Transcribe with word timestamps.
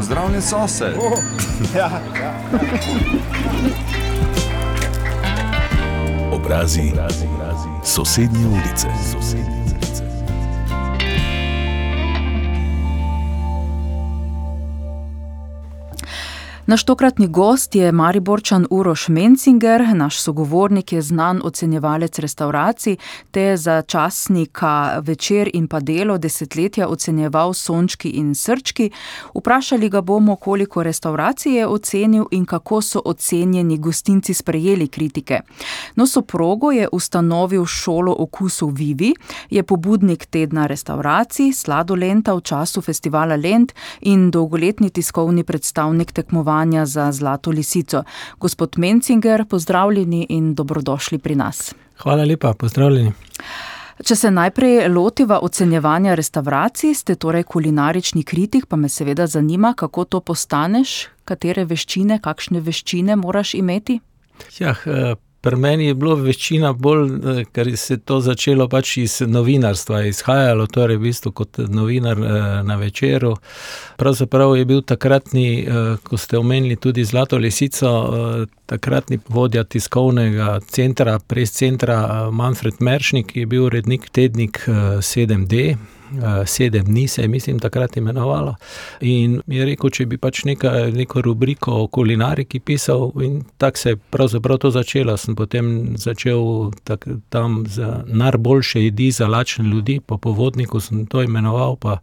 Pozdravljen 0.00 0.42
sosed. 0.42 0.96
Oh, 0.98 1.18
ja, 1.76 1.90
ja. 2.20 2.32
Obrazi, 6.32 6.90
obrazi, 6.92 7.26
obrazi. 7.34 7.68
sosednje 7.84 8.46
ulice. 8.46 8.88
Sosednje. 9.12 9.59
Naš 16.70 16.84
tokratni 16.84 17.26
gost 17.26 17.74
je 17.74 17.92
Mariborčan 17.92 18.66
Uroš 18.70 19.08
Mencinger, 19.08 19.82
naš 19.94 20.20
sogovornik 20.20 20.92
je 20.92 21.02
znan 21.02 21.40
ocenjevalec 21.44 22.18
restauracij, 22.18 22.96
te 23.30 23.56
za 23.56 23.82
časnika 23.82 24.98
večer 25.02 25.50
in 25.54 25.66
pa 25.68 25.80
delo 25.80 26.18
desetletja 26.18 26.88
ocenjeval 26.88 27.52
sončki 27.52 28.08
in 28.08 28.34
srčki. 28.34 28.90
Vprašali 29.34 29.88
ga 29.88 30.00
bomo, 30.00 30.36
koliko 30.36 30.82
restauracij 30.82 31.52
je 31.52 31.66
ocenil 31.66 32.24
in 32.30 32.44
kako 32.44 32.82
so 32.82 33.02
ocenjeni 33.04 33.78
gostinci 33.78 34.34
sprejeli 34.34 34.88
kritike. 34.88 35.40
No, 35.94 36.06
soprogo 36.06 36.70
je 36.70 36.88
ustanovil 36.92 37.66
šolo 37.66 38.16
okusu 38.18 38.68
Vivi, 38.68 39.14
je 39.50 39.62
pobudnik 39.62 40.26
tedna 40.26 40.66
restauracij, 40.66 41.52
sladolenta 41.52 42.34
v 42.34 42.40
času 42.40 42.80
festivala 42.80 43.36
Lent 43.36 43.72
in 44.00 44.30
dolgoletni 44.30 44.90
tiskovni 44.90 45.44
predstavnik 45.44 46.12
tekmovanja 46.12 46.59
tekmovanja 46.60 46.86
za 46.86 47.12
Zlato 47.12 47.50
lisico. 47.50 48.04
Gospod 48.38 48.74
Mencinger, 48.76 49.44
pozdravljeni 49.44 50.26
in 50.28 50.54
dobrodošli 50.54 51.18
pri 51.18 51.34
nas. 51.34 51.74
Hvala 51.98 52.24
lepa, 52.24 52.54
pozdravljeni. 52.54 53.12
Če 54.04 54.16
se 54.16 54.30
najprej 54.30 54.88
lotiva 54.88 55.40
ocenjevanja 55.42 56.14
restavracij, 56.14 56.94
ste 56.94 57.14
torej 57.14 57.42
kulinarični 57.42 58.22
kritik, 58.22 58.66
pa 58.66 58.76
me 58.76 58.88
seveda 58.88 59.26
zanima, 59.26 59.74
kako 59.74 60.04
to 60.04 60.20
postaneš, 60.20 61.08
katere 61.24 61.64
veščine, 61.64 62.20
kakšne 62.20 62.60
veščine 62.60 63.16
moraš 63.16 63.54
imeti? 63.54 64.00
Ja, 64.58 64.74
Pri 65.40 65.56
meni 65.56 65.86
je 65.86 65.94
bilo 65.94 66.14
večina 66.14 66.72
bolj, 66.72 67.08
eh, 67.14 67.44
ker 67.52 67.76
se 67.76 67.94
je 67.94 67.98
to 67.98 68.20
začelo 68.20 68.68
pač 68.68 68.96
iz 68.96 69.20
novinarstva, 69.26 70.02
izhajalo 70.02 70.66
torej 70.66 70.96
v 70.96 71.00
bistvu 71.00 71.32
kot 71.32 71.58
novinar 71.58 72.18
eh, 72.18 72.62
na 72.62 72.76
večeru. 72.76 73.36
Pravzaprav 73.96 74.56
je 74.56 74.64
bil 74.64 74.82
takratni, 74.82 75.60
eh, 75.60 75.96
ko 76.02 76.16
ste 76.16 76.38
omenili 76.38 76.76
tudi 76.76 77.04
Zlato 77.04 77.38
lisico, 77.38 77.90
takratni 78.66 79.18
vodja 79.28 79.64
tiskovnega 79.64 80.60
centra, 80.68 81.18
pres 81.18 81.52
centra 81.52 82.30
Manfred 82.30 82.74
Meršnik, 82.80 83.36
je 83.36 83.46
bil 83.46 83.64
urednik 83.64 84.10
tednik 84.10 84.60
7D. 85.00 85.76
Eh, 86.10 86.46
sedem 86.46 86.84
dni, 86.84 87.08
se 87.08 87.22
je, 87.22 87.28
mislim, 87.28 87.58
takrat 87.58 87.96
imenovalo. 87.96 88.54
In 89.00 89.40
je 89.46 89.64
rekel, 89.64 89.90
če 89.90 90.06
bi 90.10 90.18
pač 90.18 90.42
neka, 90.44 90.72
neko 90.94 91.22
rubriko 91.22 91.84
o 91.84 91.86
kulinariki 91.86 92.60
pisal, 92.60 93.12
in 93.22 93.44
tako 93.58 93.78
se 93.78 93.90
je 93.90 93.96
pravzaprav 93.96 94.58
to 94.58 94.70
začelo. 94.74 95.16
Sem 95.16 95.36
potem 95.38 95.94
začel 95.96 96.72
tak, 96.84 97.06
tam 97.28 97.62
za 97.68 98.02
najboljše 98.06 98.82
jedi 98.84 99.10
za 99.10 99.28
lačne 99.28 99.68
ljudi, 99.68 100.00
po 100.06 100.18
povodniku 100.18 100.80
sem 100.80 101.06
to 101.06 101.22
imenoval. 101.22 101.76
Pa. 101.76 102.00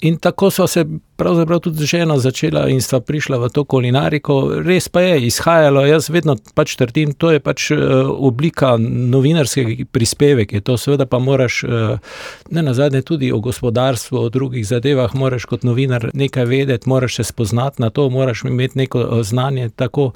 In 0.00 0.18
tako 0.18 0.50
so 0.50 0.66
se 0.66 0.84
pravzaprav 1.20 1.60
tudi 1.60 1.84
žena 1.86 2.18
začela 2.18 2.62
in 2.72 2.80
sta 2.80 3.00
prišla 3.00 3.36
v 3.38 3.48
to 3.52 3.64
kulinariko. 3.68 4.62
Res 4.64 4.88
pa 4.88 5.02
je, 5.04 5.26
izhajalo, 5.28 5.82
jaz 5.84 6.08
vedno 6.08 6.36
pač 6.56 6.72
trdim, 6.80 7.12
to 7.12 7.34
je 7.34 7.42
pač 7.44 7.66
uh, 7.74 8.08
oblika 8.08 8.72
novinarskega 8.80 9.84
prispevka. 9.92 10.62
To 10.64 10.78
seveda 10.80 11.04
pa 11.04 11.20
moraš, 11.20 11.60
uh, 11.64 12.00
ne 12.50 12.64
na 12.64 12.72
zadnje, 12.74 13.02
tudi 13.04 13.28
o 13.32 13.42
gospodarstvu, 13.44 14.16
o 14.16 14.32
drugih 14.32 14.64
zadevah, 14.66 15.12
moraš 15.14 15.44
kot 15.44 15.68
novinar 15.68 16.08
nekaj 16.16 16.48
vedeti, 16.48 16.88
moraš 16.88 17.20
se 17.20 17.28
spoznati 17.28 17.84
na 17.84 17.90
to, 17.90 18.08
moraš 18.08 18.46
imeti 18.48 18.80
neko 18.80 19.04
uh, 19.04 19.22
znanje. 19.22 19.68
Tako 19.76 20.10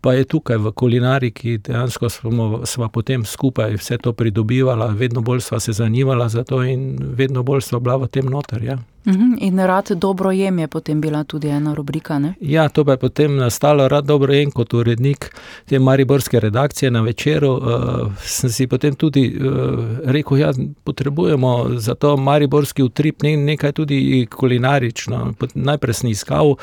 pa 0.00 0.16
je 0.16 0.24
tukaj 0.24 0.56
v 0.56 0.72
kulinariki, 0.72 1.58
dejansko 1.68 2.08
smo, 2.08 2.50
smo 2.64 2.88
potem 2.88 3.28
skupaj 3.28 3.76
vse 3.76 4.00
to 4.00 4.16
pridobivali, 4.16 4.94
vedno 4.96 5.20
bolj 5.20 5.44
smo 5.44 5.60
se 5.60 5.76
zanimali 5.76 6.30
za 6.30 6.44
to 6.44 6.64
in 6.64 6.96
vedno 7.00 7.42
bolj 7.42 7.60
smo 7.60 7.80
bila 7.80 7.96
v 7.96 8.08
tem 8.08 8.24
noter. 8.24 8.64
Ja. 8.64 8.78
Mhm, 9.06 9.34
in 9.38 9.58
rad 9.58 9.90
dobro 9.90 10.32
jem 10.46 10.58
je 10.58 10.68
potem 10.68 11.00
bila 11.00 11.24
tudi 11.24 11.48
ena 11.48 11.74
rubrika. 11.74 12.18
Ne? 12.18 12.34
Ja, 12.40 12.68
to 12.68 12.84
pa 12.84 12.96
je 12.96 13.02
potem 13.02 13.36
nastalo, 13.36 13.88
rad 13.88 14.06
dobro 14.06 14.34
jem 14.34 14.50
kot 14.50 14.74
urednik 14.74 15.30
te 15.68 15.78
Mariborske 15.78 16.40
redakcije 16.40 16.90
na 16.90 17.00
večeru. 17.00 17.52
Uh, 17.52 18.12
sem 18.22 18.50
si 18.50 18.66
potem 18.66 18.94
tudi 18.94 19.26
uh, 19.34 19.78
rekel, 20.04 20.38
da 20.38 20.44
ja, 20.44 20.52
potrebujemo 20.84 21.78
za 21.78 21.94
to 21.94 22.16
Mariborski 22.16 22.82
utrip 22.82 23.22
ne, 23.22 23.36
nekaj 23.36 23.72
tudi 23.72 24.26
kulinarično. 24.30 25.32
Najprej 25.54 25.94
sem 25.94 26.10
iskal 26.10 26.54
uh, 26.54 26.58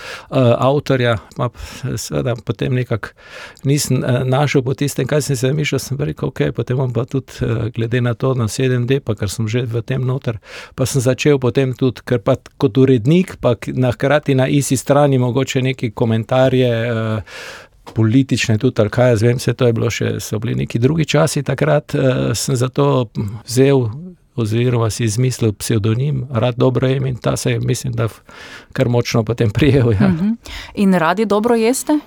avtorja, 0.58 1.18
pa 1.38 1.50
seveda 1.98 2.36
potem 2.46 2.74
nekako 2.74 3.14
nisem 3.64 4.04
uh, 4.04 4.24
našel 4.24 4.64
po 4.64 4.74
tistem, 4.74 5.08
kaj 5.08 5.22
sem 5.28 5.36
se 5.36 5.54
mišel. 5.54 5.80
Sem 5.84 6.00
rekel, 6.00 6.30
ok, 6.30 6.54
potem 6.56 6.80
bom 6.80 6.94
pa 6.94 7.06
tudi 7.06 7.44
uh, 7.44 7.68
glede 7.76 8.02
na 8.02 8.14
to 8.14 8.34
na 8.34 8.48
7D, 8.48 9.02
pa 9.04 9.16
ker 9.20 9.30
sem 9.30 9.48
že 9.48 9.66
v 9.68 9.84
tem 9.84 10.02
noter, 10.06 10.40
pa 10.76 10.88
sem 10.88 11.04
začel 11.04 11.40
potem 11.40 11.74
tudi, 11.76 12.06
ker 12.08 12.22
pa 12.24 12.38
kot 12.58 12.78
urednik, 12.78 13.36
pa 13.44 13.56
na 13.74 13.92
hkrati 13.92 14.36
na 14.36 14.48
isti 14.48 14.78
strani 14.78 15.18
mogoče 15.18 15.62
neki 15.62 15.92
komentarje. 15.92 16.92
Uh, 16.92 17.20
Politične 17.94 18.56
tudi, 18.58 18.82
ali 18.82 18.90
kaj 18.90 19.10
jaz 19.10 19.22
vem, 19.22 19.38
vse 19.38 19.54
to 19.54 19.68
je 19.68 19.74
bilo 19.76 19.90
še, 19.92 20.14
so 20.24 20.38
bili 20.40 20.54
neki 20.56 20.80
drugi 20.80 21.04
časi 21.06 21.42
takrat, 21.44 21.92
uh, 22.00 22.32
sem 22.32 22.56
zato 22.56 23.10
vzel, 23.44 23.90
oziroma 24.40 24.88
si 24.90 25.04
izmislil 25.04 25.52
pseudonim, 25.60 26.24
rad 26.32 26.56
dobro 26.58 26.88
jem 26.88 27.06
in 27.12 27.18
ta 27.20 27.36
se 27.38 27.52
je, 27.52 27.60
mislim, 27.60 27.94
da 27.94 28.08
kar 28.74 28.90
močno 28.90 29.24
potem 29.24 29.52
prijel. 29.52 29.92
Ja. 29.92 30.08
Uh 30.08 30.14
mhm. 30.14 30.30
-huh. 30.30 30.36
In 30.74 30.94
radi 30.94 31.26
dobro 31.26 31.56
jeste? 31.56 32.00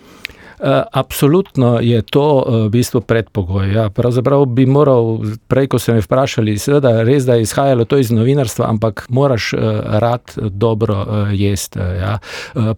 Eh, 0.60 0.82
absolutno 0.92 1.80
je 1.80 2.02
to 2.02 2.44
eh, 2.48 2.52
v 2.66 2.68
bistvu 2.68 3.00
predpogoj. 3.00 3.72
Ja. 3.72 3.90
Pravzaprav 3.90 4.46
bi 4.46 4.66
moral, 4.66 5.18
prej 5.48 5.68
ko 5.68 5.78
ste 5.78 5.92
me 5.92 6.00
vprašali, 6.00 6.56
seveda 6.58 7.02
res, 7.04 7.26
da 7.28 7.34
je 7.36 7.44
izhajalo 7.44 7.84
to 7.84 7.98
iz 8.00 8.10
novinarstva, 8.10 8.64
ampak 8.68 9.04
moraš 9.08 9.52
eh, 9.52 9.58
rad 10.00 10.32
dobro 10.36 11.06
jesti. 11.32 11.78
Ja. 11.78 12.18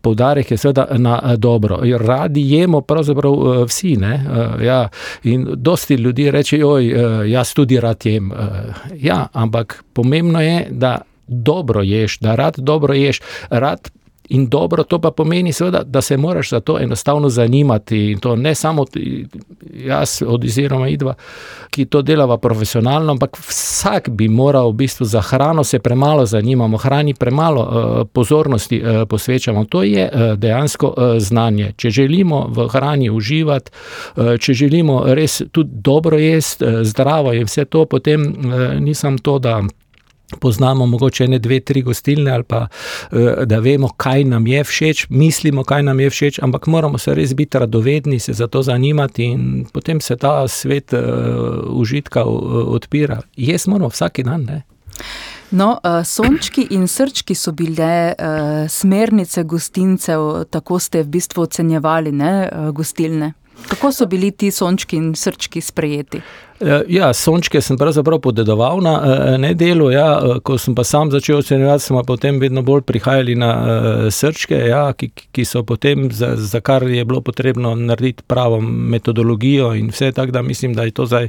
Poudarek 0.02 0.50
je 0.50 0.56
seveda 0.58 0.86
na 0.98 1.36
dobro. 1.36 1.78
Radi 1.98 2.42
jemo 2.50 2.80
pravzaprav 2.80 3.66
vsi. 3.66 3.98
Ja. 4.62 4.88
In 5.22 5.46
dosti 5.54 5.94
ljudi 5.94 6.30
reče, 6.30 6.64
oj, 6.64 6.86
jaz 7.30 7.54
tudi 7.54 7.80
rad 7.80 8.06
jem. 8.06 8.32
Ja, 8.94 9.26
ampak 9.32 9.84
pomembno 9.92 10.40
je, 10.42 10.66
da 10.70 10.98
dobro 11.26 11.82
ješ, 11.82 12.18
da 12.18 12.34
rad 12.34 12.54
dobro 12.58 12.94
ješ, 12.94 13.20
rad 13.50 13.90
In 14.28 14.48
dobro, 14.48 14.82
to 14.82 14.98
pa 14.98 15.10
pomeni, 15.10 15.52
seveda, 15.52 15.82
da 15.82 16.02
se 16.02 16.16
moraš 16.16 16.50
za 16.50 16.60
to 16.60 16.78
enostavno 16.80 17.28
zanimati. 17.28 18.10
In 18.10 18.18
to 18.18 18.36
ne 18.36 18.54
samo 18.54 18.84
jaz, 19.74 20.22
oziroma 20.26 20.88
idva, 20.88 21.14
ki 21.70 21.84
to 21.84 22.02
delava 22.02 22.38
profesionalno, 22.38 23.12
ampak 23.12 23.36
vsak 23.48 24.08
bi 24.08 24.28
moral 24.28 24.70
v 24.70 24.74
bistvu 24.74 25.04
za 25.04 25.20
hrano 25.20 25.64
se 25.64 25.78
premalo 25.78 26.26
zanimati, 26.26 26.76
hrani 26.82 27.14
premalo 27.14 27.62
uh, 27.62 28.06
pozornosti 28.12 28.82
uh, 28.82 29.08
posvečamo. 29.08 29.64
To 29.64 29.82
je 29.82 30.10
uh, 30.12 30.38
dejansko 30.38 30.86
uh, 30.86 31.18
znanje. 31.18 31.72
Če 31.76 31.90
želimo 31.90 32.46
v 32.48 32.68
hrani 32.68 33.10
uživati, 33.10 33.70
uh, 34.16 34.36
če 34.38 34.52
želimo 34.54 35.02
res 35.14 35.42
tudi 35.52 35.70
dobro 35.72 36.18
jesti, 36.18 36.64
uh, 36.64 36.82
zdravo 36.82 37.32
in 37.32 37.44
vse 37.44 37.64
to, 37.64 37.84
potem 37.84 38.22
uh, 38.22 38.80
nisem 38.80 39.18
to, 39.18 39.38
da 39.38 39.62
poznamo 40.40 40.86
mogoče 40.86 41.28
ne 41.28 41.38
dve, 41.38 41.60
tri 41.60 41.82
gostilne 41.82 42.30
ali 42.30 42.44
pa 42.44 42.66
eh, 43.12 43.44
da 43.46 43.58
vemo, 43.58 43.88
kaj 43.96 44.24
nam 44.24 44.46
je 44.46 44.64
všeč, 44.64 45.06
mislimo, 45.10 45.64
kaj 45.64 45.82
nam 45.82 46.00
je 46.00 46.10
všeč, 46.10 46.38
ampak 46.42 46.66
moramo 46.66 46.98
se 46.98 47.14
res 47.14 47.34
biti 47.34 47.58
radovedni, 47.58 48.18
se 48.18 48.32
za 48.32 48.46
to 48.46 48.62
zanimati 48.62 49.24
in 49.24 49.66
potem 49.72 50.00
se 50.00 50.16
ta 50.16 50.48
svet 50.48 50.92
uh, 50.92 51.00
užitka 51.80 52.24
odpira. 52.24 53.20
Jaz 53.36 53.66
moramo 53.66 53.88
vsak 53.88 54.20
dan. 54.24 54.44
Ne? 54.44 54.62
No, 55.50 55.78
sončki 56.04 56.66
in 56.70 56.88
srčki 56.88 57.34
so 57.34 57.52
bile 57.52 58.14
smernice 58.68 59.42
gostincev, 59.44 60.44
tako 60.50 60.78
ste 60.78 61.02
v 61.02 61.08
bistvu 61.08 61.42
ocenjevali 61.42 62.12
ne, 62.12 62.32
gostilne. 62.72 63.32
Kako 63.68 63.92
so 63.92 64.06
bili 64.06 64.30
ti 64.30 64.50
sončki 64.50 64.96
in 64.96 65.14
srčki 65.14 65.60
sprejeti? 65.60 66.20
Eh, 66.60 66.82
ja, 66.88 67.12
sončke 67.14 67.60
sem 67.62 67.76
pravzaprav 67.78 68.18
podedoval 68.18 68.80
na 68.82 68.94
eh, 68.98 69.38
nedelu. 69.38 69.90
Ja, 69.94 70.06
eh, 70.18 70.40
ko 70.42 70.56
sem 70.58 70.74
pa 70.74 70.82
sam 70.84 71.10
začel 71.10 71.38
ocenjevati, 71.38 71.84
smo 71.84 72.02
potem 72.02 72.40
vedno 72.42 72.64
bolj 72.66 72.82
prihajali 72.82 73.36
na 73.38 73.50
srčke, 74.10 74.56
ja, 74.66 74.92
ki, 74.92 75.10
ki 75.32 75.44
so 75.46 75.62
potem, 75.62 76.08
za, 76.10 76.32
za 76.36 76.60
kar 76.60 76.82
je 76.82 77.04
bilo 77.04 77.20
potrebno 77.22 77.74
narediti 77.74 78.24
pravo 78.26 78.60
metodologijo 78.60 79.70
in 79.78 79.92
vse 79.94 80.10
tako, 80.12 80.32
da 80.32 80.42
mislim, 80.42 80.74
da 80.74 80.82
je 80.82 80.90
to 80.90 81.06
zdaj 81.06 81.28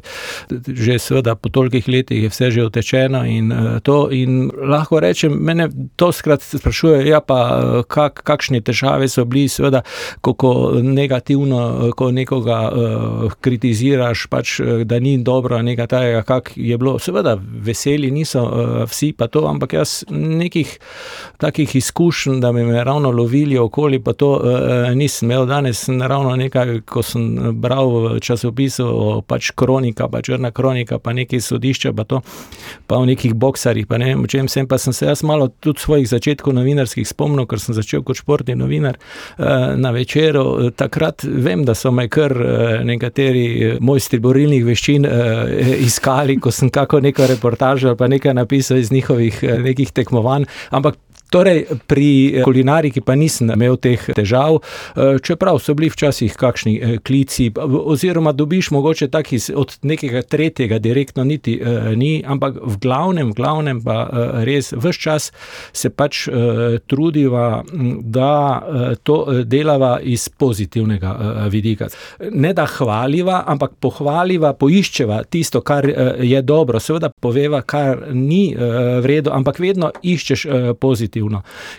že 0.67 0.97
seveda 0.99 1.35
po 1.35 1.49
tolikih 1.49 1.87
letih 1.87 2.29
vse 2.29 2.51
že 2.51 2.65
utečeno 2.65 3.25
in 3.25 3.53
to. 3.83 4.09
In 4.11 4.49
lahko 4.57 4.99
rečem, 4.99 5.33
mene 5.33 5.69
to 5.95 6.11
skrat 6.11 6.41
sprašuje, 6.41 7.05
ja, 7.07 7.21
pa 7.21 7.83
kak, 7.87 8.23
kakšne 8.25 8.61
težave 8.61 9.07
so 9.07 9.25
bili, 9.25 9.47
seveda, 9.49 9.81
kako 10.25 10.79
negativno, 10.81 11.91
ko 11.95 12.11
nekoga 12.11 12.59
uh, 12.69 13.33
kritiziraš, 13.41 14.25
pač, 14.31 14.59
da 14.85 14.99
ni 14.99 15.18
dobro, 15.23 15.61
nekaj 15.61 15.87
takega, 15.87 16.21
kak 16.23 16.51
je 16.55 16.77
bilo. 16.77 16.99
Seveda, 16.99 17.37
veseli 17.39 18.11
niso 18.11 18.43
vsi 18.89 19.11
pa 19.17 19.27
to, 19.27 19.45
ampak 19.47 19.73
jaz 19.73 20.03
nekih 20.09 20.77
takih 21.37 21.75
izkušenj, 21.75 22.39
da 22.39 22.51
bi 22.51 22.63
me 22.63 22.83
ravno 22.83 23.11
lovili 23.11 23.57
okoli, 23.57 23.99
pa 24.03 24.13
to 24.13 24.41
nisem 24.95 25.31
imel. 25.31 25.45
Danes 25.45 25.87
naravno 25.87 26.35
nekaj, 26.35 26.81
ko 26.85 27.03
sem 27.03 27.53
bral 27.61 27.89
v 27.89 28.19
časopisu 28.19 28.87
pač 29.27 29.51
kronika, 29.55 30.07
pa 30.07 30.21
črna 30.21 30.51
kronika, 30.51 30.99
pa 30.99 31.13
nekaj 31.13 31.41
sodišča, 31.41 31.93
pa 31.93 32.03
to, 32.03 32.21
pa 32.87 32.99
v 32.99 33.11
nekih 33.13 33.33
boksarjih, 33.33 33.87
pa 33.87 33.97
ne 33.97 34.13
vem, 34.13 34.27
čem 34.27 34.47
sem, 34.51 34.67
pa 34.67 34.77
sem 34.77 34.93
se 34.93 35.05
jaz 35.05 35.23
malo 35.23 35.47
tudi 35.47 35.79
svojih 35.79 36.09
začetkov 36.09 36.53
novinarskih 36.57 37.07
spomnil, 37.07 37.47
ker 37.49 37.61
sem 37.61 37.75
začel 37.77 38.03
kot 38.05 38.19
športni 38.21 38.55
novinar 38.59 38.99
na 39.39 39.91
večeru. 39.95 40.69
Takrat 40.77 41.23
vem, 41.23 41.65
da 41.65 41.75
so 41.75 41.91
me 41.91 42.07
kar 42.09 42.35
nekateri 42.85 43.77
mojstri 43.81 44.19
borilnih 44.19 44.65
veščin 44.67 45.08
iskali, 45.79 46.39
ko 46.39 46.51
sem 46.51 46.69
kako 46.69 46.99
neko 46.99 47.27
reportažo 47.27 47.87
ali 47.87 47.97
pa 47.97 48.07
nekaj 48.07 48.33
napisal 48.33 48.77
iz 48.77 48.91
njihovih 48.91 49.43
nekih 49.43 49.91
tekmovanj, 49.91 50.45
ampak 50.69 50.95
torej 51.29 51.65
pri 51.87 52.41
kulinariki 52.43 53.01
pa 53.05 53.15
nisem 53.15 53.51
imel 53.53 53.77
teh 53.77 54.01
težav, 54.15 54.59
čeprav 55.23 55.59
so 55.61 55.73
bili 55.77 55.89
včasih 55.93 56.33
kakšni 56.33 56.99
klici, 57.05 57.51
oziroma 57.59 58.31
dobiš 58.33 58.71
mogoče 58.71 59.07
tak 59.13 59.29
od 59.55 59.75
nekega 59.83 60.21
tretjega 60.21 60.79
direktno 60.79 61.23
niti 61.23 61.59
ni, 61.95 62.23
ampak 62.25 62.57
v 62.63 62.77
glavnem, 62.81 63.29
v 63.29 63.37
glavnem 63.37 63.81
pa 63.85 63.97
res 64.47 64.71
ves 64.73 64.97
čas 64.97 65.29
se 65.73 65.89
pač 65.89 66.25
trudiva, 66.87 67.63
da 68.01 68.63
to 69.03 69.43
delava 69.45 69.99
iz 70.01 70.29
pozitivnega 70.29 71.45
vidika. 71.51 71.89
Ne 72.31 72.53
da 72.57 72.65
hvaliva, 72.65 73.43
ampak 73.47 73.77
pohvaliva, 73.79 74.53
poiščeva 74.57 75.23
tisto, 75.29 75.61
kar 75.61 75.85
je 76.17 76.41
dobro, 76.41 76.79
seveda 76.81 77.11
poveva, 77.21 77.61
kar 77.61 78.07
ni 78.13 78.55
v 78.55 79.05
redu, 79.05 79.29
ampak 79.35 79.59
vedno 79.61 79.91
iščeš 80.01 80.47
pozitivno. 80.79 81.18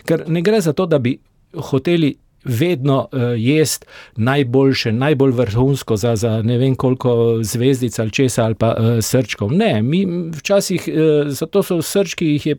Ker 0.05 0.23
ne 0.27 0.41
gre 0.41 0.61
za 0.61 0.73
to, 0.73 0.85
da 0.85 0.99
bi 0.99 1.17
hoteli 1.55 2.15
vedno 2.43 3.07
jesti 3.37 3.85
najboljše, 4.15 4.91
najbolj 4.91 5.31
vrhunsko 5.31 5.95
za, 5.95 6.15
za 6.15 6.41
ne 6.41 6.57
vem 6.57 6.75
koliko 6.75 7.39
zvezdic 7.41 7.99
ali 7.99 8.11
česa 8.11 8.45
ali 8.45 8.55
pa 8.55 8.75
srčkov, 9.01 9.51
ne, 9.51 9.81
mi 9.81 10.05
včasih, 10.37 10.89
zato 11.27 11.63
so 11.63 11.81
srčki, 11.81 12.25
jih 12.25 12.45
je 12.45 12.55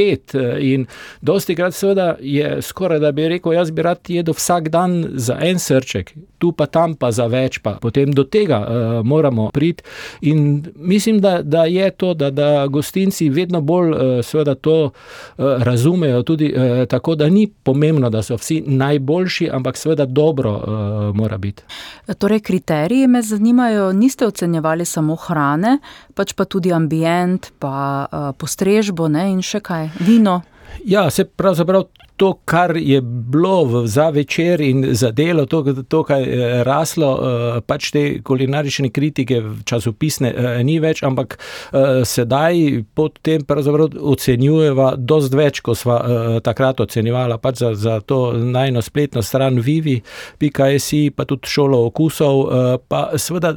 pet 0.00 0.34
in 0.60 0.86
dostikrat 1.20 1.76
seveda 1.76 2.14
je 2.20 2.56
skorajda, 2.64 3.12
bi 3.12 3.28
rekel, 3.28 3.52
jaz 3.52 3.70
bi 3.70 3.84
rad 3.84 4.08
jedel 4.08 4.34
vsak 4.34 4.68
dan 4.72 5.04
za 5.14 5.36
en 5.44 5.58
srček, 5.60 6.14
tu 6.38 6.52
pa 6.56 6.66
tam 6.66 6.94
pa 6.96 7.10
za 7.12 7.26
več, 7.28 7.60
pa 7.60 7.76
potem 7.82 8.14
do 8.16 8.24
tega 8.24 8.60
moramo 9.04 9.50
priti. 9.52 9.84
In 10.30 10.64
mislim, 10.76 11.20
da, 11.20 11.42
da 11.42 11.64
je 11.68 11.90
to, 11.90 12.14
da, 12.14 12.30
da 12.30 12.66
gostinci 12.66 13.28
vedno 13.28 13.60
bolj 13.60 14.22
seveda 14.24 14.54
to 14.54 14.90
razumejo 15.38 16.22
tudi 16.22 16.52
tako, 16.88 17.14
da 17.14 17.28
ni 17.28 17.46
pomembno, 17.46 18.10
da 18.10 18.22
so 18.22 18.38
vsi 18.40 18.62
najboljši, 18.66 19.50
ampak 19.52 19.76
seveda 19.76 20.06
dobro 20.06 20.54
mora 21.14 21.38
biti. 21.38 21.62
Torej 22.18 22.40
kriteriji 22.40 23.06
me 23.06 23.22
zanimajo, 23.22 23.92
niste 23.92 24.26
ocenjevali 24.26 24.84
samo 24.84 25.16
hrane, 25.16 25.78
pač 26.14 26.32
pa 26.32 26.44
tudi 26.44 26.72
ambient 26.72 27.52
pa 27.58 28.06
postrežbo, 28.38 29.08
ne, 29.08 29.28
in 29.34 29.42
še 29.44 29.60
kaj, 29.60 29.89
vino? 29.98 30.40
Ja, 30.84 31.10
saj 31.10 31.24
pravzaprav 31.36 31.84
to, 32.20 32.32
kar 32.44 32.76
je 32.76 33.00
bilo 33.00 33.86
za 33.86 34.08
večer 34.08 34.60
in 34.60 34.84
za 34.94 35.10
delo, 35.10 35.46
to, 35.46 35.74
to, 35.88 36.02
kar 36.04 36.20
je 36.20 36.64
raslo, 36.64 37.10
pač 37.66 37.90
te 37.90 38.02
kulinarične 38.22 38.90
kritike 38.92 39.38
časopisne 39.64 40.34
ni 40.64 40.74
več, 40.84 41.00
ampak 41.06 41.38
sedaj 42.04 42.82
pod 42.94 43.16
tem 43.24 43.40
pravzaprav 43.48 43.96
ocenjujeva 44.12 44.90
dosti 44.98 45.38
več, 45.40 45.62
ko 45.64 45.72
sva 45.72 45.96
takrat 46.44 46.82
ocenjevala 46.84 47.38
pač 47.40 47.62
za, 47.62 47.70
za 47.74 47.94
to 48.04 48.18
najino 48.36 48.82
spletno 48.84 49.24
stran 49.24 49.56
Vivi 49.64 49.96
pika 50.38 50.68
si, 50.76 51.06
pa 51.16 51.24
tudi 51.24 51.48
Šolo 51.48 51.86
okusov, 51.88 52.42
pa 52.92 53.00
seveda 53.16 53.54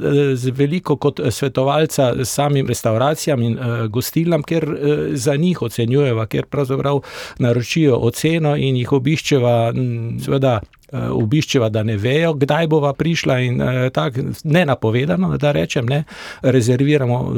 veliko 0.56 0.96
kot 0.96 1.20
svetovalca 1.28 2.24
samim 2.24 2.72
restavracijam 2.72 3.44
in 3.44 3.60
gostilnam, 3.92 4.40
ker 4.40 4.64
za 5.12 5.36
njih 5.36 5.62
ocenjujeva, 5.68 6.24
ker 6.32 6.48
pravzaprav 6.48 7.04
naročijo 7.44 8.00
oceno 8.08 8.53
in 8.60 8.78
jih 8.80 8.92
obiščeva, 8.96 9.54
seveda 10.24 10.58
obiščeva, 10.94 11.68
da 11.68 11.82
ne 11.82 11.96
vejo, 11.96 12.34
kdaj 12.34 12.66
bova 12.66 12.92
prišla, 12.92 13.38
in 13.40 13.62
tako 13.92 14.20
nenapovedano, 14.44 15.36
da 15.38 15.52
rečem, 15.52 15.86
ne, 15.86 16.04
rezerviramo 16.42 17.34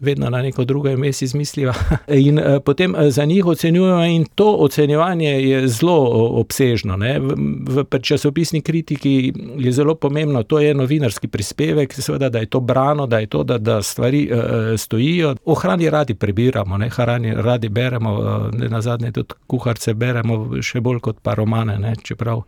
vedno 0.00 0.30
na 0.30 0.42
neko 0.42 0.64
drugo 0.64 0.92
vmes 0.94 1.22
izmisliva, 1.22 1.74
in 2.26 2.40
potem 2.64 2.94
za 3.08 3.24
njih 3.24 3.46
ocenjujeva 3.46 4.06
in 4.06 4.24
to 4.34 4.56
ocenjevanje 4.60 5.30
je 5.30 5.68
zelo 5.68 5.98
obsežno, 6.40 6.96
ne, 6.96 7.18
v 7.20 7.84
časopisni 8.02 8.60
kritiki 8.60 9.32
je 9.58 9.72
zelo 9.72 9.94
pomembno, 9.94 10.42
to 10.42 10.58
je 10.58 10.74
novinarski 10.74 11.28
prispevek, 11.28 11.94
seveda, 11.94 12.28
da 12.28 12.38
je 12.38 12.46
to 12.46 12.60
brano, 12.60 13.06
da 13.06 13.18
je 13.18 13.26
to, 13.26 13.44
da, 13.44 13.58
da 13.58 13.82
stvari 13.82 14.30
stojijo, 14.76 15.36
o 15.44 15.54
hrani 15.54 15.90
radi 15.90 16.14
prebiramo, 16.14 16.78
ne, 16.78 16.90
radi 17.36 17.68
beremo, 17.68 18.50
nenazadnje 18.52 19.12
tudi 19.12 19.34
kuharice 19.46 19.94
beremo 19.94 20.62
še 20.62 20.80
bolj 20.80 21.00
kot 21.00 21.20
pa 21.22 21.34
romane, 21.34 21.78
ne, 21.78 21.94
čeprav 22.02 22.42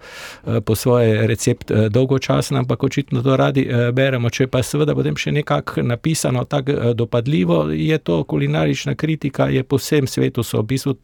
po 0.65 0.75
svoje 0.75 1.27
recept 1.27 1.71
dolgočasen, 1.91 2.56
ampak 2.56 2.83
očitno 2.85 3.23
to 3.23 3.37
radi 3.37 3.67
beremo, 3.93 4.31
če 4.31 4.47
pa 4.47 4.62
seveda 4.62 4.94
potem 4.94 5.17
še 5.17 5.33
nekako 5.33 5.83
napisano 5.83 6.44
tako 6.44 6.93
dopadljivo, 6.94 7.71
je 7.71 7.99
to 7.99 8.25
kulinarična 8.25 8.94
kritika, 8.94 9.47
je 9.49 9.62
po 9.62 9.77
vsem 9.77 10.06
svetu 10.06 10.43
so 10.43 10.62
v 10.62 10.67
bistvu 10.73 10.94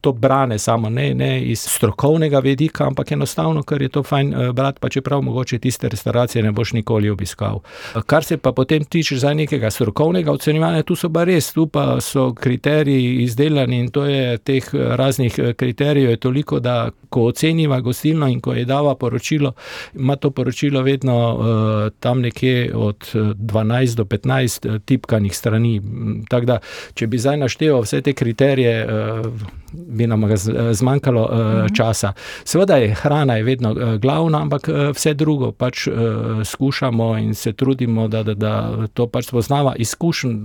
to 0.00 0.12
brane 0.12 0.58
samo, 0.58 0.90
ne, 0.90 1.14
ne 1.14 1.42
iz 1.42 1.60
strokovnega 1.60 2.38
vidika, 2.38 2.86
ampak 2.86 3.12
enostavno, 3.12 3.62
ker 3.62 3.82
je 3.82 3.88
to 3.88 4.02
fajn 4.02 4.34
brati, 4.52 4.78
pa 4.80 4.88
čeprav 4.88 5.22
mogoče 5.22 5.58
tiste 5.58 5.88
restavracije 5.88 6.42
ne 6.42 6.52
boš 6.52 6.72
nikoli 6.72 7.10
obiskal. 7.10 7.60
Kar 8.06 8.24
se 8.24 8.36
pa 8.36 8.52
potem 8.52 8.84
tiče 8.84 9.16
zdaj 9.16 9.34
nekega 9.34 9.70
strokovnega 9.70 10.32
ocenjevanja, 10.32 10.82
tu 10.82 10.96
so 10.96 11.10
pa 11.10 11.24
res, 11.24 11.52
tu 11.52 11.66
pa 11.66 12.00
so 12.00 12.32
kriteriji 12.34 13.22
izdelani, 13.24 13.80
in 13.80 13.90
to 13.90 14.04
je 14.04 14.38
teh 14.38 14.68
raznih 14.74 15.40
kriterijev 15.56 16.10
je 16.10 16.16
toliko, 16.16 16.60
da 16.60 16.90
ko 17.08 17.28
oceniva 17.30 17.80
gostilno 17.80 18.28
in 18.28 18.40
ko 18.40 18.54
ji 18.54 18.64
dava 18.64 18.83
poročilo, 18.94 19.52
ima 19.94 20.16
to 20.16 20.30
poročilo 20.30 20.82
vedno 20.82 21.16
tam 22.00 22.20
nekje 22.20 22.72
od 22.74 23.08
dvanajst 23.34 23.96
do 23.96 24.04
petnajst 24.04 24.66
tipkanih 24.84 25.36
strani, 25.36 25.80
tako 26.28 26.46
da 26.46 26.58
če 26.94 27.06
bi 27.06 27.18
zdaj 27.18 27.40
našteval 27.40 27.82
vse 27.86 28.02
te 28.04 28.12
kriterije, 28.12 28.86
bi 29.72 30.06
nam 30.06 30.26
zmanjkalo 30.72 31.24
časa. 31.76 32.12
Seveda 32.44 32.76
je 32.76 32.94
hrana 32.94 33.36
je 33.36 33.44
vedno 33.44 33.74
glavna, 33.98 34.42
ampak 34.42 34.68
vse 34.94 35.14
drugo 35.14 35.52
pač 35.52 35.88
skušamo 36.44 37.16
in 37.18 37.34
se 37.34 37.52
trudimo, 37.52 38.08
da, 38.08 38.22
da, 38.22 38.34
da 38.34 38.86
to 38.94 39.06
pač 39.08 39.28
spoznava, 39.32 39.74
izkušenj 39.78 40.36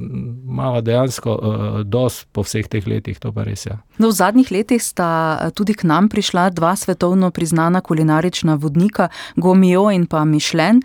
imava 0.50 0.82
dejansko 0.82 1.36
dosti 1.84 2.26
po 2.32 2.44
vseh 2.46 2.68
teh 2.68 2.88
letih, 2.88 3.20
to 3.20 3.32
pa 3.34 3.44
res, 3.44 3.66
ja. 3.66 3.80
No, 3.98 4.10
v 4.10 4.16
zadnjih 4.16 4.52
letih 4.52 4.84
sta 4.84 5.50
tudi 5.56 5.74
k 5.74 5.84
nam 5.90 6.10
prišla 6.10 6.50
dva 6.56 6.76
svetovno 6.76 7.32
priznana 7.32 7.82
kulinarična 8.20 8.56
vodnika, 8.56 9.10
Gomio 9.36 9.92
in 9.92 10.06
pa 10.06 10.26
Michelin. 10.26 10.82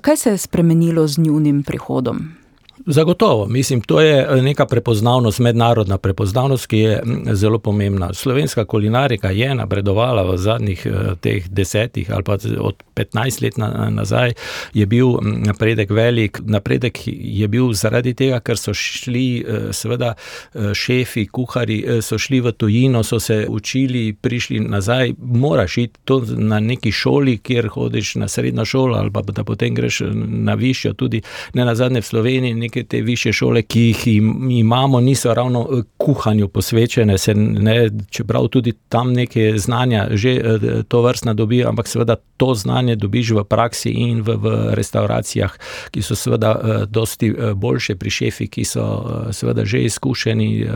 Kaj 0.00 0.16
se 0.16 0.30
je 0.30 0.38
spremenilo 0.38 1.06
z 1.06 1.18
njunim 1.18 1.62
prihodom? 1.62 2.43
Zagotovo, 2.86 3.46
mislim, 3.46 3.80
to 3.80 4.00
je 4.00 4.42
neka 4.42 4.66
prepoznavnost, 4.66 5.38
mednarodna 5.38 5.98
prepoznavnost, 5.98 6.66
ki 6.66 6.78
je 6.78 7.02
zelo 7.32 7.58
pomembna. 7.58 8.14
Slovenska 8.14 8.64
kulinarika 8.64 9.30
je 9.30 9.54
napredovala 9.54 10.22
v 10.22 10.36
zadnjih 10.36 10.86
teh 11.20 11.48
desetih 11.48 12.10
ali 12.12 12.22
pa 12.22 12.36
od 12.58 12.82
petnajst 12.94 13.40
let 13.40 13.56
nazaj, 13.90 14.32
je 14.74 14.86
bil 14.86 15.08
napredek 15.22 15.90
velik, 15.90 16.40
napredek 16.44 16.98
je 17.06 17.48
bil 17.48 17.72
zaradi 17.72 18.14
tega, 18.14 18.40
ker 18.40 18.58
so 18.58 18.74
šli 18.74 19.44
seveda 19.70 20.14
šefi, 20.74 21.26
kuharji 21.26 22.02
so 22.02 22.18
šli 22.18 22.40
v 22.40 22.52
tujino, 22.52 23.02
so 23.02 23.20
se 23.20 23.46
učili, 23.48 24.12
prišli 24.12 24.60
nazaj, 24.60 25.14
moraš 25.18 25.78
iti 25.78 26.00
to 26.04 26.22
na 26.26 26.60
neki 26.60 26.92
šoli, 26.92 27.38
kjer 27.38 27.68
hodiš 27.68 28.14
na 28.14 28.28
srednjo 28.28 28.64
šolo, 28.64 28.98
ali 28.98 29.10
pa 29.10 29.22
da 29.22 29.44
potem 29.44 29.74
greš 29.74 30.02
na 30.26 30.54
višjo, 30.54 30.92
tudi 30.92 31.22
nenazadnje 31.54 32.00
v 32.00 32.06
Sloveniji 32.06 32.54
neke 32.64 32.84
te 32.88 33.00
višje 33.04 33.32
šole, 33.32 33.62
ki 33.62 33.86
jih 33.88 34.06
imamo, 34.58 35.00
niso 35.00 35.34
ravno 35.34 35.64
kuhanju 35.96 36.48
posvečene, 36.48 37.18
se 37.18 37.34
ne, 37.34 37.90
čeprav 38.10 38.48
tudi 38.48 38.72
tam 38.88 39.12
neka 39.12 39.58
znanja 39.58 40.08
že 40.12 40.34
tovrstna 40.88 41.34
dobijo, 41.34 41.68
ampak 41.68 41.88
seveda 41.88 42.16
to 42.36 42.54
znanje 42.54 42.96
dobiš 42.96 43.30
v 43.30 43.44
praksi 43.44 43.90
in 43.90 44.22
v, 44.22 44.36
v 44.36 44.54
restavracijah, 44.74 45.54
ki 45.90 46.02
so 46.02 46.16
seveda 46.18 46.84
dosti 46.90 47.32
boljše 47.54 47.96
pri 47.96 48.10
šefih, 48.10 48.50
ki 48.50 48.64
so 48.64 48.84
seveda 49.32 49.64
že 49.64 49.84
izkušeni, 49.88 50.66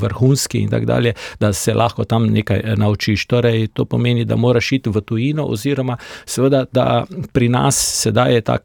vrhunski 0.00 0.58
in 0.64 0.70
tako 0.70 0.86
dalje, 0.86 1.14
da 1.40 1.52
se 1.52 1.74
lahko 1.74 2.04
tam 2.04 2.26
nekaj 2.26 2.62
naučiš, 2.76 3.26
torej 3.26 3.68
to 3.72 3.84
pomeni, 3.84 4.24
da 4.24 4.36
moraš 4.36 4.72
iti 4.72 4.90
v 4.90 5.00
tujino 5.00 5.44
oziroma 5.44 5.96
seveda, 6.26 6.64
da 6.72 7.04
pri 7.32 7.48
nas 7.48 7.78
sedaj 8.02 8.34
je 8.34 8.40
ta 8.40 8.58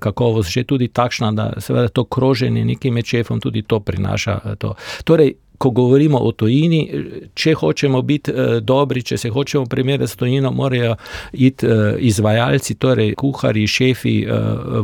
kakovost 0.00 0.50
že 0.50 0.64
tudi 0.64 0.88
takšna, 0.88 1.32
da 1.32 1.52
seveda 1.58 1.88
to 1.88 2.04
kroženje 2.20 2.64
nekaj 2.74 2.90
med 2.92 3.14
šefom, 3.14 3.40
tudi 3.40 3.64
to 3.64 3.80
prinaša 3.80 4.40
to. 4.60 4.74
Torej, 5.08 5.38
ko 5.60 5.70
govorimo 5.76 6.18
o 6.24 6.30
tujini, 6.32 6.78
če 7.36 7.52
hočemo 7.60 8.00
biti 8.08 8.32
dobri, 8.64 9.02
če 9.04 9.18
se 9.20 9.28
hočemo 9.28 9.66
primerjati 9.68 10.08
s 10.08 10.16
tujino, 10.16 10.52
morajo 10.56 10.94
iti 11.32 11.68
izvajalci, 12.08 12.78
torej 12.80 13.12
kuharji, 13.20 13.66
šefi 13.68 14.14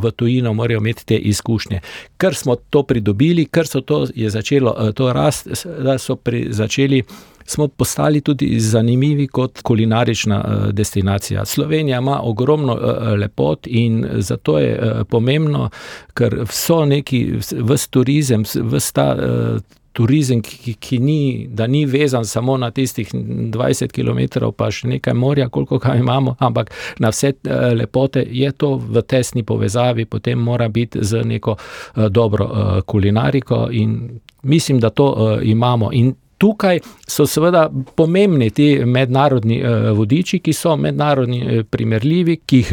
v 0.05 0.13
tujino, 0.17 0.53
morajo 0.53 0.83
imeti 0.85 1.07
te 1.13 1.17
izkušnje. 1.33 1.81
Ker 2.21 2.37
smo 2.37 2.59
to 2.71 2.85
pridobili, 2.85 3.47
ker 3.49 3.69
so 3.69 3.81
to, 3.81 4.03
je 4.15 4.29
začelo 4.31 4.77
to 4.93 5.09
rasti, 5.17 5.57
da 5.81 5.97
so 5.99 6.19
pri 6.21 6.45
začeli 6.53 7.01
smo 7.47 7.69
postali 7.69 8.21
tudi 8.21 8.61
zanimivi 8.61 9.27
kot 9.27 9.63
kulinarična 9.63 10.69
destinacija. 10.73 11.45
Slovenija 11.45 11.99
ima 11.99 12.21
ogromno 12.23 12.75
lepot 13.17 13.67
in 13.67 14.07
zato 14.15 14.59
je 14.59 15.03
pomembno, 15.09 15.71
ker 16.15 16.45
so 16.51 16.85
neki, 16.85 17.39
ves 17.53 17.89
turizem, 17.89 18.45
ves 18.55 18.93
ta 18.93 19.17
turizem, 19.97 20.43
ki, 20.45 20.75
ki 20.81 20.99
ni, 21.01 21.21
da 21.49 21.67
ni 21.67 21.87
vezan 21.87 22.25
samo 22.29 22.57
na 22.61 22.71
tistih 22.71 23.09
dvajset 23.53 23.93
kilometrov 23.97 24.53
pa 24.53 24.69
še 24.71 24.91
nekaj 24.93 25.17
morja, 25.17 25.49
koliko 25.49 25.79
ga 25.81 25.95
imamo, 25.97 26.37
ampak 26.39 26.71
na 27.01 27.09
vse 27.15 27.33
lepote, 27.75 28.27
je 28.29 28.53
to 28.53 28.75
v 28.77 29.03
tesni 29.09 29.43
povezavi, 29.47 30.05
potem 30.05 30.39
mora 30.39 30.69
biti 30.69 31.01
z 31.01 31.25
neko 31.25 31.57
dobro 32.11 32.51
kulinariko 32.87 33.69
in 33.73 34.21
mislim, 34.43 34.81
da 34.81 34.91
to 34.91 35.39
imamo. 35.43 35.91
In 35.93 36.15
tukaj 36.39 36.81
so 37.09 37.27
seveda 37.27 37.71
pomembni 37.95 38.51
ti 38.51 38.69
mednarodni 38.85 39.63
vodiči, 39.97 40.39
ki 40.39 40.53
so 40.53 40.77
mednarodni 40.77 41.65
primerljivi, 41.71 42.41
ki 42.47 42.63
jih 42.63 42.73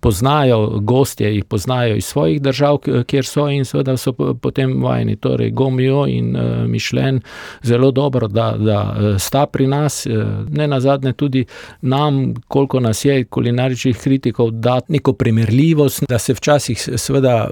poznajo 0.00 0.78
gostje, 0.80 1.34
jih 1.34 1.44
poznajo 1.44 1.96
iz 1.96 2.04
svojih 2.04 2.42
držav, 2.42 2.78
kjer 3.06 3.26
so, 3.26 3.48
in 3.50 3.64
seveda 3.64 3.96
so 3.96 4.12
potem 4.12 4.82
vajeni, 4.82 5.16
torej 5.16 5.50
Gomio 5.50 6.06
in 6.06 6.36
Michelin, 6.66 7.20
zelo 7.62 7.90
dobro, 7.90 8.28
da, 8.28 8.54
da 8.58 9.18
sta 9.18 9.46
pri 9.46 9.66
nas, 9.66 10.06
nenazadnje 10.48 11.12
tudi 11.12 11.44
nam, 11.80 12.34
koliko 12.48 12.80
nas 12.80 13.04
je 13.04 13.24
kulinaričnih 13.24 13.98
kritikov, 13.98 14.50
da 14.50 14.80
neko 14.88 15.12
primerljivost, 15.12 16.04
da 16.08 16.18
se 16.18 16.34
včasih 16.34 16.88
seveda 16.96 17.50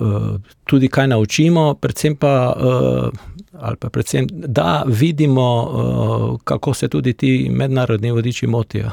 tudi 0.65 0.89
kaj 0.89 1.09
naučimo, 1.09 1.75
predvsem 1.75 2.17
pa, 2.17 2.55
ali 3.61 3.77
pa 3.77 3.89
predvsem, 3.89 4.27
da 4.31 4.85
vidimo, 4.87 5.71
kako 6.45 6.75
se 6.75 6.89
tudi 6.89 7.13
ti 7.13 7.49
mednarodni 7.51 8.11
vodiči 8.11 8.47
motijo. 8.47 8.91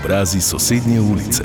Obrazi 0.00 0.40
sosednje 0.40 1.00
ulice. 1.00 1.44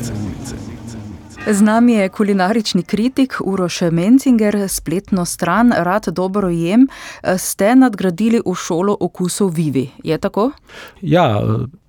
Z 1.49 1.61
nami 1.61 1.93
je 1.93 2.09
kulinarični 2.09 2.83
kritik 2.83 3.33
Uroš 3.45 3.81
Mencinger, 3.81 4.69
spletno 4.69 5.25
stran 5.25 5.71
Rad 5.77 6.05
dobro 6.07 6.49
jem 6.49 6.87
ste 7.37 7.75
nadgradili 7.75 8.41
v 8.45 8.55
šolo 8.55 8.97
okusov 8.99 9.49
Vivi, 9.49 9.89
je 10.03 10.17
tako? 10.17 10.51
Ja, 11.01 11.43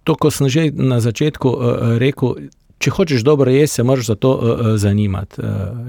to, 0.05 0.15
ko 0.15 0.31
sem 0.31 0.49
že 0.49 0.71
na 0.71 1.01
začetku 1.01 1.57
rekel, 1.99 2.49
če 2.79 2.93
hočeš 2.95 3.25
dobro 3.27 3.51
jesti, 3.51 3.81
se 3.81 3.83
moraš 3.83 4.07
za 4.07 4.15
to 4.15 4.33
zanimati. 4.77 5.43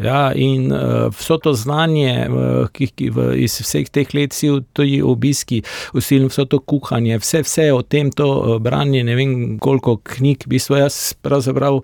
ja, 0.04 0.32
in 0.36 0.74
vse 1.14 1.38
to 1.44 1.54
znanje, 1.54 2.28
ki, 2.74 2.88
ki 2.88 3.10
v 3.10 3.28
iz 3.46 3.60
vseh 3.62 3.90
teh 3.90 4.14
let, 4.14 4.34
vsi 4.34 4.52
ti 4.74 5.02
obiski, 5.06 5.62
vse 5.94 6.46
to 6.50 6.60
kuhanje, 6.60 7.20
vse, 7.22 7.44
vse 7.46 7.72
o 7.74 7.82
tem, 7.82 8.12
to 8.12 8.60
branje, 8.60 9.04
ne 9.04 9.16
vem, 9.16 9.36
koliko 9.60 9.98
knjig, 9.98 10.48
v 10.48 10.56
bistvu 10.56 10.82
jaz 10.82 11.14
pravzaprav 11.22 11.84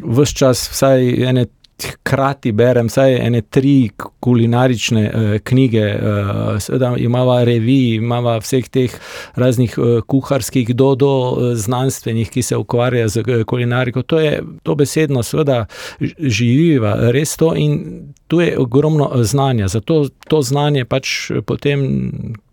ves 0.00 0.32
čas 0.36 0.68
vsaj 0.72 1.10
ene 1.28 1.46
hkrati 1.84 2.52
berem 2.52 2.88
vsaj 2.90 3.16
ene 3.26 3.40
tri 3.42 3.90
kulinarične 4.20 5.04
knjige, 5.44 5.84
seveda 6.60 6.94
imava 6.98 7.40
revij, 7.44 7.96
imava 7.96 8.38
vseh 8.42 8.68
teh 8.68 8.94
raznih 9.34 9.76
kuharskih 10.06 10.74
do, 10.74 10.94
do 10.94 11.12
znanstvenih, 11.54 12.30
ki 12.30 12.42
se 12.42 12.56
ukvarjajo 12.56 13.08
s 13.08 13.18
kulinariko, 13.46 14.02
to 14.02 14.20
je 14.20 14.42
dobesedno 14.64 15.22
seveda 15.22 15.64
živiva 16.18 16.96
res 17.10 17.36
to 17.36 17.54
in 17.56 17.80
to 18.28 18.40
je 18.40 18.58
ogromno 18.58 19.10
znanja, 19.24 19.68
zato 19.68 20.06
to 20.28 20.42
znanje 20.42 20.84
pač 20.84 21.30
potem 21.46 21.80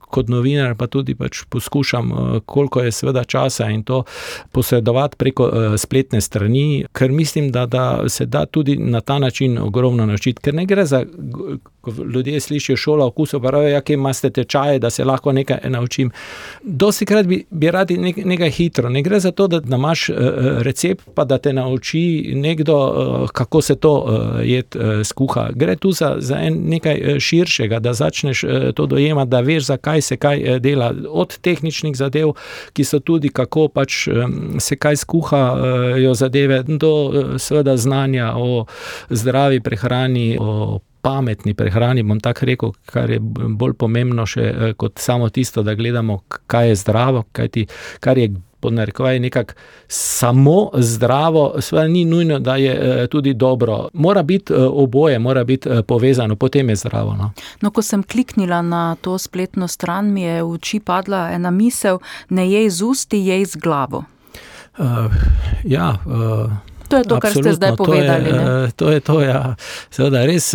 kot 0.10 0.30
novinar 0.30 0.76
pa 0.76 0.88
tudi 0.88 1.16
pač 1.16 1.44
poskušam, 1.50 2.12
koliko 2.46 2.82
je 2.82 2.92
seveda 2.92 3.24
časa, 3.24 3.70
in 3.70 3.84
to 3.84 4.04
posredovati 4.52 5.18
preko 5.18 5.50
spletne 5.78 6.22
strani, 6.22 6.86
ker 6.94 7.12
mislim, 7.12 7.52
da, 7.52 7.66
da 7.66 8.10
se 8.10 8.26
da 8.26 8.46
tudi 8.46 8.78
na 8.78 9.02
ta 9.02 9.20
način 9.20 9.58
ogromno 9.58 10.06
naučiti, 10.06 10.42
ker 10.42 10.54
ne 10.54 10.66
gre 10.66 10.86
za, 10.86 11.04
ko 11.92 12.04
ljudje 12.04 12.40
slišijo 12.40 12.78
šola 12.78 13.06
okusov, 13.06 13.42
pravijo: 13.42 13.70
"Ja, 13.70 13.82
kje 13.82 13.94
imate 13.94 14.30
tečaje, 14.30 14.80
da 14.80 14.90
se 14.90 15.06
lahko 15.06 15.32
nekaj 15.32 15.58
naučim?" 15.70 16.12
Dostikrat 16.64 17.26
bi, 17.26 17.46
bi 17.50 17.72
radi 17.72 17.98
nekaj 18.26 18.50
hitro, 18.52 18.90
ne 18.90 19.02
gre 19.02 19.20
za 19.20 19.32
to, 19.32 19.48
da 19.48 19.76
imaš 19.76 20.10
recept 20.62 21.10
pa 21.14 21.26
da 21.26 21.38
te 21.38 21.54
nauči 21.54 22.32
nekdo, 22.36 23.28
kako 23.34 23.62
se 23.62 23.76
to 23.76 23.94
jed 24.44 24.76
skuha, 25.04 25.50
gre 25.56 25.76
tu 25.76 25.92
za, 25.92 26.16
za 26.20 26.38
nekaj 26.50 27.20
širšega, 27.20 27.80
da 27.80 27.94
začneš 27.94 28.44
to 28.76 28.86
dojemati, 28.86 29.30
da 29.30 29.40
veš, 29.40 29.64
zakaj 29.64 30.02
se 30.02 30.18
kaj 30.18 30.60
dela, 30.60 30.94
od 31.10 31.38
tehničnih 31.38 31.96
zadev, 31.96 32.34
ki 32.74 32.84
so 32.84 33.00
tudi, 33.00 33.30
kako 33.30 33.68
pač 33.68 34.08
se 34.60 34.76
kaj 34.76 34.96
skuhajo 34.96 36.14
zadeve, 36.14 36.64
do 36.68 36.92
seveda 37.38 37.78
znanja 37.78 38.34
o 38.38 38.66
zdravi 39.10 39.60
prehrani, 39.60 40.38
o 40.40 40.80
pametni 41.08 41.54
prehrani, 41.56 42.04
bom 42.04 42.20
tako 42.20 42.50
rekel, 42.50 42.74
kar 42.92 43.12
je 43.12 43.22
bolj 43.22 43.78
pomembno 43.80 44.26
še 44.28 44.74
kot 44.80 45.00
samo 45.00 45.30
tisto, 45.32 45.64
da 45.64 45.78
gledamo, 45.78 46.20
kaj 46.52 46.74
je 46.74 46.76
zdravo, 46.84 47.24
kajti 47.32 47.64
kar 48.04 48.20
je 48.20 48.34
pod 48.60 48.74
narekovaji 48.74 49.20
nekako 49.20 49.54
samo 49.88 50.72
zdravo, 50.74 51.62
seveda 51.62 51.88
ni 51.88 52.06
nujno, 52.06 52.40
da 52.40 52.56
je 52.56 53.08
tudi 53.08 53.34
dobro, 53.34 53.88
mora 53.94 54.24
biti 54.24 54.54
oboje, 54.58 55.20
mora 55.20 55.44
biti 55.44 55.70
povezano, 55.88 56.36
potem 56.36 56.70
je 56.70 56.76
zdravo, 56.76 57.14
no. 57.16 57.32
No, 57.62 57.72
ko 57.72 57.82
sem 57.82 58.04
kliknila 58.04 58.62
na 58.62 58.96
to 59.02 59.18
spletno 59.18 59.68
stran, 59.68 60.12
mi 60.12 60.26
je 60.26 60.42
v 60.44 60.52
oči 60.58 60.80
padla 60.80 61.30
ena 61.32 61.52
misel: 61.52 62.00
"Ne 62.30 62.50
jej 62.50 62.70
z 62.70 62.82
usti, 62.82 63.18
jej 63.28 63.46
z 63.46 63.56
glavo." 63.56 64.04
ja, 65.64 65.98
To 66.88 66.98
je 66.98 67.04
to, 67.04 67.20
kar 67.20 67.32
ste 67.32 67.54
zdaj 67.54 67.76
povedali, 67.76 68.32
ne? 68.32 68.40
absolutno, 68.40 68.48
to 68.48 68.62
je, 68.64 68.72
to 68.72 68.92
je 68.92 69.00
to, 69.00 69.22
ja. 69.22 69.56
Seveda 69.90 70.26
res 70.26 70.54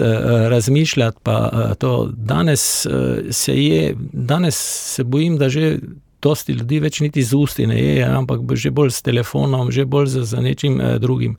razmišljati 0.48 1.18
pa 1.22 1.36
to, 1.78 2.10
danes 2.12 2.86
se 3.30 3.56
je, 3.56 3.94
danes 4.12 4.56
se 4.94 5.04
bojim, 5.04 5.36
da 5.38 5.48
že 5.48 5.78
dosti 6.22 6.52
ljudi 6.52 6.80
več 6.80 7.00
niti 7.00 7.22
z 7.22 7.34
usti 7.36 7.66
ne 7.66 7.78
je, 7.80 8.04
ampak 8.06 8.40
že 8.54 8.70
bolj 8.70 8.90
s 8.90 9.02
telefonom, 9.02 9.70
že 9.72 9.84
bolj 9.84 10.06
z, 10.06 10.24
z 10.30 10.42
nečim 10.42 10.80
drugim. 11.00 11.36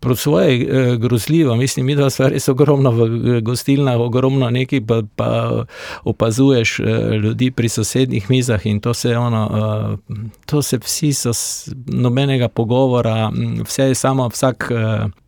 Po 0.00 0.16
svoje 0.16 0.96
grozljivo, 1.00 1.56
mislim, 1.56 1.86
midva 1.86 2.10
sva 2.10 2.28
res 2.32 2.48
ogromno 2.48 2.90
v 2.90 3.40
gostilnah, 3.40 4.00
ogromno 4.00 4.50
nekaj 4.50 4.80
pa, 4.86 5.02
pa 5.16 5.30
opazuješ 6.04 6.78
ljudi 7.22 7.50
pri 7.50 7.68
sosednjih 7.68 8.30
mizah 8.30 8.66
in 8.66 8.80
to 8.80 8.94
se 8.94 9.16
ono, 9.16 9.98
to 10.46 10.62
se 10.62 10.78
vsi 10.78 11.12
so 11.12 11.32
nobenega 11.86 12.48
pogovora, 12.48 13.30
vse 13.64 13.90
je 13.90 13.94
samo 13.94 14.28
vsak 14.28 14.70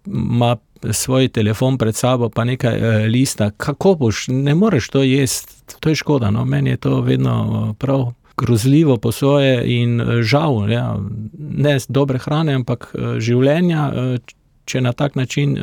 ima 0.07 0.57
svoj 0.91 1.29
telefon 1.29 1.79
pred 1.79 1.97
sabo 1.97 2.29
pa 2.29 2.45
nekaj 2.45 2.79
lista, 3.09 3.51
kako 3.51 3.95
boš, 3.95 4.29
ne 4.29 4.55
moreš 4.55 4.89
to 4.89 5.03
jesti, 5.03 5.53
to 5.81 5.89
je 5.89 5.95
škoda, 5.95 6.31
no, 6.31 6.45
meni 6.45 6.71
je 6.71 6.77
to 6.77 7.01
vedno 7.01 7.75
prav 7.79 8.13
grozljivo 8.39 8.97
po 8.97 9.13
svoje 9.13 9.63
in 9.81 10.01
žal, 10.23 10.71
ja, 10.71 10.97
ne 11.39 11.79
dobre 11.89 12.19
hrane, 12.19 12.55
ampak 12.55 12.93
življenja, 13.19 13.91
če 14.69 14.83
na 14.85 14.93
tak 14.93 15.17
način 15.17 15.57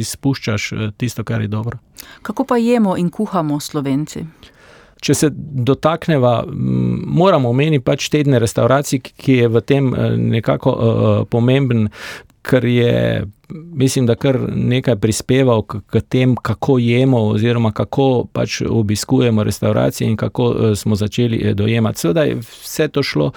izpuščaš 0.00 0.70
tisto, 0.98 1.24
kar 1.24 1.40
je 1.40 1.48
dobro. 1.48 1.78
Kako 2.22 2.44
pa 2.44 2.56
jemo 2.56 2.96
in 2.96 3.10
kuhamo 3.10 3.60
Slovenci? 3.60 4.24
Če 5.00 5.14
se 5.16 5.30
dotakneva, 5.32 6.44
moram 6.50 7.46
omeniti 7.48 7.84
pač 7.84 8.10
tedne 8.12 8.40
restavracij, 8.42 9.00
ki 9.00 9.42
je 9.42 9.48
v 9.48 9.62
tem 9.64 9.92
nekako 10.30 10.74
pomemben, 11.32 11.88
ker 12.44 12.64
je, 12.64 13.24
mislim, 13.52 14.06
da 14.08 14.14
kar 14.16 14.38
nekaj 14.48 14.96
prispeval 15.00 15.62
k 15.62 16.00
tem, 16.08 16.34
kako 16.36 16.78
jemo 16.80 17.20
oziroma 17.34 17.72
kako 17.72 18.24
pač 18.32 18.60
obiskujemo 18.64 19.44
restavracije 19.44 20.08
in 20.08 20.16
kako 20.16 20.74
smo 20.76 20.96
začeli 20.96 21.54
dojemati, 21.54 22.00
seveda 22.00 22.24
je 22.24 22.38
vse 22.40 22.88
to 22.88 23.02
šlo 23.02 23.30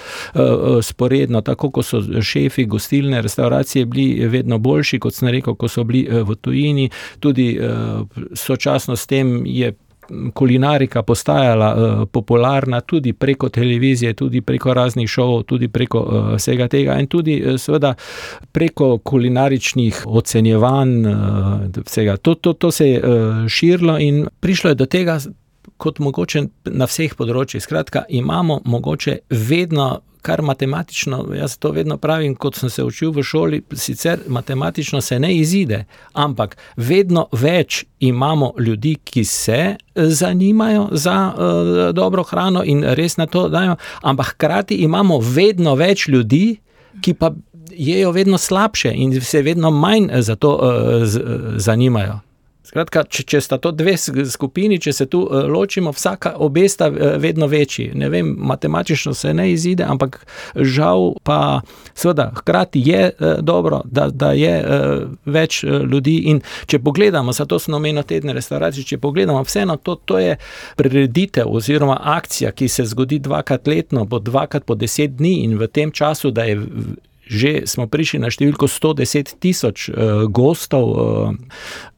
vzporedno, 0.80 1.42
tako 1.42 1.72
ko 1.72 1.84
so 1.84 2.00
šefi 2.22 2.66
gostilne 2.66 3.22
restavracije 3.22 3.86
bili 3.86 4.28
vedno 4.28 4.58
boljši, 4.58 5.00
kot 5.00 5.20
sem 5.20 5.28
rekel, 5.28 5.56
ko 5.56 5.68
so 5.68 5.84
bili 5.84 6.24
v 6.24 6.36
tujini, 6.36 6.90
tudi 7.20 7.60
sočasno 8.34 8.96
s 8.96 9.08
tem 9.08 9.42
je 9.46 9.74
kulinarika 10.34 11.04
postajala 11.04 11.70
uh, 11.76 12.08
popularna 12.12 12.82
tudi 12.82 13.14
preko 13.14 13.50
televizije, 13.50 14.14
tudi 14.14 14.42
preko 14.42 14.74
raznih 14.74 15.10
šovov, 15.10 15.44
tudi 15.44 15.68
preko 15.68 16.00
uh, 16.00 16.36
vsega 16.36 16.68
tega 16.68 17.00
in 17.00 17.08
tudi 17.08 17.42
uh, 17.42 17.60
seveda 17.60 17.94
preko 18.52 18.98
kulinaričnih 18.98 20.04
ocenjevanj 20.06 21.06
uh, 21.06 21.14
vsega. 21.86 22.18
To, 22.18 22.36
to, 22.36 22.54
to 22.54 22.72
se 22.72 22.90
je 22.90 23.00
uh, 23.00 23.48
širilo 23.48 24.00
in 24.00 24.28
prišlo 24.40 24.70
je 24.70 24.76
do 24.76 24.86
tega, 24.86 25.20
kot 25.78 26.00
mogoče 26.00 26.44
na 26.72 26.88
vseh 26.88 27.16
področjih. 27.18 27.64
Skratka, 27.64 28.06
imamo 28.10 28.62
mogoče 28.66 29.18
vedno 29.30 30.02
kar 30.24 30.42
matematično, 30.42 31.26
jaz 31.36 31.58
to 31.58 31.72
vedno 31.72 31.98
pravim, 31.98 32.36
kot 32.36 32.56
sem 32.56 32.70
se 32.70 32.84
učil 32.84 33.12
v 33.12 33.24
šoli, 33.24 33.62
sicer 33.76 34.20
matematično 34.28 35.02
se 35.02 35.20
ne 35.20 35.34
izide, 35.36 35.84
ampak 36.14 36.58
vedno 36.78 37.28
več 37.32 37.84
imamo 38.00 38.54
ljudi, 38.60 38.96
ki 39.04 39.26
se 39.26 39.60
eh, 39.76 39.78
zanimajo 39.96 40.88
za 40.92 41.18
uh, 41.28 41.96
dobro 41.96 42.24
hrano 42.24 42.64
in 42.64 42.84
res 42.84 43.18
na 43.18 43.28
to 43.28 43.50
dajo, 43.50 43.76
ampak 44.02 44.36
hkrati 44.36 44.76
imamo 44.88 45.20
vedno 45.20 45.76
več 45.76 46.08
ljudi, 46.08 46.56
ki 47.02 47.14
pa 47.14 47.34
jejo 47.72 48.12
vedno 48.12 48.38
slabše 48.38 48.94
in 48.96 49.22
se 49.22 49.42
vedno 49.42 49.72
manj 49.72 50.08
za 50.22 50.36
to 50.36 50.56
uh, 50.56 51.04
z, 51.04 51.20
zanimajo. 51.58 52.20
Skratka, 52.64 53.04
če, 53.04 53.26
če 53.28 53.42
sta 53.44 53.58
to 53.60 53.74
dve 53.76 53.98
skupini, 54.00 54.78
če 54.80 54.94
se 54.96 55.06
tu 55.12 55.26
uh, 55.26 55.44
ločimo, 55.52 55.92
vsaka 55.92 56.38
obe 56.40 56.64
sta 56.72 56.88
uh, 56.88 57.18
vedno 57.20 57.50
večji. 57.52 57.90
Ne 58.00 58.08
vem, 58.10 58.30
matematično 58.40 59.12
se 59.14 59.34
ne 59.36 59.50
izide, 59.52 59.84
ampak 59.84 60.22
žal 60.56 61.12
pa 61.28 61.60
seveda 61.92 62.30
hkrati 62.38 62.82
je 62.86 63.04
uh, 63.12 63.36
dobro, 63.44 63.82
da, 63.84 64.08
da 64.08 64.32
je 64.32 64.56
uh, 64.64 65.04
več 65.26 65.64
uh, 65.68 65.82
ljudi. 65.84 66.16
In 66.32 66.40
če 66.72 66.80
pogledamo, 66.80 67.36
zato 67.36 67.60
smo 67.60 67.78
omenili 67.82 68.08
tedne 68.08 68.34
restauracije, 68.34 68.94
če 68.94 69.02
pogledamo 69.04 69.44
vseeno, 69.44 69.76
to, 69.84 70.00
to 70.08 70.24
je 70.24 70.38
prireditev 70.80 71.52
oziroma 71.52 72.00
akcija, 72.16 72.56
ki 72.56 72.72
se 72.72 72.88
zgodi 72.88 73.20
dvakrat 73.20 73.68
letno, 73.68 74.08
po 74.08 74.24
dvakrat 74.24 74.64
po 74.64 74.80
deset 74.80 75.18
dni 75.20 75.42
in 75.44 75.60
v 75.60 75.68
tem 75.68 75.92
času, 75.92 76.32
da 76.32 76.48
je 76.48 76.62
že 77.28 77.64
smo 77.70 77.88
prišli 77.88 78.20
na 78.20 78.32
številko 78.34 78.68
110 78.68 79.38
tisoč 79.40 79.88
uh, 79.90 80.26
gostov. 80.28 80.86
Uh, 80.92 81.38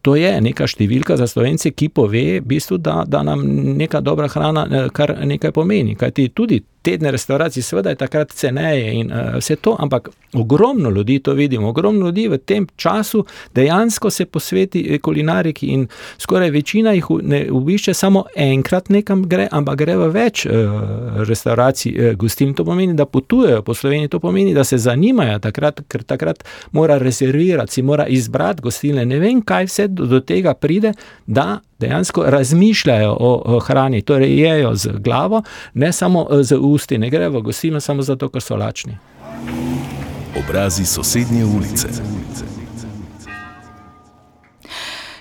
to 0.06 0.16
je 0.20 0.30
neka 0.42 0.68
številka 0.70 1.18
za 1.18 1.28
slovence, 1.28 1.72
ki 1.72 1.90
pove, 1.90 2.40
v 2.40 2.46
bistvu, 2.46 2.78
da, 2.78 3.04
da 3.08 3.24
nam 3.26 3.42
neka 3.78 4.04
dobra 4.06 4.30
hrana 4.30 4.66
uh, 4.66 4.88
kar 4.94 5.18
nekaj 5.26 5.56
pomeni. 5.56 5.98
Kajti 5.98 6.30
tudi 6.36 6.62
tedne 6.86 7.12
restauracije, 7.12 7.64
seveda 7.64 7.90
je 7.90 8.00
takrat 8.00 8.32
ceneje 8.32 8.94
in 9.00 9.12
uh, 9.12 9.38
vse 9.40 9.56
to, 9.56 9.76
ampak 9.80 10.10
ogromno 10.34 10.90
ljudi 10.90 11.20
to 11.20 11.34
vidimo, 11.34 11.70
ogromno 11.70 12.06
ljudi 12.06 12.28
v 12.28 12.38
tem 12.38 12.68
času 12.76 13.26
dejansko 13.56 14.10
se 14.10 14.26
posveti 14.26 15.00
kulinariki 15.02 15.68
in 15.68 15.88
skoraj 16.18 16.50
večina 16.50 16.92
jih 16.94 17.06
ne 17.24 17.46
obišče 17.52 17.94
samo 17.94 18.26
enkrat 18.36 18.90
nekam 18.90 19.24
gre, 19.30 19.48
ampak 19.52 19.78
gre 19.80 19.98
v 19.98 20.10
več 20.14 20.46
uh, 20.46 20.54
restauracij, 21.28 21.96
uh, 21.96 22.14
gostiln. 22.20 22.54
To 22.56 22.66
pomeni, 22.66 22.94
da 22.94 23.06
potujejo 23.06 23.62
po 23.62 23.74
Sloveniji, 23.74 24.14
to 24.14 24.20
pomeni, 24.20 24.54
da 24.54 24.64
se 24.64 24.78
zanimajo 24.78 25.40
takrat, 25.40 25.82
ker 25.88 26.04
takrat 26.04 26.44
mora 26.72 26.98
rezervirati, 26.98 27.74
si 27.74 27.82
mora 27.82 28.08
izbrati 28.08 28.62
gostilne. 28.62 29.06
Ne 29.06 29.20
vem, 29.20 29.42
kaj 29.42 29.72
vse 29.72 29.88
do, 29.88 30.06
do 30.06 30.20
tega 30.20 30.54
pride, 30.54 30.94
da 31.26 31.60
dejansko 31.80 32.24
razmišljajo 32.28 33.18
o, 33.20 33.42
o 33.46 33.60
hrani, 33.60 34.02
torej 34.02 34.40
jejo 34.40 34.76
z 34.76 34.90
glavo, 35.00 35.44
ne 35.74 35.92
samo 35.94 36.28
z 36.42 36.58
usti, 36.62 36.98
ne 36.98 37.10
grejo 37.10 37.30
v 37.30 37.42
gostilno 37.42 37.80
samo 37.80 38.02
zato, 38.02 38.30
ker 38.30 38.42
so 38.42 38.56
lačni. 38.56 38.98
Obrazi 40.40 40.86
sosednje 40.86 41.46
ulice. 41.46 41.88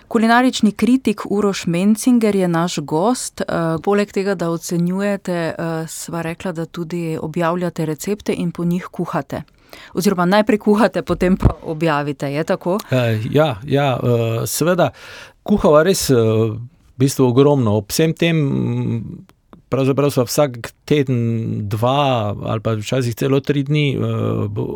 Kulinarični 0.08 0.72
kritik 0.72 1.20
Uroš 1.30 1.66
Mencinger 1.66 2.36
je 2.36 2.48
naš 2.48 2.78
gost. 2.78 3.42
Poleg 3.82 4.12
tega, 4.12 4.34
da 4.34 4.50
ocenjujete, 4.50 5.54
sva 5.88 6.22
rekla, 6.22 6.52
da 6.52 6.66
tudi 6.66 7.18
objavljate 7.20 7.86
recepte 7.86 8.34
in 8.38 8.52
po 8.52 8.64
njih 8.64 8.86
kuhate. 8.90 9.42
Oziroma, 9.94 10.24
najprej 10.24 10.58
kuhate, 10.58 11.02
potem 11.02 11.36
pa 11.36 11.56
objavite. 11.62 12.32
Je 12.32 12.44
tako? 12.44 12.78
Ja, 13.30 13.56
ja 13.66 13.98
seveda, 14.46 14.90
kuhava 15.44 15.84
res 15.86 16.08
v 16.10 16.58
bistvu 17.00 17.28
ogromno. 17.30 17.78
Ob 17.80 17.92
vsem 17.92 18.14
tem, 18.16 18.40
pravzaprav 19.72 20.12
so 20.14 20.24
vsak 20.26 20.60
teden, 20.84 21.68
dva 21.68 22.34
ali 22.44 22.60
pa 22.60 22.74
včasih 22.76 23.14
celo 23.14 23.40
tri 23.40 23.62
dni 23.64 23.96
uh, 23.96 24.04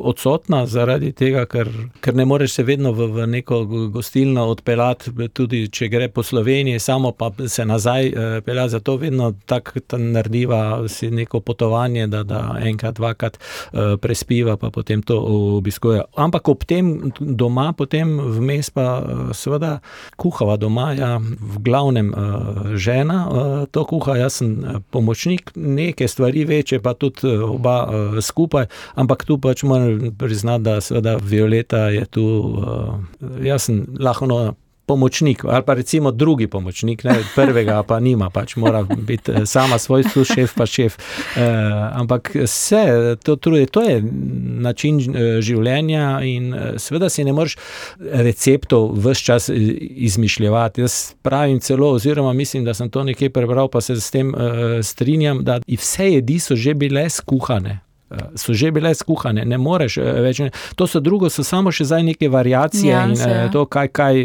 odsotna, 0.09 0.64
zaradi 0.66 1.12
tega, 1.12 1.44
ker, 1.47 1.68
ker 2.01 2.16
ne 2.16 2.25
moreš 2.25 2.59
se 2.59 2.64
vedno 2.64 2.92
v, 2.97 3.09
v 3.12 3.27
neko 3.27 3.64
gostilno 3.92 4.47
odpeljati, 4.53 5.12
tudi 5.35 5.66
če 5.68 5.88
gre 5.92 6.09
po 6.09 6.23
Sloveniji, 6.23 6.81
samo 6.81 7.12
pa 7.12 7.31
se 7.47 7.64
nazaj 7.64 8.09
uh, 8.09 8.38
pelja. 8.44 8.68
Zato 8.68 8.97
vedno 8.97 9.33
tako 9.47 9.99
narediva 9.99 10.88
si 10.88 11.11
neko 11.11 11.40
potovanje, 11.40 12.07
da, 12.07 12.23
da 12.23 12.40
enkrat, 12.64 12.97
dvakrat 12.97 13.38
uh, 13.38 13.97
prespiva, 14.01 14.57
pa 14.57 14.71
potem 14.71 15.03
to 15.03 15.18
obiskuje. 15.59 16.03
Ampak 16.16 16.49
ob 16.49 16.64
tem 16.68 17.12
doma, 17.21 17.73
potem 17.77 18.16
vmes 18.38 18.71
pa 18.71 18.87
uh, 18.99 19.31
seveda 19.37 19.79
kuhava 20.16 20.57
doma, 20.57 20.92
ja, 20.97 21.16
v 21.21 21.62
glavnem 21.64 22.12
uh, 22.12 22.75
žena 22.77 23.18
uh, 23.29 23.66
to 23.71 23.85
kuha, 23.88 24.16
jaz 24.25 24.40
sem 24.40 24.83
pomočnik. 24.90 25.53
Nek 25.57 25.98
neke 25.99 26.09
stvari 26.09 26.45
večje, 26.45 26.81
pa 26.83 26.95
tudi 26.95 27.27
eh, 27.27 27.43
oba 27.43 27.87
uh, 27.87 28.23
skupaj, 28.23 28.67
ampak 28.95 29.25
tu 29.25 29.39
pač 29.39 29.63
moram 29.63 30.15
priznati, 30.19 30.65
da 30.65 30.81
seveda 30.81 31.17
Violeta 31.23 31.89
je 31.91 32.05
tu, 32.07 32.23
uh, 32.23 33.43
jaz 33.43 33.67
sem 33.67 33.87
lahko 33.99 34.55
pomočnik, 34.88 35.44
ali 35.44 35.64
pa 35.66 35.74
recimo 35.74 36.11
drugi 36.11 36.46
pomočnik, 36.46 37.05
ne, 37.05 37.18
prvega 37.35 37.83
pa 37.83 38.01
nima, 38.01 38.31
pač 38.31 38.57
mora 38.57 38.83
biti 38.83 39.46
sama 39.46 39.79
svoj 39.79 40.07
šef, 40.24 40.55
pa 40.57 40.66
šef. 40.66 40.96
Uh, 40.96 41.42
ampak 42.01 42.33
vse 42.35 43.16
to 43.24 43.37
trudi, 43.37 43.66
to 43.66 43.83
je 43.85 44.01
način 44.68 45.01
življenja 45.44 46.20
in 46.24 46.55
seveda 46.81 47.11
si 47.12 47.24
ne 47.24 47.35
moreš 47.37 47.59
receptov 47.98 48.94
vse 48.96 49.24
čas 49.24 49.51
izmišljati. 50.09 50.81
Jaz 50.81 50.98
pravim 51.22 51.61
celo, 51.61 51.92
oziroma 51.98 52.33
mislim, 52.33 52.64
da 52.64 52.74
sem 52.74 52.90
to 52.90 53.05
nekje 53.05 53.31
prebral, 53.31 53.68
pa 53.68 53.81
se 53.81 54.01
s 54.01 54.11
tem 54.11 54.33
uh, 54.35 54.79
strinjam, 54.83 55.44
da 55.44 55.61
vse 55.68 56.12
jedi 56.12 56.38
so 56.40 56.57
že 56.57 56.74
bile 56.74 57.09
skuhane. 57.11 57.88
Eh, 58.11 58.16
so 58.35 58.55
že 58.55 58.71
bile 58.73 58.94
skuhane, 58.94 59.44
ne 59.44 59.59
moreš 59.59 59.99
eh, 59.99 60.21
več. 60.25 60.40
To 60.81 60.87
so 60.87 61.01
drugo, 61.01 61.29
so 61.29 61.44
samo 61.44 61.73
še 61.75 61.85
zdaj 61.85 62.07
neke 62.07 62.31
variacije 62.33 62.92
ja, 62.92 63.05
in 63.05 63.16
se, 63.16 63.29
ja. 63.29 63.49
to, 63.53 63.66
kaj, 63.68 63.92
kaj, 63.92 64.23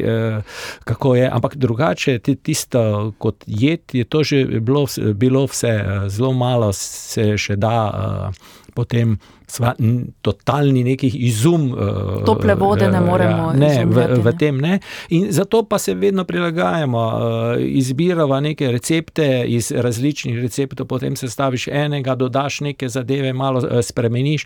kako 0.88 1.16
je. 1.16 1.28
Ampak 1.28 1.58
drugače, 1.60 2.20
tisto 2.20 3.14
kot 3.20 3.44
jed, 3.48 3.84
je 3.92 4.06
to 4.06 4.24
že 4.24 4.46
bilo, 4.64 4.86
bilo 5.14 5.46
vse, 5.52 5.74
zelo 6.08 6.32
malo 6.34 6.72
se 6.74 7.34
še 7.38 7.60
da 7.60 8.32
potem 8.74 9.18
sva, 9.48 9.74
totalni 10.22 10.84
nekih 10.84 11.16
izum. 11.16 11.72
Uh, 11.72 12.26
Tople 12.26 12.56
vode 12.56 12.90
ne 12.92 13.02
moremo 13.02 13.52
ja, 13.52 13.60
ne, 13.60 13.86
v, 13.86 14.08
v 14.24 14.36
tem 14.40 14.58
ne. 14.62 14.80
In 15.10 15.28
zato 15.32 15.64
pa 15.70 15.80
se 15.80 15.94
vedno 15.94 16.26
prilagajamo, 16.26 17.06
uh, 17.08 17.56
izbiramo 17.60 18.40
neke 18.40 18.72
recepte 18.72 19.46
iz 19.48 19.72
različnih 19.72 20.42
receptov, 20.42 20.88
potem 20.88 21.16
se 21.16 21.30
staviš 21.30 21.68
enega, 21.68 22.16
dodaš 22.16 22.62
neke 22.62 22.90
zadeve, 22.90 23.34
malo 23.34 23.62
uh, 23.64 23.82
spremeniš. 23.82 24.46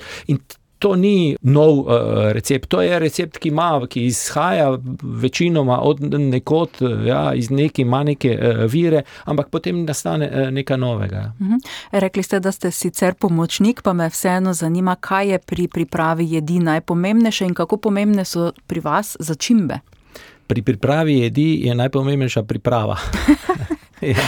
To 0.79 0.95
ni 0.95 1.35
nov 1.41 1.79
uh, 1.79 1.87
recept, 2.31 2.69
to 2.69 2.81
je 2.81 2.99
recept, 2.99 3.37
ki, 3.41 3.49
ima, 3.49 3.81
ki 3.89 4.05
izhaja 4.05 4.77
večinoma 5.01 5.79
od 5.81 6.01
nekod, 6.03 6.77
ja, 7.05 7.33
iz 7.33 7.49
neke 7.49 7.85
manjke 7.85 8.35
uh, 8.37 8.63
vire, 8.71 9.01
ampak 9.25 9.49
potem 9.49 9.85
nastane 9.85 10.29
uh, 10.29 10.51
nekaj 10.53 10.77
novega. 10.77 11.33
Uh 11.39 11.45
mhm. 11.45 11.55
-huh. 11.55 11.99
Rekli 11.99 12.23
ste, 12.23 12.39
da 12.39 12.51
ste 12.51 12.71
sicer 12.71 13.13
pomočnik, 13.13 13.81
pa 13.81 13.93
me 13.93 14.09
vseeno 14.09 14.53
zanima, 14.53 14.95
kaj 14.95 15.31
je 15.31 15.39
pri 15.39 15.67
pripravi 15.67 16.31
jedi 16.31 16.59
najpomembnejše 16.59 17.45
in 17.45 17.53
kako 17.53 17.77
pomembne 17.77 18.25
so 18.25 18.51
pri 18.67 18.79
vas 18.79 19.17
začimbe. 19.19 19.79
Pri 20.47 20.61
pripravi 20.61 21.19
jedi 21.19 21.61
je 21.63 21.75
najpomembnejša 21.75 22.43
priprava. 22.43 22.97
ja, 24.01 24.27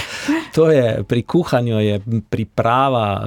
to 0.55 0.71
je 0.71 1.03
pri 1.03 1.23
kuhanju, 1.23 1.79
je 1.79 2.01
priprava. 2.29 3.23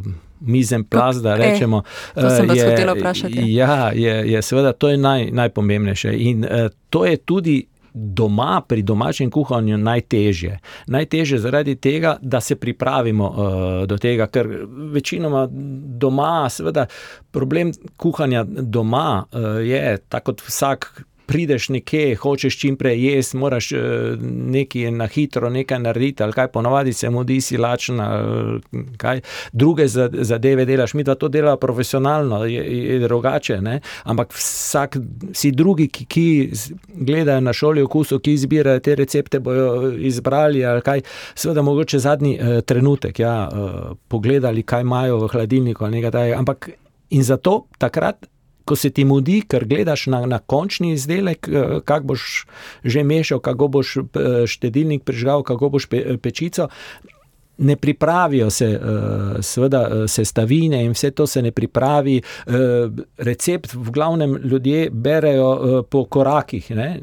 Uh, 0.00 0.31
mizen 0.46 0.84
plaz, 0.84 1.22
da 1.22 1.36
rečemo. 1.36 1.82
To 2.14 2.30
sem 2.30 2.48
vas 2.48 2.62
hotela 2.62 2.94
vprašati. 2.94 3.52
Ja, 3.54 3.90
je, 3.94 4.32
je 4.32 4.42
seveda 4.42 4.72
to 4.72 4.88
je 4.88 4.96
naj, 4.96 5.30
najpomembnejše. 5.30 6.16
In 6.18 6.44
uh, 6.44 6.68
to 6.90 7.06
je 7.06 7.16
tudi. 7.16 7.66
Doma, 7.94 8.62
pri 8.64 8.80
domačem 8.82 9.28
kuhanju, 9.30 9.76
najtežje. 9.76 10.54
Najtežje 10.86 11.38
zaradi 11.38 11.74
tega, 11.76 12.14
da 12.22 12.40
se 12.40 12.56
pripravimo 12.56 13.26
uh, 13.28 13.44
do 13.86 13.98
tega, 14.00 14.26
ker 14.32 14.48
večinoma 14.94 15.42
doma, 16.00 16.48
seveda, 16.48 16.86
problem 17.30 17.74
kuhanja 17.96 18.46
doma 18.48 19.24
uh, 19.28 19.60
je, 19.60 19.98
tako 20.08 20.32
kot 20.32 20.40
vsak 20.46 21.04
prideš 21.32 21.68
nekje, 21.72 22.16
hočeš 22.20 22.58
čim 22.60 22.76
prej 22.76 23.06
jesti, 23.06 23.36
moraš 23.40 23.70
nekaj 24.20 24.90
na 24.92 25.06
hitro 25.06 25.50
nekaj 25.50 25.78
narediti, 25.78 26.22
ali 26.22 26.32
kaj 26.32 26.50
ponovadi 26.52 26.92
se 26.92 27.10
mudi, 27.10 27.40
si 27.40 27.56
lačen, 27.56 28.00
kaj 29.00 29.20
druge 29.52 29.86
zadeve 29.88 30.66
delaš. 30.68 30.94
Mi 30.94 31.04
da 31.04 31.14
to 31.14 31.28
dela 31.28 31.56
profesionalno, 31.56 32.44
je, 32.44 32.64
je 32.92 32.98
drugače, 33.00 33.60
ne? 33.60 33.80
ampak 34.04 34.34
vsak, 34.36 34.96
vsi 35.30 35.50
drugi, 35.56 35.88
ki, 35.88 36.04
ki 36.04 36.26
gledajo 36.94 37.40
na 37.40 37.52
šoli 37.52 37.82
okusov, 37.82 38.20
ki 38.20 38.36
izbirajo 38.36 38.80
te 38.84 38.94
recepte, 38.94 39.40
bojo 39.40 39.92
izbrali 39.96 40.64
ali 40.66 40.84
kaj, 40.84 41.00
seveda 41.34 41.62
mogoče 41.62 41.98
zadnji 41.98 42.38
trenutek, 42.66 43.18
ja, 43.18 43.48
pogledali, 44.08 44.62
kaj 44.62 44.84
imajo 44.84 45.24
v 45.24 45.32
hladilniku 45.32 45.88
nekaj 45.88 46.10
takega, 46.10 46.38
ampak 46.38 46.70
in 47.10 47.24
zato 47.24 47.64
takrat 47.78 48.26
ko 48.72 48.76
se 48.76 48.88
ti 48.90 49.04
mudi, 49.04 49.42
ker 49.44 49.66
gledaš 49.68 50.06
na, 50.08 50.22
na 50.26 50.38
končni 50.38 50.94
izdelek, 50.96 51.48
eh, 51.48 51.80
kako 51.84 52.14
boš 52.14 52.46
že 52.84 53.04
mešal, 53.04 53.40
kako 53.44 53.68
boš 53.68 53.96
eh, 53.96 54.46
štedilnik 54.48 55.04
prižgal, 55.04 55.44
kako 55.44 55.68
boš 55.76 55.86
pe, 55.92 56.16
pečico. 56.16 56.68
Ne 57.58 57.76
pripravijo 57.76 58.48
se, 58.50 58.70
eh, 58.72 59.42
seveda, 59.44 60.08
sestavine 60.08 60.80
in 60.86 60.96
vse 60.96 61.10
to 61.10 61.26
se 61.26 61.42
ne 61.42 61.52
pripravi. 61.52 62.22
Recept, 63.18 63.74
v 63.74 63.90
glavnem, 63.92 64.38
ljudje 64.40 64.88
berejo 64.90 65.82
po 65.90 66.04
korakih. 66.04 66.70
Ne? 66.70 67.00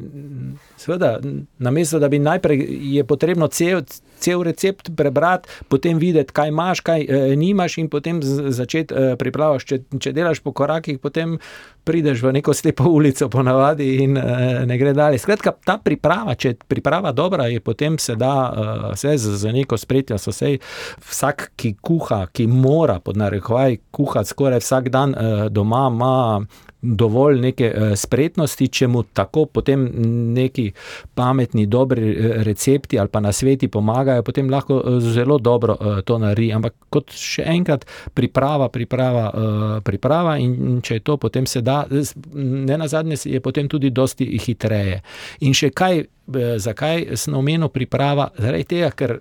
Sveda, 0.79 1.19
namesto 1.57 1.99
da 1.99 2.07
bi 2.07 2.19
najprej 2.19 2.67
je 2.81 3.03
potrebno 3.03 3.47
cel, 3.47 3.81
cel 4.19 4.43
recept 4.43 4.89
prebrati, 4.95 5.49
potem 5.67 5.97
videti, 5.99 6.31
kaj 6.33 6.47
imaš, 6.47 6.79
kaj 6.79 7.01
e, 7.03 7.35
nimaš, 7.35 7.77
in 7.77 7.89
potem 7.89 8.21
začeti 8.23 8.95
e, 8.95 9.15
pripravljati. 9.19 9.65
Če, 9.65 9.79
če 9.99 10.13
delaš 10.15 10.39
po 10.39 10.53
korakih, 10.55 11.01
potem 11.03 11.35
prideš 11.83 12.23
v 12.23 12.31
neko 12.37 12.53
slepo 12.55 12.87
ulico, 12.87 13.27
ponavadi 13.29 13.89
in 14.05 14.15
e, 14.17 14.23
ne 14.71 14.77
gre 14.79 14.93
dalje. 14.95 15.19
Skratka, 15.19 15.51
ta 15.65 15.75
priprava, 15.83 16.37
če 16.39 16.53
je 16.53 16.59
priprava 16.71 17.11
dobra, 17.11 17.49
je 17.51 17.59
potem 17.59 17.99
se 17.99 18.15
da 18.15 18.31
e, 18.47 18.69
vse 18.93 19.17
z, 19.17 19.35
z 19.43 19.53
neko 19.59 19.77
spretjo. 19.77 20.15
Vsak, 20.15 21.49
ki 21.59 21.73
kuha, 21.83 22.23
ki 22.31 22.47
mora 22.47 23.01
pod 23.03 23.19
narekovaj 23.19 23.81
kuhati 23.91 24.31
skoraj 24.31 24.63
vsak 24.63 24.89
dan 24.95 25.11
e, 25.11 25.29
doma, 25.51 25.89
ima 25.91 26.15
dovolj 26.81 27.39
neke 27.41 27.65
eh, 27.65 27.95
spretnosti, 27.95 28.67
če 28.67 28.87
mu 28.87 29.03
tako 29.03 29.45
potem 29.45 29.83
neki 30.33 30.69
pametni, 31.15 31.65
dobri 31.67 32.11
eh, 32.11 32.43
recepti 32.43 32.99
ali 32.99 33.11
pa 33.11 33.19
na 33.19 33.31
sveti 33.31 33.67
pomagajo, 33.67 34.23
potem 34.23 34.49
lahko 34.49 34.79
eh, 34.79 34.99
zelo 34.99 35.37
dobro 35.37 35.77
to 36.05 36.17
naredi. 36.17 36.53
Ampak 36.55 36.75
kot 36.89 37.11
še 37.13 37.43
enkrat, 37.51 37.85
priprava, 38.13 38.69
priprava, 38.69 39.25
priprava 39.85 40.37
in 40.41 40.79
če 40.83 40.99
je 40.99 41.03
to, 41.05 41.17
potem 41.21 41.45
se 41.45 41.61
da, 41.61 41.83
ne 42.33 42.77
na 42.77 42.87
zadnje, 42.87 43.19
je 43.29 43.41
potem 43.43 43.67
tudi 43.69 43.91
dosti 43.91 44.25
hitreje. 44.39 45.01
In 45.45 45.53
še 45.53 45.69
kaj, 45.75 46.01
zakaj 46.63 47.19
sem 47.19 47.35
omenil 47.37 47.69
priprava? 47.73 48.29
Zaradi 48.37 48.67
tega, 48.73 48.89
ker 48.95 49.19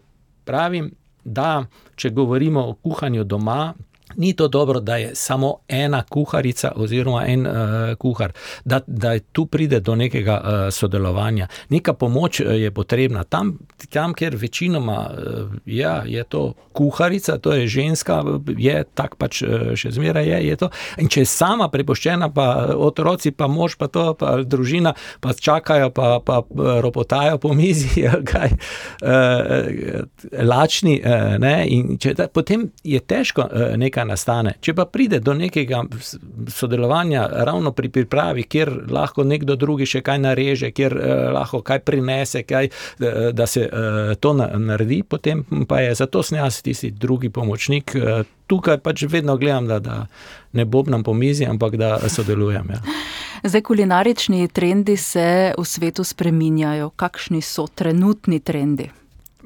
pravim, 0.49 0.91
da 1.25 1.67
če 1.99 2.11
govorimo 2.17 2.65
o 2.71 2.75
kuhanju 2.81 3.27
doma, 3.29 3.75
Ni 4.17 4.33
to 4.33 4.49
dobro, 4.49 4.81
da 4.81 4.97
je 4.97 5.15
samo 5.15 5.55
ena 5.69 6.03
kuharica 6.03 6.73
oziroma 6.77 7.25
en 7.27 7.47
uh, 7.47 7.55
kuhar, 7.99 8.33
da, 8.65 8.81
da 8.87 9.19
tu 9.19 9.47
pride 9.47 9.81
do 9.81 9.95
nekega 9.95 10.41
uh, 10.45 10.75
sodelovanja. 10.75 11.47
Neka 11.69 11.93
pomoč 11.93 12.41
uh, 12.41 12.47
je 12.47 12.71
potrebna. 12.71 13.25
Tam, 13.25 13.59
tam 13.91 14.15
kjer 14.15 14.37
večinoma 14.37 15.11
uh, 15.11 15.53
ja, 15.67 16.03
je 16.07 16.25
to 16.25 16.55
kuharica, 16.73 17.39
to 17.39 17.53
je 17.53 17.67
ženska, 17.67 18.25
je 18.57 18.85
tako 18.95 19.17
pač 19.17 19.43
uh, 19.43 19.75
še 19.75 19.91
zmeraj 19.91 20.27
je, 20.29 20.39
je 20.49 20.57
to. 20.57 20.71
In 20.99 21.09
če 21.09 21.21
je 21.21 21.31
sama 21.31 21.69
prepoščena, 21.69 22.31
pa 22.35 22.75
otroci, 22.77 23.31
pa 23.31 23.47
mož, 23.47 23.77
pa 23.77 23.89
to, 23.93 24.15
pa 24.19 24.39
družina, 24.43 24.95
pa 25.21 25.35
čakajo, 25.35 25.91
pa, 25.91 26.19
pa 26.25 26.43
ropotajo 26.81 27.39
po 27.39 27.53
mizi, 27.55 28.07
kaj, 28.31 28.57
uh, 29.03 30.07
lačni. 30.43 30.99
Uh, 31.05 31.99
če, 32.01 32.15
da, 32.19 32.29
potem 32.33 32.69
je 32.85 33.01
težko 33.01 33.47
uh, 33.47 33.77
nekaj 33.77 33.98
nekaj 33.99 34.09
nastane. 34.09 34.55
Če 34.61 34.75
pa 34.75 34.85
pride 34.87 35.21
do 35.21 35.35
nekega 35.35 35.83
sodelovanja 36.49 37.27
ravno 37.45 37.73
pri 37.73 37.89
pripravi, 37.89 38.43
kjer 38.43 38.73
lahko 38.91 39.25
nekdo 39.25 39.57
drugi 39.57 39.87
še 39.87 40.03
kaj 40.03 40.19
nareže, 40.19 40.71
kjer 40.73 40.97
eh, 40.97 41.31
lahko 41.35 41.63
kaj 41.63 41.81
prinese, 41.81 42.43
kaj, 42.43 42.69
eh, 42.69 43.33
da 43.33 43.47
se 43.47 43.67
eh, 43.67 44.15
to 44.21 44.35
naredi, 44.35 45.03
potem 45.03 45.45
pa 45.69 45.81
je 45.81 45.95
zato 45.95 46.23
snjas 46.23 46.63
tisti 46.63 46.91
drugi 46.91 47.31
pomočnik. 47.31 47.95
Eh, 47.95 48.25
tukaj 48.49 48.79
pač 48.81 49.05
vedno 49.09 49.37
gledam, 49.37 49.67
da, 49.69 49.79
da 49.79 50.07
ne 50.53 50.65
bobnam 50.65 51.05
po 51.05 51.13
mizi, 51.13 51.45
ampak 51.45 51.77
da 51.77 51.99
sodelujem. 52.09 52.71
Ja. 52.71 52.81
Zdaj, 53.45 53.63
kulinarični 53.63 54.49
trendi 54.49 54.97
se 54.97 55.53
v 55.59 55.65
svetu 55.65 56.05
spreminjajo. 56.05 56.91
Kakšni 56.97 57.43
so 57.43 57.69
trenutni 57.69 58.41
trendi? 58.41 58.89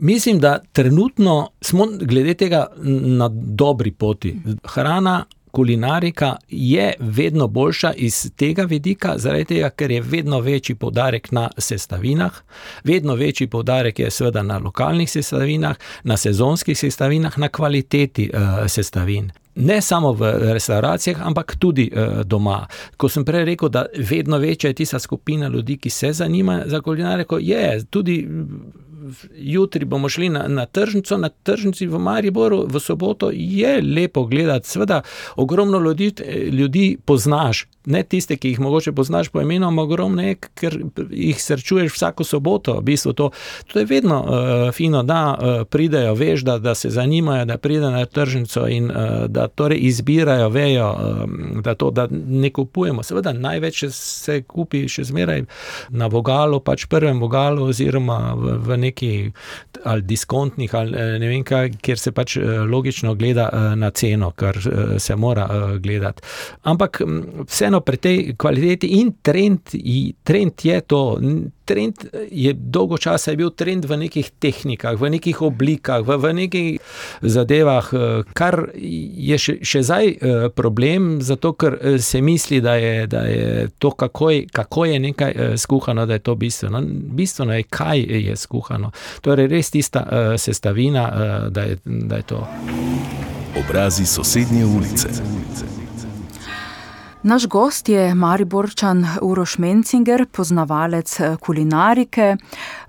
Mislim, 0.03 0.39
da 0.39 0.59
trenutno 0.73 1.51
smo 1.61 1.87
glede 2.01 2.35
tega 2.35 2.67
na 3.03 3.29
dobri 3.33 3.91
poti. 3.91 4.37
Hrana, 4.65 5.25
kulinarika 5.51 6.37
je 6.49 6.93
vedno 6.99 7.49
boljša 7.49 7.93
iz 7.93 8.31
tega 8.37 8.63
vidika, 8.63 9.15
zaradi 9.19 9.45
tega, 9.45 9.71
ker 9.71 9.91
je 9.91 10.01
vedno 10.01 10.41
večji 10.41 10.75
poudarek 10.75 11.33
na 11.33 11.51
sestavinah, 11.59 12.33
vedno 12.85 13.15
večji 13.15 13.47
poudarek 13.47 13.99
je 13.99 14.11
seveda 14.11 14.43
na 14.43 14.59
lokalnih 14.59 15.11
sestavinah, 15.11 15.77
na 16.05 16.17
sezonskih 16.17 16.79
sestavinah, 16.79 17.39
na 17.39 17.49
kvaliteti 17.49 18.31
uh, 18.35 18.41
sestavin. 18.69 19.31
Ne 19.55 19.81
samo 19.81 20.13
v 20.13 20.33
restauracijah, 20.53 21.27
ampak 21.27 21.57
tudi 21.57 21.91
uh, 21.95 22.21
doma. 22.25 22.67
Ko 22.97 23.09
sem 23.09 23.25
prej 23.25 23.45
rekel, 23.45 23.69
da 23.69 23.87
vedno 23.99 24.39
večja 24.39 24.71
je 24.71 24.75
tista 24.75 24.99
skupina 24.99 25.49
ljudi, 25.49 25.77
ki 25.77 25.91
se 25.91 26.13
zanima 26.13 26.63
za 26.67 26.81
kulinariko, 26.81 27.39
je 27.39 27.85
tudi 27.91 28.29
jutri 29.37 29.85
bomo 29.85 30.09
šli 30.09 30.29
na, 30.29 30.49
na 30.49 30.67
tržnico, 30.67 31.17
na 31.17 31.29
tržnici 31.29 31.87
v 31.87 31.99
Mariboru, 31.99 32.65
v 32.69 32.81
soboto 32.81 33.31
je 33.35 33.83
lepo 33.83 34.25
gledati. 34.25 34.69
Sveda, 34.69 35.03
ogromno 35.37 35.79
ljudi, 35.79 36.13
ljudi 36.53 36.97
poznaš, 37.05 37.67
ne 37.87 38.03
tiste, 38.03 38.37
ki 38.37 38.49
jih 38.49 38.61
mogoče 38.61 38.93
poznaš 38.93 39.29
po 39.29 39.41
imenu, 39.41 39.67
ampak 39.67 39.85
ogromno 39.85 40.23
je, 40.23 40.37
ker 40.55 40.79
jih 41.11 41.43
srečuješ 41.43 41.93
vsako 41.95 42.25
soboto. 42.25 42.77
V 42.79 42.83
bistvu 42.83 43.13
to, 43.13 43.31
to 43.67 43.79
je 43.79 43.85
vedno 43.85 44.21
uh, 44.23 44.73
fino, 44.75 45.03
da 45.03 45.35
uh, 45.35 45.67
pridejo, 45.67 46.15
veš, 46.15 46.45
da, 46.47 46.59
da 46.59 46.75
se 46.75 46.91
zanimajo, 46.91 47.45
da 47.45 47.59
pridejo 47.59 47.91
na 47.91 48.05
tržnico 48.07 48.67
in 48.69 48.91
uh, 48.91 49.27
da 49.29 49.49
torej 49.49 49.79
izbirajo, 49.83 50.49
vejo, 50.49 50.91
uh, 50.91 51.63
da 51.63 51.75
to 51.75 51.91
da 51.91 52.07
ne 52.11 52.51
kupujemo. 52.51 53.03
Seveda, 53.03 53.33
največ 53.33 53.85
se 53.91 54.43
kupi 54.43 54.85
še 54.89 55.05
zmeraj 55.11 55.45
na 55.91 56.07
vogalu, 56.07 56.61
pač 56.61 56.87
prvem 56.87 57.21
vogalu, 57.21 57.67
oziroma 57.73 58.35
v, 58.39 58.57
v 58.63 58.79
neki 58.87 59.13
ali 59.85 60.03
diskontnih, 60.07 60.75
ali 60.75 61.19
ne 61.19 61.29
vem 61.29 61.45
kaj, 61.45 61.73
kjer 61.83 61.99
se 61.99 62.13
pač 62.13 62.37
logično 62.69 63.15
gleda 63.19 63.49
uh, 63.49 63.73
na 63.79 63.91
ceno, 63.91 64.31
kar 64.31 64.57
uh, 64.59 64.97
se 65.03 65.17
mora 65.17 65.49
uh, 65.49 65.77
gledati. 65.83 66.23
Ampak 66.63 67.03
vse 67.49 67.72
vseeno 67.73 67.81
pri 67.81 67.97
tej 67.97 68.35
kvaliteti 68.37 69.01
in 69.01 69.13
trend, 69.23 69.61
trend 70.25 70.53
je 70.63 70.81
to. 70.81 71.19
Trend 71.65 71.95
je 72.31 72.53
dolgo 72.53 72.99
časa 72.99 73.31
je 73.31 73.37
bil 73.37 73.51
trend 73.51 73.85
v 73.85 73.97
nekih 73.97 74.31
tehnikah, 74.39 74.99
v 74.99 75.11
nekih 75.11 75.43
oblikah, 75.43 76.03
v, 76.03 76.19
v 76.19 76.33
nekih 76.35 76.81
zadevah, 77.23 77.87
eh, 77.93 78.23
kar 78.35 78.69
je 78.75 79.39
še, 79.39 79.55
še 79.63 79.83
zdaj 79.83 80.07
eh, 80.07 80.49
problem, 80.51 81.23
zato 81.23 81.55
ker 81.55 81.79
eh, 81.79 81.99
se 82.03 82.21
misli, 82.21 82.61
da 82.61 82.75
je, 82.75 83.07
da 83.07 83.23
je 83.25 83.69
to, 83.79 83.91
kako 83.91 84.31
je, 84.31 84.47
kako 84.53 84.85
je 84.85 84.99
nekaj 84.99 85.33
skuhano, 85.57 86.07
da 86.07 86.19
je 86.19 86.27
to 86.27 86.35
bistveno. 86.35 86.83
Bistveno 87.15 87.55
je, 87.55 87.63
kaj 87.63 88.01
je 88.01 88.37
skuhano. 88.37 88.91
To 89.23 89.33
je 89.33 89.47
res 89.47 89.71
tista 89.71 90.03
sestavina, 90.37 91.07
da 91.51 91.63
je, 91.63 91.79
da 91.85 92.17
je 92.17 92.23
to. 92.23 92.43
Obrazi 93.55 94.07
sosednje 94.07 94.67
ulice. 94.67 95.82
Naš 97.25 97.47
gost 97.47 97.89
je 97.89 98.15
Mariborčan 98.15 99.07
Uroš 99.23 99.59
Mencinger, 99.59 100.27
poznavalec 100.33 101.21
eh, 101.21 101.37
kulinarike 101.41 102.37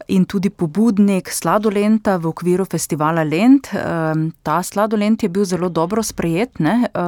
in 0.07 0.25
tudi 0.25 0.49
pobudnik 0.49 1.29
sladolenta 1.29 2.15
v 2.17 2.27
okviru 2.27 2.65
festivala 2.65 3.23
Lent. 3.23 3.69
Ehm, 3.73 4.27
ta 4.43 4.63
sladolent 4.63 5.23
je 5.23 5.29
bil 5.29 5.45
zelo 5.45 5.69
dobro 5.69 6.03
sprejet 6.03 6.59
ne, 6.59 6.89
eh, 6.89 6.99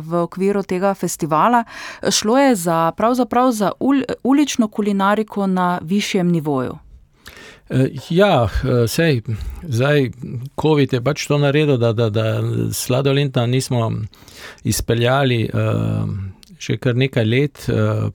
v 0.00 0.20
okviru 0.22 0.62
tega 0.62 0.94
festivala. 0.94 1.64
Šlo 2.10 2.38
je 2.38 2.54
za, 2.54 2.92
pravzaprav 2.96 3.52
za 3.52 3.72
ulično 4.22 4.68
kulinariko 4.68 5.46
na 5.46 5.78
višjem 5.82 6.28
nivoju. 6.28 6.78
Eh, 7.70 7.88
ja, 8.10 8.48
sej, 8.88 9.22
zdaj, 9.62 10.10
COVID 10.60 10.92
je 10.92 11.00
pač 11.00 11.26
to 11.26 11.38
naredil, 11.38 11.76
da, 11.76 11.92
da, 11.92 12.10
da 12.10 12.42
sladolenta 12.72 13.46
nismo 13.46 13.92
izpeljali. 14.64 15.50
Uh, 15.54 16.35
še 16.58 16.78
kar 16.80 16.96
nekaj 16.96 17.24
let, 17.24 17.66
eh, 17.68 18.10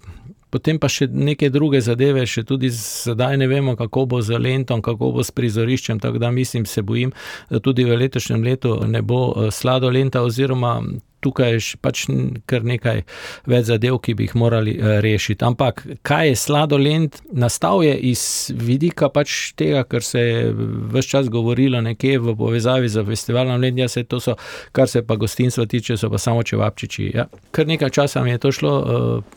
potem 0.52 0.80
pa 0.80 0.90
še 0.92 1.08
neke 1.08 1.50
druge 1.50 1.82
zadeve, 1.82 2.26
še 2.28 2.44
tudi 2.44 2.70
zdaj 2.70 3.38
ne 3.38 3.48
vemo, 3.48 3.76
kako 3.80 4.06
bo 4.06 4.22
z 4.22 4.40
lentom, 4.40 4.82
kako 4.82 5.14
bo 5.16 5.24
s 5.24 5.32
prizoriščem. 5.32 6.00
Tako 6.00 6.20
da 6.20 6.32
mislim, 6.32 6.66
se 6.66 6.82
bojim, 6.82 7.14
da 7.50 7.60
tudi 7.60 7.86
v 7.88 7.98
letošnjem 7.98 8.44
letu 8.44 8.76
ne 8.88 9.02
bo 9.02 9.32
eh, 9.32 9.52
sladolenta, 9.52 10.22
oziroma 10.22 10.82
tukaj 11.22 11.54
je 11.56 11.78
pač 11.82 12.06
kar 12.50 12.66
nekaj 12.68 13.04
več 13.50 13.70
zadev, 13.70 14.00
ki 14.02 14.16
bi 14.18 14.28
jih 14.28 14.36
morali 14.40 14.76
rešiti. 15.04 15.46
Ampak 15.46 15.86
kaj 16.08 16.32
je 16.32 16.36
sladolend? 16.36 17.22
Nastal 17.32 17.84
je 17.86 17.96
iz 18.12 18.24
vidika 18.58 19.10
pač 19.10 19.54
tega, 19.58 19.84
kar 19.88 20.04
se 20.06 20.20
je 20.20 20.42
vse 20.92 21.08
čas 21.12 21.30
govorilo 21.30 21.82
nekje 21.82 22.20
v 22.20 22.36
povezavi 22.38 22.90
z 22.90 23.06
festivalom 23.06 23.62
Lendja, 23.62 23.88
se 23.88 24.04
to 24.04 24.20
so, 24.20 24.36
kar 24.72 24.90
se 24.90 25.02
pa 25.06 25.16
gostinstva 25.16 25.66
tiče, 25.66 25.98
so 25.98 26.10
pa 26.10 26.18
samo 26.18 26.44
čevapčiči. 26.44 27.12
Ja. 27.16 27.28
Kar 27.52 27.68
nekaj 27.68 27.90
časa 27.90 28.24
mi 28.24 28.32
je 28.32 28.38
to 28.38 28.52
šlo, 28.52 28.74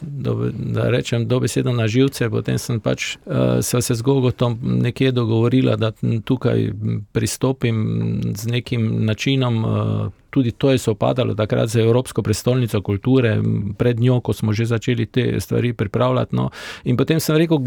do, 0.00 0.34
da 0.52 0.88
rečem, 0.90 1.28
dobesedno 1.28 1.72
na 1.72 1.88
živce, 1.88 2.30
potem 2.30 2.58
sem 2.58 2.80
pač 2.80 3.16
se 3.62 3.82
se 3.82 3.94
z 3.94 4.02
Gogotom 4.02 4.58
nekje 4.62 5.12
dogovorila, 5.12 5.76
da 5.76 5.92
tukaj 6.24 6.70
pristopim 7.12 8.20
z 8.34 8.46
nekim 8.46 9.04
načinom. 9.04 9.64
Tudi 10.34 10.50
to 10.58 10.72
je 10.74 10.82
sopadalo 10.82 11.36
takrat 11.38 11.70
z 11.70 11.84
Evropsko 11.84 12.24
prestolnico 12.26 12.80
kulture, 12.82 13.36
pred 13.78 14.00
njo, 14.02 14.18
ko 14.20 14.34
smo 14.34 14.52
že 14.52 14.66
začeli 14.66 15.06
te 15.06 15.40
stvari 15.40 15.72
pripravljati. 15.72 16.34
No. 16.34 16.50
In 16.90 16.98
potem 16.98 17.22
sem 17.22 17.38
rekel, 17.38 17.62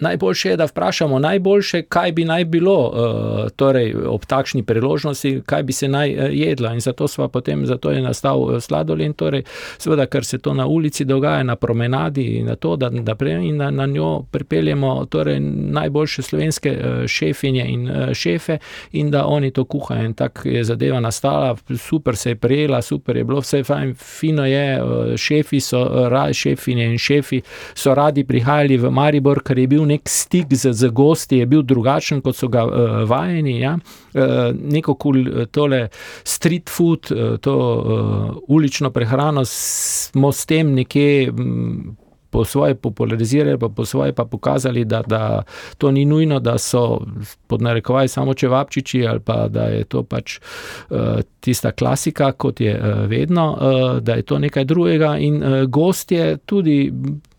Najboljše 0.00 0.48
je, 0.48 0.56
da 0.56 0.64
vprašamo 0.64 1.18
najboljše, 1.18 1.82
kaj 1.82 2.12
bi 2.12 2.24
naj 2.24 2.44
bilo 2.44 2.88
uh, 2.88 3.50
torej 3.56 3.94
ob 4.06 4.24
takšni 4.26 4.62
priložnosti, 4.62 5.42
kaj 5.46 5.62
bi 5.62 5.72
se 5.72 5.88
naj 5.88 6.14
uh, 6.14 6.24
jedlo. 6.30 6.72
In 6.72 6.80
zato, 6.80 7.06
potem, 7.32 7.66
zato 7.66 7.90
je 7.90 8.02
nastal 8.02 8.40
uh, 8.40 8.60
sladoled, 8.60 9.16
torej, 9.16 9.42
seveda, 9.78 10.06
ker 10.06 10.24
se 10.24 10.38
to 10.38 10.54
na 10.54 10.66
ulici 10.66 11.04
dogaja, 11.04 11.42
na 11.42 11.56
promenadi 11.56 12.22
in 12.38 12.46
na 12.46 12.56
to, 12.56 12.76
da, 12.76 12.90
da 12.90 13.16
in 13.28 13.56
na, 13.56 13.70
na 13.70 13.86
njo 13.86 14.22
pripeljemo 14.30 15.06
torej, 15.10 15.40
najboljše 15.40 16.22
slovenske 16.22 16.78
šefinje 17.06 17.64
in 17.68 17.90
šefe 18.14 18.58
in 18.92 19.10
da 19.10 19.26
oni 19.26 19.50
to 19.50 19.64
kuhajo. 19.64 20.04
In 20.04 20.14
tako 20.14 20.48
je 20.48 20.64
zadeva 20.64 21.00
nastala, 21.00 21.56
super 21.76 22.16
se 22.16 22.30
je 22.30 22.36
prijela, 22.36 22.82
super 22.82 23.16
je 23.16 23.24
bilo, 23.24 23.40
vse 23.40 23.64
fajn, 23.64 23.94
fino 23.94 24.46
je, 24.46 24.80
šefi 25.16 25.60
so, 25.60 25.82
uh, 25.82 26.32
šefinje 26.32 26.84
in 26.84 26.98
šefi 26.98 27.40
so 27.74 27.94
radi 27.94 28.24
prihajali 28.24 28.76
v 28.76 28.90
Maribor, 28.90 29.42
ker 29.42 29.58
je 29.58 29.66
bil 29.66 29.87
nek 29.88 30.08
stik 30.08 30.52
z, 30.54 30.72
z 30.76 30.92
gosti, 30.94 31.40
je 31.42 31.46
bil 31.50 31.62
drugačen, 31.66 32.20
kot 32.24 32.36
so 32.36 32.48
ga 32.52 32.66
uh, 32.68 32.98
vajeni. 33.08 33.58
Ja? 33.60 33.76
Uh, 34.14 34.50
neko 34.52 34.94
kul, 35.00 35.22
tole 35.50 35.88
street 36.24 36.70
food, 36.70 37.12
uh, 37.14 37.38
to 37.42 37.54
uh, 37.56 38.36
ulično 38.48 38.92
prehrano 38.94 39.44
smo 39.48 40.32
s 40.32 40.46
tem 40.46 40.74
nekje. 40.76 41.32
Um, 41.32 41.96
Po 42.30 42.42
svoje 42.44 42.74
popularizirali, 42.76 43.56
pa 43.58 43.70
po 43.72 43.86
svoje 43.88 44.12
pa 44.12 44.26
pokazali, 44.28 44.82
da, 44.84 44.98
da 45.00 45.42
to 45.78 45.88
ni 45.90 46.04
nujno, 46.04 46.40
da 46.44 46.58
so 46.60 47.00
pod 47.46 47.62
narekovaj 47.64 48.08
samo 48.08 48.34
čevapčiči 48.34 49.06
ali 49.08 49.20
pa 49.24 49.48
da 49.48 49.62
je 49.72 49.86
to 49.88 50.02
pač 50.02 50.36
uh, 50.36 51.24
tista 51.40 51.72
klasika, 51.72 52.32
kot 52.32 52.60
je 52.60 52.74
uh, 52.76 53.08
vedno, 53.08 53.46
uh, 53.52 54.02
da 54.04 54.20
je 54.20 54.22
to 54.28 54.38
nekaj 54.38 54.64
drugega. 54.64 55.16
In 55.16 55.40
uh, 55.40 55.64
gostje 55.64 56.36
tudi 56.36 56.92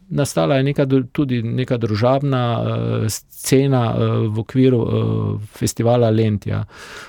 nastala 0.09 0.55
je 0.55 0.63
neka, 0.63 0.85
tudi 1.11 1.41
neka 1.43 1.77
družabna 1.77 2.41
uh, 2.59 3.05
scena 3.09 3.83
uh, 3.93 4.27
v 4.27 4.39
okviru 4.39 4.79
uh, 4.79 5.41
festivala 5.53 6.09
Lentja. 6.09 6.63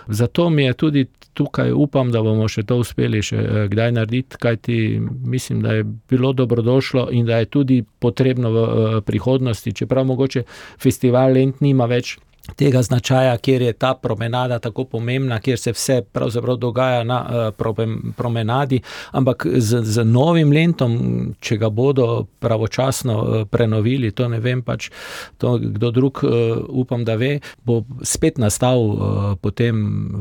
Zato 0.08 0.50
mi 0.50 0.64
je 0.64 0.74
tudi 0.74 1.06
tukaj 1.34 1.72
upam, 1.72 2.10
da 2.12 2.22
bomo 2.22 2.48
še 2.48 2.62
to 2.68 2.80
uspeli 2.82 3.22
še 3.22 3.38
uh, 3.40 3.60
kdaj 3.72 3.92
narediti, 3.96 4.40
kajti 4.40 4.78
mislim, 5.24 5.62
da 5.62 5.78
je 5.78 5.84
bilo 5.84 6.32
dobrodošlo 6.32 7.08
in 7.10 7.26
da 7.26 7.40
je 7.40 7.50
tudi 7.50 7.82
potrebno 7.98 8.50
v 8.50 8.64
uh, 8.64 8.98
prihodnosti, 9.06 9.72
čeprav 9.72 10.04
mogoče 10.04 10.44
festival 10.78 11.32
Lent 11.32 11.60
nima 11.60 11.86
več 11.86 12.18
tega 12.56 12.82
značaja, 12.82 13.36
kjer 13.38 13.62
je 13.62 13.72
ta 13.72 13.94
promenada 13.94 14.58
tako 14.58 14.84
pomembna, 14.84 15.40
kjer 15.40 15.58
se 15.58 15.72
vse 15.72 16.02
pravzaprav 16.12 16.56
dogaja 16.56 17.04
na 17.04 17.50
uh, 17.56 17.76
promenadi, 18.16 18.80
ampak 19.12 19.46
z, 19.56 19.82
z 19.82 20.04
novim 20.04 20.52
lentom, 20.52 20.94
če 21.40 21.56
ga 21.56 21.70
bodo 21.70 22.26
pravočasno 22.38 23.16
uh, 23.20 23.46
prenovili, 23.50 24.10
to 24.10 24.28
ne 24.28 24.40
vem, 24.40 24.62
pač 24.62 24.90
to 25.38 25.56
kdo 25.58 25.90
drug 25.90 26.24
uh, 26.24 26.32
upam, 26.68 27.04
da 27.04 27.14
ve, 27.20 27.38
bo 27.64 27.82
spet 28.02 28.38
nastal, 28.38 28.84
uh, 28.90 29.32
potem 29.40 29.80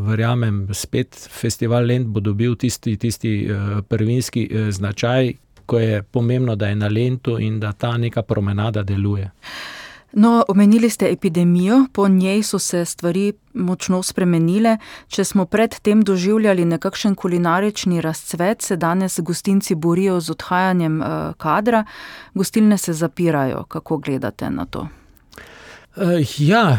verjamem, 0.09 0.67
spet 0.73 1.15
festival 1.15 1.87
Lent 1.89 2.07
bo 2.07 2.19
dobil 2.19 2.55
tisti, 2.59 2.97
tisti 2.97 3.33
uh, 3.47 3.79
prvinski 3.87 4.47
uh, 4.47 4.69
značaj, 4.71 5.33
ko 5.69 5.79
je 5.79 6.03
pomembno, 6.03 6.55
da 6.55 6.67
je 6.67 6.75
na 6.75 6.87
lentu 6.87 7.37
in 7.39 7.59
da 7.59 7.71
ta 7.73 7.97
neka 7.97 8.21
promenada 8.25 8.83
deluje. 8.83 9.29
No, 10.11 10.43
omenili 10.47 10.89
ste 10.89 11.11
epidemijo, 11.11 11.85
po 11.93 12.07
njej 12.07 12.43
so 12.43 12.59
se 12.59 12.85
stvari 12.85 13.33
močno 13.53 14.03
spremenile. 14.03 14.77
Če 15.07 15.23
smo 15.23 15.45
predtem 15.45 16.01
doživljali 16.01 16.65
nekakšen 16.65 17.15
kulinarični 17.15 18.01
razcvet, 18.01 18.61
se 18.61 18.75
danes 18.75 19.19
gostinci 19.19 19.75
borijo 19.75 20.19
z 20.19 20.31
odhajanjem 20.31 21.01
uh, 21.01 21.07
kadra, 21.37 21.83
gostilne 22.33 22.77
se 22.77 22.93
zapirajo. 22.93 23.63
Kako 23.63 23.97
gledate 23.97 24.49
na 24.49 24.65
to? 24.65 24.87
Ja, 26.37 26.77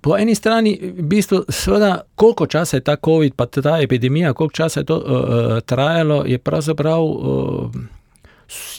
po 0.00 0.16
eni 0.16 0.34
strani, 0.34 0.78
v 0.96 1.02
bistvu, 1.02 1.42
seveda, 1.48 2.00
koliko 2.14 2.46
časa 2.46 2.76
je 2.76 2.80
ta 2.80 2.96
COVID, 2.96 3.34
pa 3.36 3.46
ta 3.46 3.78
epidemija, 3.82 4.32
koliko 4.32 4.52
časa 4.52 4.80
je 4.80 4.86
to 4.86 4.96
uh, 4.96 5.60
trajalo, 5.60 6.24
je 6.26 6.38
pravzaprav. 6.38 7.02
Uh, 7.02 7.70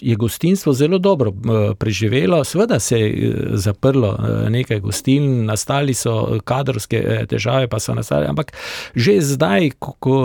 je 0.01 0.15
gostinstvo 0.15 0.73
zelo 0.73 0.97
dobro 0.97 1.33
preživelo, 1.79 2.43
seveda 2.43 2.79
se 2.79 2.99
je 2.99 3.09
eh, 3.09 3.33
zaprlo 3.53 4.17
eh, 4.19 4.49
nekaj 4.49 4.79
gostiln, 4.79 5.45
nastali 5.45 5.93
so 5.93 6.39
kadrovske 6.43 7.25
težave, 7.29 7.67
pa 7.67 7.79
so 7.79 7.95
nastali, 7.95 8.27
ampak 8.27 8.53
že 8.95 9.21
zdaj, 9.21 9.71
ko 9.79 10.17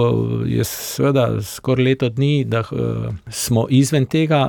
je 0.47 0.65
seveda 0.65 1.43
skoraj 1.43 1.85
leto 1.85 2.09
dni, 2.09 2.45
da 2.45 2.65
smo 3.31 3.67
izven 3.71 4.07
tega, 4.07 4.49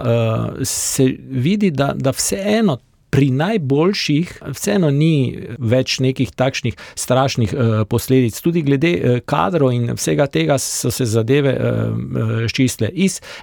se 0.64 1.06
vidi, 1.30 1.72
da, 1.72 1.94
da 1.96 2.12
vseeno. 2.12 2.80
Pri 3.10 3.32
najboljših, 3.34 4.36
vseeno 4.54 4.92
ni 4.94 5.34
več 5.58 5.98
nekih 6.04 6.30
takšnih 6.30 6.76
strašnih 6.94 7.56
uh, 7.56 7.72
posledic. 7.90 8.38
Tudi 8.38 8.62
glede 8.62 8.92
uh, 8.94 9.18
kadrov 9.26 9.74
in 9.74 9.96
vsega 9.98 10.28
tega 10.30 10.60
so 10.62 10.92
se 10.94 11.08
zadeve 11.10 11.56
uh, 11.58 12.46
ščistile. 12.46 12.92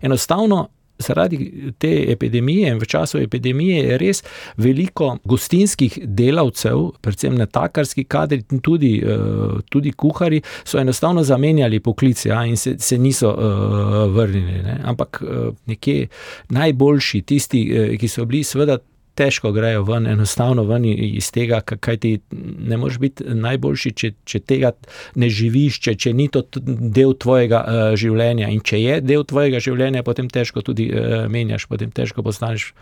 Enostavno 0.06 0.68
zaradi 0.98 1.72
te 1.78 2.12
epidemije 2.12 2.70
in 2.72 2.78
v 2.78 2.86
času 2.86 3.18
epidemije 3.18 3.84
je 3.84 3.98
res 3.98 4.22
veliko 4.56 5.18
gostinskih 5.24 5.98
delavcev, 6.02 6.90
predvsem 7.00 7.34
na 7.34 7.46
takarski 7.46 8.04
kadri 8.04 8.42
tudi, 8.62 9.02
uh, 9.04 9.60
tudi 9.70 9.92
kuhari, 9.92 10.42
so 10.64 10.78
enostavno 10.78 11.24
zamenjali 11.24 11.80
poklice 11.80 12.28
ja, 12.28 12.44
in 12.46 12.56
se, 12.56 12.76
se 12.78 12.98
niso 12.98 13.30
uh, 13.30 14.16
vrnili. 14.16 14.62
Ne. 14.62 14.80
Ampak 14.84 15.22
uh, 15.22 15.54
nekje 15.66 16.08
najboljši, 16.48 17.22
tisti, 17.22 17.64
ki 18.00 18.08
so 18.08 18.24
bili, 18.24 18.44
seveda 18.44 18.78
težko 19.16 19.52
grejo 19.56 19.82
ven, 19.88 20.06
enostavno 20.06 20.64
ven 20.68 20.84
iz 20.86 21.30
tega, 21.34 21.60
kaj 21.64 21.96
ti 22.02 22.12
ne 22.58 22.76
moreš 22.76 23.00
biti 23.02 23.24
najboljši, 23.34 23.92
če, 23.92 24.12
če 24.24 24.42
tega 24.44 24.72
ne 25.16 25.30
živiš, 25.32 25.80
če, 25.86 25.96
če 26.04 26.12
ni 26.16 26.28
to 26.32 26.44
del 26.56 27.16
tvojega 27.18 27.64
uh, 27.64 27.88
življenja. 27.98 28.52
In 28.52 28.62
če 28.64 28.82
je 28.82 29.00
del 29.04 29.26
tvojega 29.28 29.62
življenja, 29.62 30.04
potem 30.06 30.30
težko 30.32 30.64
tudi 30.66 30.90
uh, 30.92 31.26
menjaš, 31.32 31.68
potem 31.70 31.92
težko 31.94 32.26
postaneš. 32.26 32.72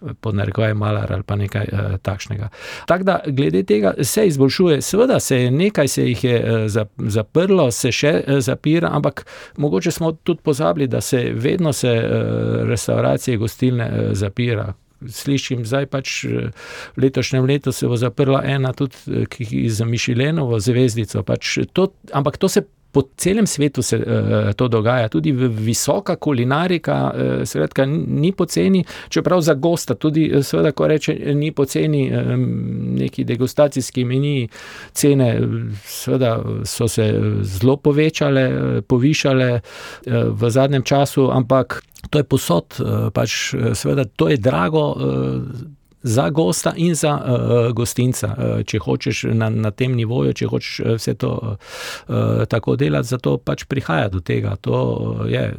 Eh, 0.00 0.14
pod 0.20 0.34
narekovaj 0.34 0.74
malar 0.74 1.12
ali 1.12 1.22
pa 1.22 1.36
nekaj 1.36 1.66
uh, 1.72 1.96
takšnega. 2.02 2.48
Tako 2.88 3.04
da, 3.04 3.18
glede 3.26 3.62
tega 3.68 3.92
se 4.00 4.26
izboljšuje, 4.26 4.80
seveda 4.82 5.20
se 5.20 5.42
je 5.42 5.50
nekaj 5.50 5.88
se 5.88 6.06
jih 6.08 6.24
je 6.24 6.36
uh, 6.40 6.86
zaprlo, 6.96 7.70
se 7.70 7.92
še 7.92 8.14
uh, 8.16 8.38
zapira, 8.40 8.88
ampak 8.96 9.26
mogoče 9.56 9.90
smo 9.90 10.12
tudi 10.12 10.40
pozabili, 10.42 10.88
da 10.88 11.00
se 11.00 11.30
vedno 11.34 11.72
se 11.72 11.92
uh, 11.92 12.68
restauracije, 12.68 13.36
gostilne 13.36 13.90
uh, 13.90 14.14
zapira 14.16 14.72
slišim, 15.08 15.64
zdaj 15.64 15.86
pač 15.86 16.24
v 16.24 16.50
letošnjem 17.00 17.46
letu 17.46 17.72
se 17.72 17.88
bo 17.88 17.96
zaprla 17.96 18.42
ena 18.44 18.72
tudi 18.72 19.68
za 19.68 19.84
Mišilenovo 19.84 20.60
zvezdico. 20.60 21.22
Pač 21.22 21.58
to, 21.72 21.92
ampak 22.12 22.36
to 22.36 22.48
se. 22.48 22.66
Po 22.92 23.02
celem 23.16 23.46
svetu 23.46 23.82
se 23.82 23.96
uh, 23.96 24.52
to 24.56 24.68
dogaja, 24.68 25.08
tudi 25.08 25.32
visoka 25.32 26.16
kulinarika, 26.16 26.98
uh, 27.14 27.44
skratka, 27.46 27.86
ni 27.86 28.32
poceni, 28.32 28.84
čeprav 29.08 29.40
za 29.40 29.54
gosta, 29.54 29.94
tudi, 29.94 30.30
seveda, 30.42 30.72
ko 30.72 30.86
reče, 30.86 31.14
ni 31.34 31.52
poceni, 31.52 32.10
um, 32.12 32.46
neki 32.98 33.24
degustacijski 33.24 34.04
meni, 34.04 34.48
cene, 34.92 35.30
seveda, 35.84 36.38
so 36.64 36.88
se 36.88 37.12
zelo 37.42 37.76
povečale, 37.76 38.82
povišale 38.82 39.52
uh, 39.54 40.12
v 40.34 40.50
zadnjem 40.50 40.82
času, 40.82 41.30
ampak 41.30 41.82
To 42.10 42.18
je 42.18 42.24
posod, 42.24 42.80
eh, 42.80 43.10
pač 43.12 43.54
eh, 43.54 43.74
seveda, 43.74 44.04
to 44.04 44.28
je 44.28 44.40
drago. 44.40 44.96
Za 46.02 46.30
gosta 46.30 46.72
in 46.76 46.94
za 46.94 47.12
uh, 47.14 47.72
gostinca, 47.76 48.28
uh, 48.32 48.62
če 48.64 48.78
hočeš 48.78 49.24
na, 49.36 49.50
na 49.50 49.70
tem 49.70 49.92
nivoju, 49.96 50.32
če 50.32 50.46
hočeš 50.48 50.80
vse 50.96 51.14
to 51.20 51.32
uh, 51.44 52.44
tako 52.48 52.76
delati, 52.80 53.08
zato 53.08 53.36
pač 53.36 53.66
prihaja 53.68 54.08
do 54.08 54.20
tega. 54.20 54.56
To 54.64 55.26
je, 55.28 55.50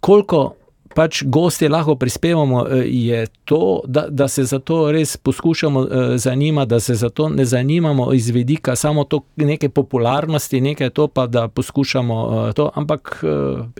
koliko 0.00 0.54
pač 0.94 1.24
gosti 1.26 1.66
lahko 1.68 1.96
prispevamo, 1.98 2.60
je 2.86 3.26
to, 3.44 3.80
da, 3.86 4.06
da 4.08 4.28
se 4.28 4.44
za 4.46 4.60
to 4.62 4.92
res 4.94 5.16
poskušamo 5.16 5.86
zanimati, 6.22 6.70
da 6.70 6.80
se 6.80 6.94
za 6.94 7.08
to 7.10 7.28
ne 7.28 7.44
zanimamo 7.44 8.12
iz 8.14 8.28
vidika 8.30 8.76
samo 8.76 9.04
to 9.04 9.24
neke 9.36 9.68
popularnosti, 9.68 10.60
nekaj 10.60 10.90
to 10.90 11.08
pa, 11.08 11.26
da 11.26 11.48
poskušamo 11.48 12.52
to, 12.54 12.70
ampak 12.74 13.24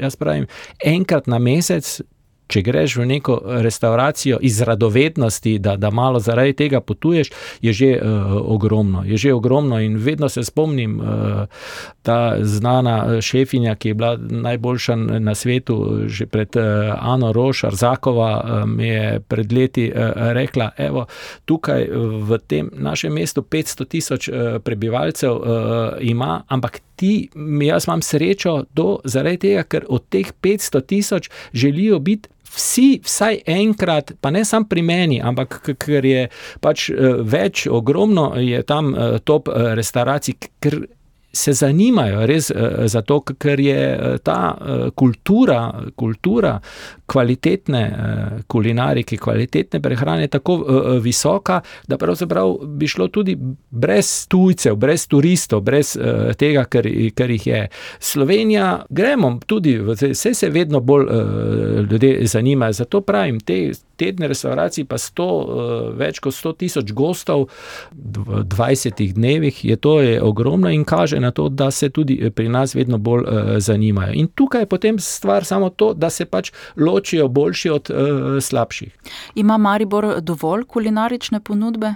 jaz 0.00 0.16
pravim, 0.16 0.46
enkrat 0.84 1.26
na 1.26 1.38
mesec 1.38 2.00
če 2.54 2.62
greš 2.62 2.96
v 3.00 3.06
neko 3.10 3.40
restauracijo 3.64 4.38
iz 4.42 4.60
radovednosti, 4.62 5.56
da, 5.58 5.76
da 5.76 5.90
malo 5.90 6.20
zaradi 6.22 6.54
tega 6.64 6.80
potuješ, 6.80 7.32
je 7.62 7.72
že 7.74 7.90
uh, 7.98 8.36
ogromno. 8.54 9.02
Je 9.04 9.18
že 9.18 9.34
ogromno 9.34 9.80
in 9.82 9.96
vedno 9.98 10.28
se 10.28 10.44
spomnim 10.44 11.00
uh, 11.00 11.46
ta 12.02 12.36
znana 12.40 12.94
eh, 13.06 13.20
šefinja, 13.24 13.74
ki 13.74 13.88
je 13.88 13.94
bila 13.94 14.16
najboljša 14.20 14.96
na 14.96 15.34
svetu, 15.34 16.06
že 16.06 16.26
pred 16.26 16.56
uh, 16.56 16.94
Ano 17.00 17.32
Roš, 17.32 17.64
Arzakova, 17.64 18.32
uh, 18.38 18.68
mi 18.68 18.88
je 18.88 19.20
pred 19.20 19.52
leti 19.52 19.88
uh, 19.88 20.12
rekla, 20.36 20.70
evo, 20.78 21.06
tukaj 21.44 21.88
v 22.28 22.38
tem 22.46 22.70
našem 22.72 23.14
mestu 23.14 23.42
500 23.42 23.88
tisoč 23.88 24.28
uh, 24.28 24.60
prebivalcev 24.64 25.32
uh, 25.32 25.46
ima, 26.00 26.42
ampak 26.48 26.80
ti, 26.96 27.28
jaz 27.62 27.88
imam 27.88 28.02
srečo 28.02 28.62
do, 28.74 28.98
zaradi 29.04 29.48
tega, 29.48 29.64
ker 29.64 29.88
od 29.88 30.06
teh 30.08 30.30
500 30.42 30.86
tisoč 30.86 31.30
želijo 31.52 31.98
biti 31.98 32.28
vsi, 32.54 33.00
vsaj 33.04 33.40
enkrat, 33.46 34.12
pa 34.20 34.30
ne 34.30 34.44
samo 34.44 34.66
pri 34.70 34.82
meni, 34.82 35.20
ampak 35.22 35.74
ker 35.78 36.04
je 36.06 36.26
pač 36.64 36.88
eh, 36.90 37.16
več, 37.20 37.66
ogromno 37.70 38.32
je 38.40 38.62
tam 38.66 38.94
eh, 38.94 39.18
top 39.24 39.48
eh, 39.48 39.72
restauracij, 39.78 40.38
ker 40.62 40.80
se 41.34 41.52
zanimajo 41.52 42.26
res 42.26 42.50
za 42.84 43.02
to, 43.02 43.20
ker 43.20 43.60
je 43.60 44.18
ta 44.22 44.38
kultura, 44.94 45.60
kultura 45.96 46.58
kvalitetne 47.06 47.82
kulinarike, 48.46 49.16
kvalitetne 49.16 49.80
prehrane 49.82 50.28
tako 50.28 50.56
visoka, 51.02 51.60
da 51.88 51.98
pravzaprav 51.98 52.56
bi 52.78 52.88
šlo 52.88 53.08
tudi 53.08 53.36
brez 53.70 54.26
tujcev, 54.28 54.76
brez 54.76 55.06
turistov, 55.08 55.60
brez 55.66 55.94
tega, 56.38 56.64
ker, 56.70 56.88
ker 57.16 57.30
jih 57.30 57.46
je. 57.46 57.62
Slovenija, 58.00 58.84
gremo 58.90 59.38
tudi, 59.46 59.76
vse 59.78 60.34
se 60.34 60.50
vedno 60.50 60.80
bolj 60.80 61.06
ljudje 61.90 62.26
zanimajo, 62.26 62.72
zato 62.72 63.00
pravim, 63.00 63.40
te 63.40 63.70
tedne 63.96 64.28
restauracij, 64.28 64.84
pa 64.88 64.98
sto, 64.98 65.28
več 65.98 66.20
kot 66.24 66.34
100 66.34 66.54
tisoč 66.58 66.92
gostov 66.92 67.48
v 67.92 68.44
20 68.44 69.14
dnevih, 69.14 69.64
je 69.64 69.76
to 69.76 70.00
je 70.00 70.22
ogromno 70.22 70.70
in 70.70 70.84
kaže 70.84 71.20
na 71.20 71.30
to, 71.30 71.48
da 71.48 71.70
se 71.70 71.90
tudi 71.90 72.30
pri 72.30 72.48
nas 72.48 72.74
vedno 72.74 72.98
bolj 72.98 73.24
zanimajo. 73.58 74.12
In 74.14 74.28
tukaj 74.34 74.62
je 74.62 74.66
potem 74.66 74.98
stvar 74.98 75.44
samo 75.44 75.70
to, 75.70 75.92
da 75.94 76.10
se 76.10 76.24
pač 76.24 76.52
ločijo 76.76 77.28
boljši 77.28 77.70
od 77.70 77.90
slabših. 78.40 78.96
Ima 79.34 79.58
Maribor 79.58 80.20
dovolj 80.20 80.64
kulinarične 80.64 81.40
ponudbe? 81.40 81.94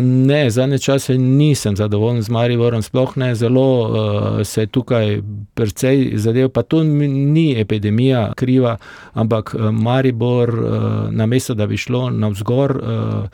Ne, 0.00 0.50
zadnje 0.50 0.78
čase 0.78 1.18
nisem 1.18 1.76
zadovoljen 1.76 2.22
z 2.22 2.30
Mariborom, 2.30 2.82
sploh 2.82 3.16
ne, 3.16 3.34
zelo 3.34 3.66
uh, 3.80 4.46
se 4.46 4.62
je 4.62 4.66
tukaj 4.66 5.22
precej 5.54 6.12
zadev, 6.14 6.48
pa 6.48 6.62
to 6.62 6.82
ni 6.82 7.60
epidemija 7.60 8.32
kriva, 8.36 8.76
ampak 9.12 9.54
Maribor, 9.72 10.48
uh, 10.48 11.10
namesto 11.10 11.54
da 11.54 11.66
bi 11.66 11.76
šlo 11.76 12.10
navzgor, 12.10 12.76
uh, 12.76 13.24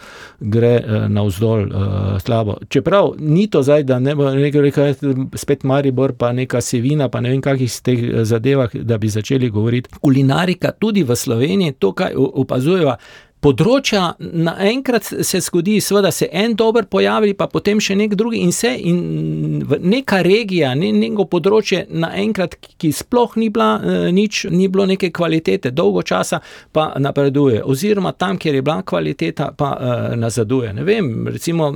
gre 0.41 0.81
uh, 0.81 1.09
navzdol 1.09 1.61
uh, 1.61 2.21
slabo. 2.21 2.57
Čeprav 2.69 3.13
ni 3.19 3.47
to 3.51 3.63
zdaj, 3.63 3.83
da 3.83 3.99
ne 3.99 4.15
bo 4.15 4.31
rekel, 4.35 4.95
spet 5.35 5.65
Maribor, 5.65 6.13
pa 6.13 6.33
neka 6.33 6.61
sevina, 6.61 7.09
pa 7.09 7.21
ne 7.21 7.31
vem 7.31 7.41
kakih 7.45 7.81
teh 7.83 8.25
zadevah, 8.25 8.73
da 8.75 8.99
bi 8.99 9.09
začeli 9.09 9.51
govoriti. 9.51 9.91
Kulinarika 10.01 10.73
tudi 10.73 11.03
v 11.03 11.17
Sloveniji, 11.17 11.77
to, 11.79 11.93
kaj 11.93 12.17
opazujeva, 12.17 12.97
področja, 13.43 14.13
naenkrat 14.19 15.09
se 15.27 15.41
zgodi, 15.43 15.79
da 16.03 16.13
se 16.15 16.29
en 16.31 16.55
dober 16.59 16.87
pojavi, 16.91 17.35
pa 17.35 17.49
potem 17.51 17.81
še 17.83 17.97
nek 17.99 18.15
drugi, 18.19 18.43
in 18.43 18.53
se 18.55 18.71
in 18.79 19.65
neka 19.83 20.21
regija, 20.23 20.73
ne, 20.79 20.93
neko 20.95 21.27
področje, 21.31 21.85
naenkrat, 21.91 22.55
ki 22.79 22.93
sploh 22.95 23.35
ni 23.41 23.51
bila 23.53 23.75
eh, 23.79 24.07
nič, 24.15 24.45
ni 24.53 24.69
bilo 24.73 24.87
neke 24.87 25.11
kvalitete, 25.15 25.73
dolgo 25.75 26.05
časa 26.07 26.41
pa 26.73 26.93
napreduje, 27.03 27.63
oziroma 27.67 28.15
tam, 28.15 28.39
kjer 28.39 28.61
je 28.61 28.63
bila 28.63 28.83
kvaliteta, 28.87 29.51
pa 29.59 29.73
eh, 29.75 30.05
nazaduje. 30.17 30.73
Ne 30.79 30.87
vem, 30.87 31.11
recimo 31.33 31.73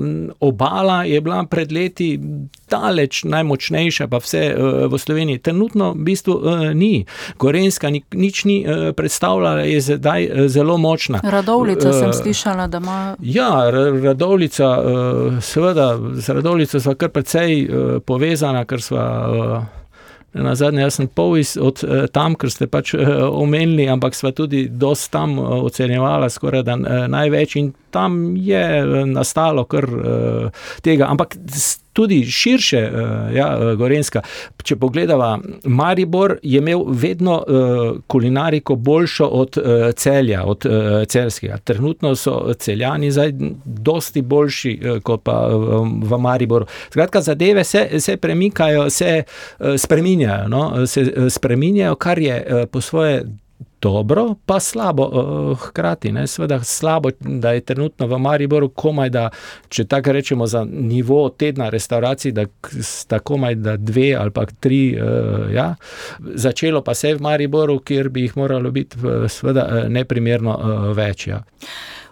obala 0.47 1.03
je 1.09 1.21
bila 1.25 1.43
pred 1.51 1.75
leti 1.75 2.15
daleč 2.71 3.25
najmočnejša, 3.27 4.09
pa 4.11 4.23
vse 4.23 4.45
eh, 4.53 4.87
v 4.87 5.03
Sloveniji, 5.03 5.43
trenutno 5.43 5.93
v 5.97 6.07
bistvu 6.13 6.39
eh, 6.39 6.71
ni. 6.79 6.95
Gorenska 7.43 7.91
ni, 7.91 8.05
nič 8.15 8.45
ni 8.47 8.63
eh, 8.63 8.93
predstavljala, 8.95 9.67
je 9.67 9.83
zdaj 9.91 10.31
eh, 10.31 10.49
zelo 10.53 10.79
močna. 10.79 11.21
Rado 11.27 11.56
Radovlica 11.65 11.93
sem 11.93 12.09
uh, 12.09 12.15
slišala, 12.15 12.67
da 12.67 12.79
ima. 12.79 12.99
Ja, 13.23 13.71
Radovlica, 14.05 14.69
uh, 14.79 15.41
seveda, 15.43 15.99
z 16.15 16.29
Radovlico 16.29 16.81
smo 16.81 16.95
kar 16.95 17.09
precej 17.09 17.65
uh, 17.65 17.99
povezana, 18.07 18.65
ker 18.65 18.83
smo. 18.83 19.01
Na 20.37 20.53
zadnje, 20.53 20.83
jaz 20.83 20.99
sem 20.99 21.07
pol 21.09 21.39
iz 21.41 21.55
od 21.57 21.81
tam, 22.13 22.35
ker 22.37 22.51
ste 22.53 22.67
pač 22.69 22.91
omenili, 23.25 23.87
ampak 23.89 24.13
sva 24.13 24.35
tudi 24.37 24.67
dosti 24.69 25.09
tam 25.15 25.39
ocenjevala, 25.41 26.29
skoraj 26.29 26.63
da 26.67 26.77
največ 27.09 27.55
in 27.57 27.71
tam 27.97 28.21
je 28.37 28.63
nastalo 29.09 29.65
kar 29.65 29.89
tega. 30.85 31.09
Ampak 31.11 31.37
tudi 31.97 32.25
širše, 32.25 32.91
uh, 32.93 33.37
ja, 33.37 33.47
uh, 33.59 33.73
Gorenska. 33.79 34.21
Če 34.65 34.77
pogledamo, 34.77 35.39
Maribor 35.65 36.37
je 36.43 36.61
imel 36.61 36.85
vedno 36.89 37.39
uh, 37.39 38.01
kulinariko 38.07 38.77
boljšo 38.77 39.27
od 39.27 39.59
uh, 39.59 39.87
celja, 39.97 40.45
od 40.45 40.67
uh, 40.69 41.07
celskega. 41.09 41.57
Trenutno 41.65 42.13
so 42.17 42.53
celjani 42.59 43.11
zdaj 43.11 43.33
dosti 43.65 44.23
boljši 44.23 44.75
uh, 44.77 45.01
kot 45.03 45.25
pa 45.25 45.39
uh, 45.49 45.89
v 46.03 46.21
Mariboru. 46.21 46.69
Skratka, 46.91 47.23
zadeve 47.23 47.65
se, 47.65 47.89
se 48.01 48.17
premikajo, 48.17 48.91
se 48.91 49.23
uh, 49.25 49.75
spreminjajo, 49.77 50.49
no? 50.49 50.87
se 50.87 51.07
uh, 51.07 51.33
spreminjajo, 51.33 51.95
kar 51.95 52.19
je 52.19 52.37
uh, 52.45 52.69
po 52.71 52.81
svoje 52.81 53.25
dobro, 53.83 54.35
pa 54.47 54.61
slabo 54.61 55.05
uh, 55.05 55.59
hkrati. 55.59 56.13
Ne? 56.13 56.27
Sveda 56.27 56.61
slabo, 56.65 57.11
da 57.21 57.53
je 57.53 57.61
trenutno 57.61 58.07
v 58.07 58.19
Mariboru 58.19 58.69
komaj 58.69 59.11
da, 59.11 59.31
če 59.69 59.85
tako 59.85 60.13
rečemo, 60.13 60.47
za 60.47 60.65
nivo 60.65 61.29
tedna 61.29 61.69
restauracij, 61.69 62.33
da 62.33 62.47
sta 62.83 63.19
komaj 63.19 63.55
da 63.55 63.77
dve 63.77 64.15
ali 64.15 64.31
pa 64.31 64.47
tri. 64.47 64.97
Uh, 65.01 65.53
ja? 65.55 65.75
Začelo 66.19 66.83
pa 66.83 66.95
se 66.95 67.09
je 67.09 67.15
v 67.15 67.23
Mariboru, 67.23 67.79
kjer 67.79 68.09
bi 68.09 68.27
jih 68.27 68.37
moralo 68.37 68.71
biti 68.71 68.97
sveda 69.29 69.87
neprimerno 69.89 70.57
uh, 70.57 70.97
več. 70.97 71.27
Ja. 71.27 71.43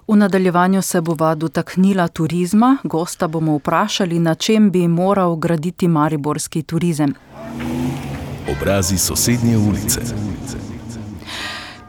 V 0.09 0.17
nadaljevanju 0.17 0.83
se 0.83 1.01
bova 1.01 1.35
dotaknila 1.35 2.09
turizma, 2.09 2.77
gosta 2.85 3.29
bomo 3.29 3.57
vprašali, 3.57 4.19
na 4.19 4.35
čem 4.35 4.71
bi 4.71 4.89
moral 4.89 5.37
graditi 5.37 5.89
mariborski 5.89 6.63
turizem. 6.63 7.15
Obrazi 8.53 8.99
sosednje 8.99 9.57
ulice. 9.57 10.01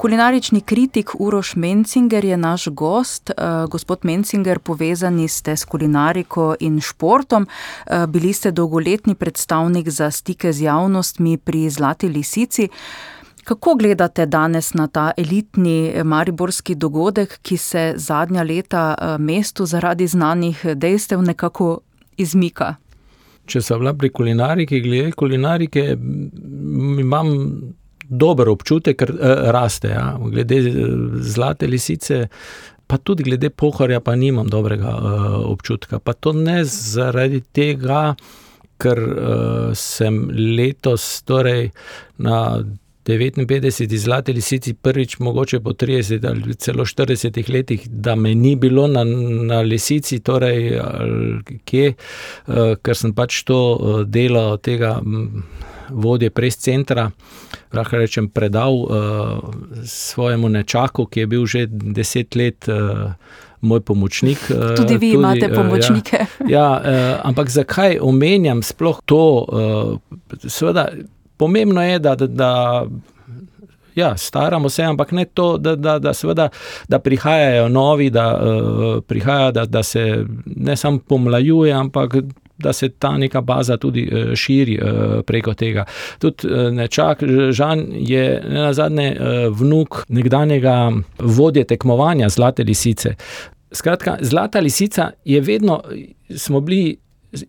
Kulinarični 0.06 0.62
kritik 0.62 1.10
Uroš 1.20 1.56
Mencinger 1.56 2.26
je 2.26 2.38
naš 2.38 2.68
gost. 2.68 3.30
Uh, 3.30 3.70
gospod 3.70 4.00
Mencinger, 4.04 4.60
povezani 4.60 5.28
ste 5.28 5.56
s 5.58 5.65
kulinariko 5.65 6.56
in 6.60 6.82
športom. 6.82 7.48
Uh, 7.48 8.06
bili 8.06 8.34
ste 8.34 8.52
dolgoletni 8.52 9.15
predstavnik 9.15 9.89
za 9.89 10.12
stike 10.12 10.54
z 10.54 10.62
javnostmi 10.62 11.38
pri 11.38 11.70
Zlati 11.70 12.10
lisici. 12.10 12.68
Kako 13.44 13.76
gledate 13.76 14.26
danes 14.26 14.74
na 14.74 14.88
ta 14.88 15.12
elitni 15.18 15.94
mariborski 16.04 16.76
dogodek, 16.76 17.39
ki 17.41 17.58
se 17.58 17.94
zadnja 17.96 18.44
leta 18.44 19.15
mestu 19.20 19.65
zaradi 19.65 20.08
znanih 20.08 20.65
dejstev 20.76 21.22
nekako 21.22 21.80
izmika? 22.18 22.76
Če 23.46 23.62
sem 23.62 23.80
bila 23.80 23.94
pri 23.94 24.10
kulinariki, 24.10 24.82
glede 24.82 25.12
kulinarike, 25.12 25.98
imam 27.00 27.34
dober 28.10 28.50
občutek, 28.50 28.98
ker 29.00 29.12
uh, 29.15 29.50
raste. 29.56 29.91
Ja. 29.94 30.13
Glede 30.20 30.62
uh, 30.62 31.20
zlate 31.22 31.68
lisice, 31.68 32.28
pa 32.88 32.98
tudi 32.98 33.26
glede 33.28 33.50
pohorja, 33.50 34.02
pa 34.02 34.15
nimam 34.15 34.50
dobrega 34.50 34.96
uh, 34.96 35.36
občutka. 35.50 36.00
Pa 36.00 36.13
to 36.13 36.34
ne 36.34 36.63
zaradi 36.65 37.44
tega, 37.54 38.15
ker 38.82 39.04
uh, 39.04 39.70
sem 39.74 40.26
letos 40.32 41.22
torej 41.28 41.72
na. 42.18 42.63
59 43.06 43.98
zlate 44.02 44.34
lisici, 44.34 44.74
prvič 44.74 45.20
mogoče 45.22 45.60
po 45.62 45.76
30 45.78 46.26
ali 46.26 46.56
celo 46.56 46.86
40 46.86 47.52
letih, 47.54 47.84
da 47.88 48.15
me 48.15 48.34
ni 48.36 48.56
bilo 48.56 48.88
na, 48.88 49.04
na 49.46 49.60
lisici, 49.62 50.20
torej 50.26 50.80
kje, 51.70 51.91
ker 52.82 52.98
sem 52.98 53.13
pač 53.13 53.44
to 53.46 53.60
delo 54.10 54.58
tega 54.58 54.96
vodje 55.89 56.30
pres 56.30 56.58
centra, 56.58 57.10
lahko 57.74 57.98
rečem, 57.98 58.30
predal 58.30 58.74
uh, 58.74 58.89
svojemu 59.86 60.50
nečaku, 60.50 61.06
ki 61.06 61.19
je 61.19 61.28
bil 61.28 61.45
že 61.45 61.65
deset 61.69 62.36
let. 62.36 62.69
Uh, 62.69 63.12
Moj 63.65 63.82
pomočnik. 63.82 64.38
Eh, 64.52 64.76
tudi 64.78 64.93
vi 64.93 65.10
tudi, 65.10 65.17
imate 65.17 65.50
pomočnike. 65.50 66.26
Ja, 66.45 66.82
ja, 66.86 67.21
ampak 67.26 67.50
zakaj 67.50 67.98
omenjam 67.98 68.62
sploh 68.62 69.00
to? 69.10 69.21
Seveda, 70.45 70.91
pomembno 71.38 71.82
je, 71.82 72.00
da, 72.00 72.13
da 72.15 72.52
ja, 73.95 74.17
staramo 74.17 74.69
se, 74.69 74.84
ampak 74.84 75.12
ne 75.12 75.26
to, 75.26 75.58
da, 75.58 75.76
da, 75.76 76.00
da, 76.00 76.13
seveda, 76.13 76.50
da 76.88 77.00
prihajajo 77.00 77.69
novi, 77.69 78.10
da, 78.10 78.28
uh, 78.38 79.04
prihaja, 79.08 79.52
da, 79.52 79.65
da 79.65 79.83
se 79.83 80.25
ne 80.46 80.75
samo 80.75 81.00
pomlajuje, 81.08 81.73
ampak 81.73 82.15
da 82.58 82.73
se 82.73 82.89
ta 82.89 83.17
neka 83.17 83.41
baza 83.41 83.77
tudi 83.77 84.10
uh, 84.12 84.33
širi 84.35 84.79
uh, 84.79 85.21
preko 85.25 85.53
tega. 85.53 85.85
Tudi 86.19 86.47
uh, 86.47 86.71
nečak, 86.73 87.23
Žan 87.51 87.85
je 87.91 88.43
na 88.49 88.73
zadnje 88.73 89.15
vnuk 89.51 90.03
nekdanjega 90.10 90.91
vodje 91.19 91.63
tekmovanja 91.63 92.29
Zlate 92.29 92.63
lisice. 92.63 93.15
Skratka, 93.71 94.17
Zlata 94.21 94.60
lisica 94.60 95.12
je 95.25 95.41
vedno, 95.41 95.81
smo 96.35 96.60
bili 96.62 96.97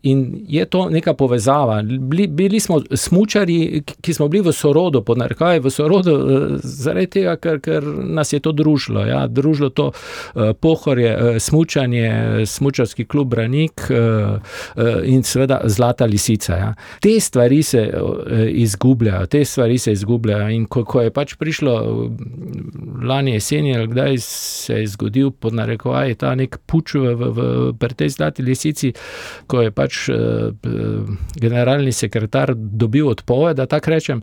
In 0.03 0.45
je 0.49 0.65
to 0.65 0.89
neka 0.91 1.15
povezava. 1.15 1.83
Bili, 1.83 2.27
bili 2.27 2.61
smo 2.61 2.81
smočari, 2.95 3.83
ki 4.01 4.15
smo 4.15 4.29
bili 4.29 4.49
v 4.49 4.53
sorodu, 4.53 5.03
podnarkaj 5.03 5.61
v 5.61 5.71
sorodu, 5.71 6.15
eh, 6.15 6.59
zaradi 6.63 7.07
tega, 7.07 7.37
ker, 7.37 7.61
ker 7.61 7.85
nas 7.87 8.33
je 8.33 8.41
to 8.41 8.53
družilo. 8.53 9.07
Ja, 9.07 9.27
družilo 9.27 9.71
to 9.71 9.91
uh, 9.93 10.53
pohorje, 10.61 11.13
uh, 11.15 11.39
smočanje, 11.39 12.47
smočarski 12.47 13.05
klub 13.05 13.31
Branik 13.31 13.87
uh, 13.91 13.97
uh, 13.97 15.01
in 15.05 15.23
seveda 15.23 15.61
Zlata 15.65 16.07
lisica. 16.07 16.57
Ja. 16.57 16.75
Te 17.01 17.21
stvari 17.21 17.63
se 17.63 17.87
uh, 17.95 18.17
izgubljajo, 18.49 19.27
te 19.27 19.45
stvari 19.45 19.79
se 19.79 19.93
izgubljajo. 19.93 20.49
In 20.51 20.67
ko, 20.67 20.85
ko 20.85 21.01
je 21.03 21.11
pač 21.11 21.35
prišlo 21.35 21.77
lani 23.03 23.37
jeseni, 23.37 23.87
kdaj 23.87 24.19
se 24.19 24.81
je 24.81 24.87
zgodil 24.87 25.31
podnarkaj 25.31 26.15
ta 26.15 26.35
nek 26.35 26.59
puč 26.67 26.95
v, 26.95 27.15
v, 27.15 27.49
v 27.73 27.95
tej 27.97 28.11
Zlati 28.17 28.43
lisici, 28.43 28.93
ko 29.47 29.63
je 29.63 29.71
pač 29.77 30.07
uh, 30.09 30.17
generalni 31.37 31.93
sekretar 31.93 32.55
dobil 32.57 33.13
odpoved, 33.13 33.61
da 33.61 33.69
tako 33.71 33.93
rečem. 33.97 34.23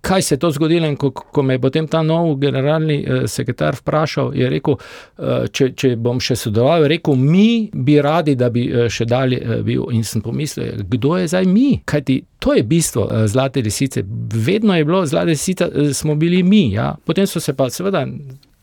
Kaj 0.00 0.22
se 0.22 0.34
je 0.34 0.38
to 0.38 0.50
zgodilo, 0.50 0.86
in 0.86 0.96
ko, 0.96 1.10
ko 1.10 1.42
me 1.42 1.54
je 1.54 1.60
potem 1.60 1.86
ta 1.88 2.02
nov 2.02 2.34
generalni 2.36 2.98
eh, 3.00 3.26
sekretar 3.26 3.74
vprašal, 3.74 4.34
je 4.36 4.50
rekel, 4.50 4.76
eh, 5.18 5.46
če, 5.52 5.70
če 5.72 5.94
bom 5.96 6.20
še 6.20 6.36
sodeloval, 6.36 6.84
je 6.84 6.90
rekel, 6.92 7.16
mi 7.16 7.70
bi 7.72 7.96
radi, 8.04 8.34
da 8.36 8.50
bi 8.52 8.66
eh, 8.68 8.90
še 8.92 9.08
dalje 9.08 9.40
eh, 9.40 9.62
bil. 9.64 9.88
In 9.96 10.04
sem 10.04 10.22
pomislil, 10.22 10.84
kdo 10.92 11.16
je 11.16 11.30
zdaj 11.32 11.48
mi? 11.48 11.80
Kaj 11.88 12.04
ti 12.04 12.18
to 12.38 12.54
je 12.54 12.62
bistvo 12.62 13.08
eh, 13.08 13.24
zlate 13.28 13.64
lisice? 13.64 14.04
Vedno 14.34 14.76
je 14.76 14.84
bilo 14.84 15.06
zlate 15.06 15.32
lisice, 15.32 15.70
eh, 15.72 15.94
smo 15.94 16.14
bili 16.14 16.42
mi. 16.42 16.68
Ja? 16.72 16.92
Potem 17.04 17.26
so 17.26 17.40
se 17.40 17.56
pa 17.56 17.70
seveda 17.70 18.04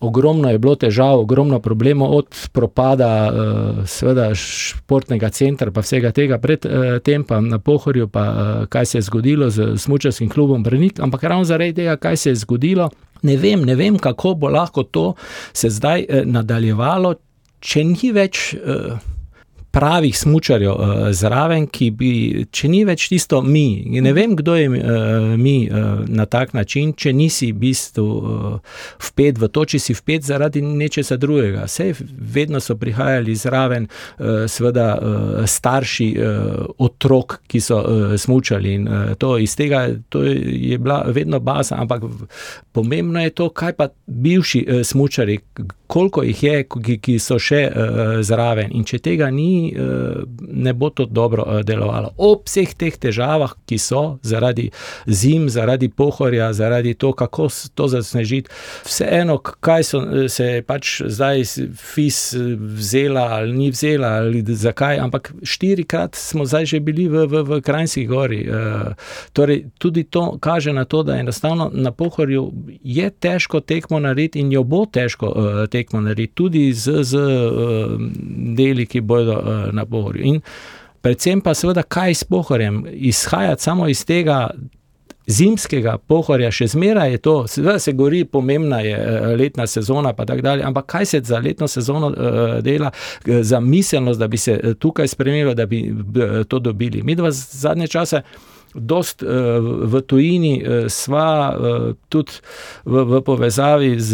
ogromno 0.06 0.52
je 0.52 0.60
bilo 0.62 0.76
težav, 0.80 1.20
ogromno 1.20 1.60
problemov, 1.60 2.14
od 2.18 2.50
propada, 2.54 3.10
uh, 3.30 3.82
seveda, 3.90 4.30
športnega 4.36 5.30
centra, 5.30 5.72
pa 5.72 5.84
vsega 5.86 6.12
tega, 6.16 6.40
pred 6.42 6.66
uh, 6.66 6.98
tem, 7.04 7.24
pa 7.28 7.42
na 7.42 7.60
Pohorju, 7.60 8.08
pa 8.08 8.26
uh, 8.30 8.68
kaj 8.70 8.86
se 8.86 8.98
je 8.98 9.08
zgodilo 9.10 9.50
z 9.50 9.74
Smučarskim 9.78 10.30
klubom 10.30 10.64
Brnik. 10.64 11.00
Ampak 11.00 11.24
ravno 11.24 11.44
zaradi 11.46 11.82
tega, 11.82 11.98
kaj 11.98 12.18
se 12.18 12.30
je 12.30 12.44
zgodilo, 12.46 12.90
ne 13.26 13.38
vem, 13.38 13.66
ne 13.66 13.76
vem, 13.76 13.98
kako 14.00 14.36
bo 14.36 14.50
lahko 14.50 14.84
to 14.84 15.14
se 15.54 15.70
zdaj 15.70 16.06
nadaljevalo, 16.26 17.16
če 17.60 17.84
ni 17.84 18.14
več. 18.14 18.54
Uh, 18.62 19.15
pravih 19.76 20.18
smočarjev 20.18 20.72
uh, 20.72 21.12
zraven, 21.12 21.68
ki 21.68 21.90
bi, 21.92 22.12
če 22.56 22.70
ni 22.72 22.84
več 22.88 23.10
tisto 23.12 23.42
mi, 23.44 23.84
ne 24.02 24.14
vem, 24.16 24.36
kdo 24.40 24.56
je 24.56 24.70
uh, 24.72 25.34
mi 25.36 25.68
uh, 25.68 26.06
na 26.08 26.26
tak 26.32 26.54
način, 26.56 26.94
če 26.96 27.12
nisi 27.14 27.52
v 27.52 27.60
bistvu 27.66 28.06
uh, 28.06 28.78
vpet 29.10 29.42
v 29.42 29.50
to, 29.52 29.66
če 29.74 29.82
si 29.84 29.96
vpet 29.98 30.24
zaradi 30.30 30.64
nečesa 30.64 31.18
drugega. 31.20 31.66
Vse 31.68 31.90
vedno 32.38 32.62
so 32.64 32.78
prihajali 32.80 33.36
zraven, 33.36 33.90
uh, 33.90 34.46
seveda 34.52 34.88
uh, 34.96 35.44
starši 35.44 36.10
uh, 36.16 36.66
otrok, 36.88 37.42
ki 37.52 37.64
so 37.64 37.82
uh, 37.84 38.16
smočali 38.20 38.78
in 38.80 38.88
uh, 38.88 39.12
to 39.20 39.36
iz 39.44 39.58
tega 39.60 39.90
to 40.10 40.24
je 40.24 40.80
bila 40.80 41.04
vedno 41.12 41.42
baza, 41.44 41.82
ampak 41.84 42.08
pomembno 42.72 43.20
je 43.24 43.36
to, 43.36 43.50
kaj 43.52 43.76
pa 43.76 43.92
bivši 44.08 44.64
uh, 44.64 44.86
smočari, 44.88 45.42
koliko 45.96 46.26
jih 46.28 46.44
je, 46.44 46.56
ki, 46.68 47.00
ki 47.00 47.18
so 47.24 47.40
še 47.40 47.64
uh, 47.72 48.04
zraven 48.26 48.76
in 48.76 48.84
če 48.84 49.00
tega 49.00 49.32
ni, 49.32 49.72
Eh, 49.86 50.24
ne 50.40 50.74
bo 50.74 50.90
to 50.90 51.06
dobro 51.06 51.46
eh, 51.48 51.64
delovalo. 51.64 52.10
Ob 52.18 52.46
vseh 52.48 52.74
teh 52.78 52.96
težavah, 52.98 53.56
ki 53.68 53.78
so 53.82 54.18
zaradi 54.24 54.70
zim, 55.08 55.50
zaradi 55.50 55.90
pohorja, 55.90 56.52
zaradi 56.54 56.94
to, 56.94 57.12
kako 57.14 57.48
to 57.76 57.88
zasnežiti, 57.88 58.50
vseeno, 58.86 59.38
kaj 59.38 59.84
so 59.84 60.02
se 60.32 60.64
pač 60.68 61.02
zdaj 61.06 61.44
FIS 61.76 62.20
vzela 62.78 63.26
ali 63.40 63.54
ni 63.54 63.70
vzela 63.72 64.14
ali 64.22 64.44
zakaj, 64.46 65.00
ampak 65.00 65.34
štirikrat 65.44 66.16
smo 66.16 66.46
zdaj 66.46 66.66
že 66.66 66.80
bili 66.80 67.08
v, 67.08 67.26
v, 67.28 67.44
v 67.44 67.62
Krajnski 67.62 68.06
gori. 68.06 68.46
Torej, 69.34 69.66
tudi 69.78 70.04
to 70.04 70.38
kaže 70.42 70.74
na 70.74 70.86
to, 70.86 71.04
da 71.04 71.18
enostavno 71.20 71.70
na 71.74 71.92
pohorju 71.92 72.52
je 72.84 73.10
težko 73.10 73.60
tekmo 73.60 74.00
narediti 74.00 74.40
in 74.40 74.52
jo 74.52 74.64
bo 74.64 74.86
težko 74.86 75.34
tekmo 75.72 75.85
narediti, 75.94 76.34
tudi 76.36 76.74
z, 76.74 77.04
z 77.04 77.18
deli, 78.58 78.86
ki 78.86 79.02
bodo 79.02 79.42
na 79.74 79.86
Pohorju. 79.86 80.24
In 80.24 80.42
predvsem 81.02 81.42
pa 81.42 81.54
seveda, 81.54 81.84
kaj 81.84 82.16
s 82.16 82.24
Pohorjem, 82.24 82.86
izhajati 82.92 83.64
samo 83.64 83.88
iz 83.88 84.06
tega. 84.06 84.50
Zimskega 85.26 85.96
pohorja, 86.06 86.52
še 86.54 86.68
zmeraj 86.70 87.16
je 87.16 87.20
to, 87.26 87.32
seveda 87.50 87.80
se 87.82 87.96
gori, 87.98 88.20
pomembna 88.30 88.78
je 88.86 88.94
eh, 88.94 89.24
letna 89.34 89.66
sezona, 89.66 90.12
pa 90.14 90.22
tako 90.30 90.44
dalje, 90.46 90.62
ampak 90.64 90.86
kaj 90.86 91.06
se 91.10 91.22
za 91.26 91.40
letno 91.42 91.66
sezono 91.68 92.12
dela, 92.62 92.92
za 93.26 93.60
miselnost, 93.60 94.20
da 94.22 94.28
bi 94.30 94.38
se 94.38 94.76
tukaj 94.78 95.08
spremenilo, 95.08 95.56
da 95.58 95.66
bi 95.66 95.82
to 96.48 96.60
dobili. 96.60 97.02
Mi 97.02 97.16
dva 97.18 97.32
zadnje 97.32 97.88
čase 97.88 98.22
dost 98.76 99.24
uh, 99.24 99.30
v 99.88 100.02
tujini, 100.08 100.54
uh, 100.60 100.88
sva 100.92 101.30
uh, 101.56 101.88
tudi 102.10 102.40
v, 102.86 103.04
v 103.12 103.22
povezavi 103.26 103.92
z 104.00 104.12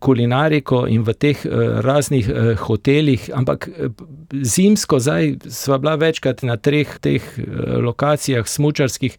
kulinariko 0.00 0.84
in 0.90 1.04
v 1.04 1.14
teh 1.18 1.44
raznih 1.84 2.28
hotelih, 2.64 3.26
ampak 3.34 3.68
zimsko 4.30 4.98
zdaj 5.02 5.34
sva 5.50 5.78
bila 5.82 5.96
večkrat 6.00 6.42
na 6.46 6.56
treh 6.56 6.98
teh 7.02 7.22
lokacijah 7.84 8.46
smučarskih, 8.48 9.18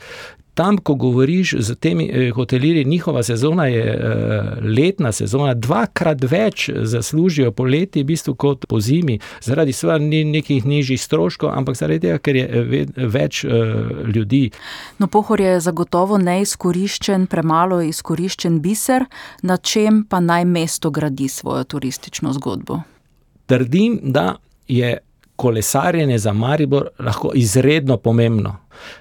tam, 0.55 0.77
ko 0.77 0.95
govoriš 0.95 1.55
z 1.59 1.75
temi 1.75 2.09
eh, 2.13 2.31
hotelirji, 2.31 2.85
njihova 2.85 3.23
sezona 3.23 3.65
je 3.65 3.83
eh, 3.83 4.41
letna 4.61 5.11
sezona, 5.11 5.53
dvakrat 5.53 6.23
več 6.23 6.69
zaslužijo 6.73 7.51
poleti, 7.51 8.03
v 8.03 8.05
bistvu 8.05 8.35
kot 8.35 8.65
po 8.69 8.79
zimi, 8.79 9.19
zaradi 9.41 9.73
svojih 9.73 10.01
ni 10.01 10.23
nekih 10.23 10.65
nižjih 10.65 11.01
stroškov, 11.01 11.51
ampak 11.53 11.75
zaradi 11.75 12.07
tega, 12.07 12.17
ker 12.17 12.35
je 12.35 12.45
eh, 12.45 12.85
več 12.97 13.43
ljudi. 14.15 14.49
No, 14.99 15.07
pohor 15.07 15.41
je 15.41 15.59
zagotovo 15.59 16.17
neizkoriščen, 16.17 17.27
premalo 17.27 17.81
izkoriščen 17.83 18.61
biser, 18.63 19.05
na 19.43 19.57
čem 19.57 20.05
pa 20.09 20.19
naj 20.19 20.45
mesto 20.45 20.91
gradi 20.91 21.27
svojo 21.27 21.63
turistično 21.63 22.33
zgodbo. 22.33 22.79
Trdim, 23.45 23.99
da 24.03 24.35
je 24.67 24.97
kolesarjenje 25.35 26.17
za 26.17 26.33
Maribor 26.33 26.87
lahko 26.99 27.31
izredno 27.33 27.97
pomembno. 27.97 28.55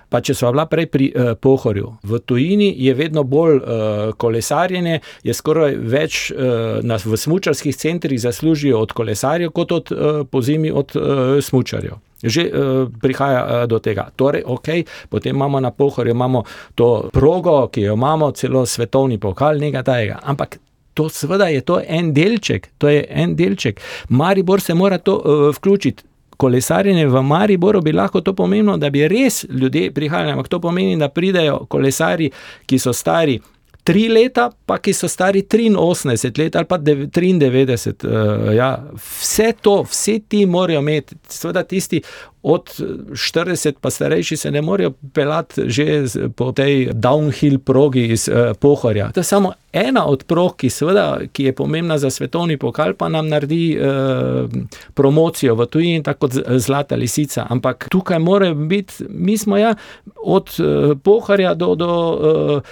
Pa 0.09 0.20
če 0.20 0.35
smo 0.35 0.53
bila 0.55 0.66
prej 0.70 0.87
pri 0.87 1.09
uh, 1.11 1.32
Pohorju, 1.41 1.89
v 2.07 2.18
tujini 2.22 2.68
je 2.78 2.95
vedno 2.95 3.24
bolj 3.26 3.57
uh, 3.57 4.14
kolesarjenje, 4.16 5.01
je 5.26 5.35
skoraj 5.35 5.76
več 5.76 6.30
uh, 6.30 6.78
nas 6.87 7.07
v 7.07 7.18
smočarskih 7.18 7.76
centrih 7.76 8.20
zaslužijo 8.20 8.78
od 8.80 8.95
kolesarjev, 8.95 9.51
kot 9.51 9.72
od 9.72 9.93
uh, 9.93 10.22
pozimi 10.30 10.70
od 10.70 10.95
uh, 10.97 11.05
smočarjev. 11.43 11.99
Že 12.24 12.45
uh, 12.47 12.93
prihaja 13.03 13.43
uh, 13.43 13.64
do 13.68 13.82
tega. 13.82 14.07
Torej, 14.16 14.47
ok, 14.47 14.68
potem 15.11 15.35
imamo 15.37 15.61
na 15.61 15.70
Pohorju 15.70 16.14
imamo 16.14 16.45
to 16.74 17.11
progo, 17.12 17.66
ki 17.68 17.89
jo 17.91 17.99
imamo, 17.99 18.30
celo 18.32 18.66
svetovni 18.66 19.18
pokal, 19.18 19.59
nekaj 19.59 19.82
tajega. 19.91 20.20
Ampak. 20.22 20.61
To 20.95 21.09
seveda 21.11 21.49
je 21.51 21.59
to 21.66 21.80
en 21.82 22.12
delček, 22.14 22.68
to 22.78 22.87
je 22.87 23.01
en 23.11 23.32
delček. 23.35 23.80
Maribor 24.14 24.61
se 24.62 24.74
mora 24.78 24.99
to 25.03 25.16
uh, 25.18 25.49
vključiti 25.57 26.05
kolesarjenje 26.37 27.07
v 27.07 27.22
Mariboru 27.22 27.80
bi 27.82 27.93
lahko 27.93 28.20
to 28.20 28.35
pomenilo, 28.35 28.76
da 28.76 28.91
bi 28.91 29.09
res 29.09 29.45
ljudje 29.49 29.91
prihajali, 29.95 30.32
ampak 30.32 30.49
to 30.49 30.61
pomeni, 30.61 30.97
da 30.99 31.09
pridejo 31.09 31.64
kolesari, 31.70 32.30
ki 32.66 32.78
so 32.78 32.93
stari. 32.93 33.41
Tri 33.85 34.07
leta, 34.09 34.49
pa 34.66 34.78
ki 34.80 34.95
so 34.97 35.09
stari 35.09 35.43
83 35.43 36.39
let 36.41 36.57
ali 36.57 36.64
pa 36.64 36.78
93. 36.78 38.07
Uh, 38.07 38.49
eh, 38.49 38.55
ja. 38.57 38.70
Vse 38.97 39.53
to, 39.61 39.82
vse 39.82 40.18
ti 40.28 40.47
morajo 40.47 40.80
imeti, 40.80 41.16
seveda 41.28 41.62
tisti 41.68 42.01
od 42.45 42.80
40 43.11 43.72
pa 43.80 43.90
starejši 43.90 44.36
se 44.36 44.51
ne 44.51 44.62
morejo 44.62 44.92
pelati 45.12 45.62
že 45.66 46.05
po 46.36 46.53
tej 46.53 46.90
downhill 46.92 47.59
progi 47.59 48.07
iz 48.07 48.28
uh, 48.28 48.57
Pohorja. 48.61 49.11
To 49.12 49.20
je 49.20 49.24
samo 49.24 49.53
ena 49.72 50.07
od 50.07 50.24
prog, 50.24 50.57
ki, 50.57 50.70
seveda, 50.70 51.18
ki 51.32 51.45
je 51.45 51.53
pomembna 51.53 51.99
za 51.99 52.11
svetovni 52.11 52.57
pokal, 52.57 52.95
pa 52.95 53.09
nam 53.09 53.28
naredi 53.28 53.74
uh, 53.78 54.51
promocijo 54.95 55.55
v 55.55 55.66
tujini, 55.66 56.03
tako 56.03 56.28
kot 56.28 56.36
Zlata 56.61 56.97
lisica. 56.97 57.47
Ampak 57.51 57.88
tukaj 57.90 58.18
mora 58.18 58.53
biti, 58.55 59.05
mi 59.09 59.38
smo 59.38 59.57
ja, 59.57 59.74
od 60.22 60.53
uh, 60.61 60.95
Pohorja 61.03 61.55
do, 61.55 61.74
do 61.74 61.90
uh, 61.90 62.62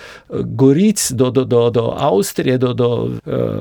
Goric, 0.45 1.11
do, 1.11 1.31
do, 1.31 1.45
do, 1.45 1.71
do 1.71 1.95
Avstrije, 1.97 2.59
do, 2.59 2.73
do 2.75 2.91
uh, 2.93 3.11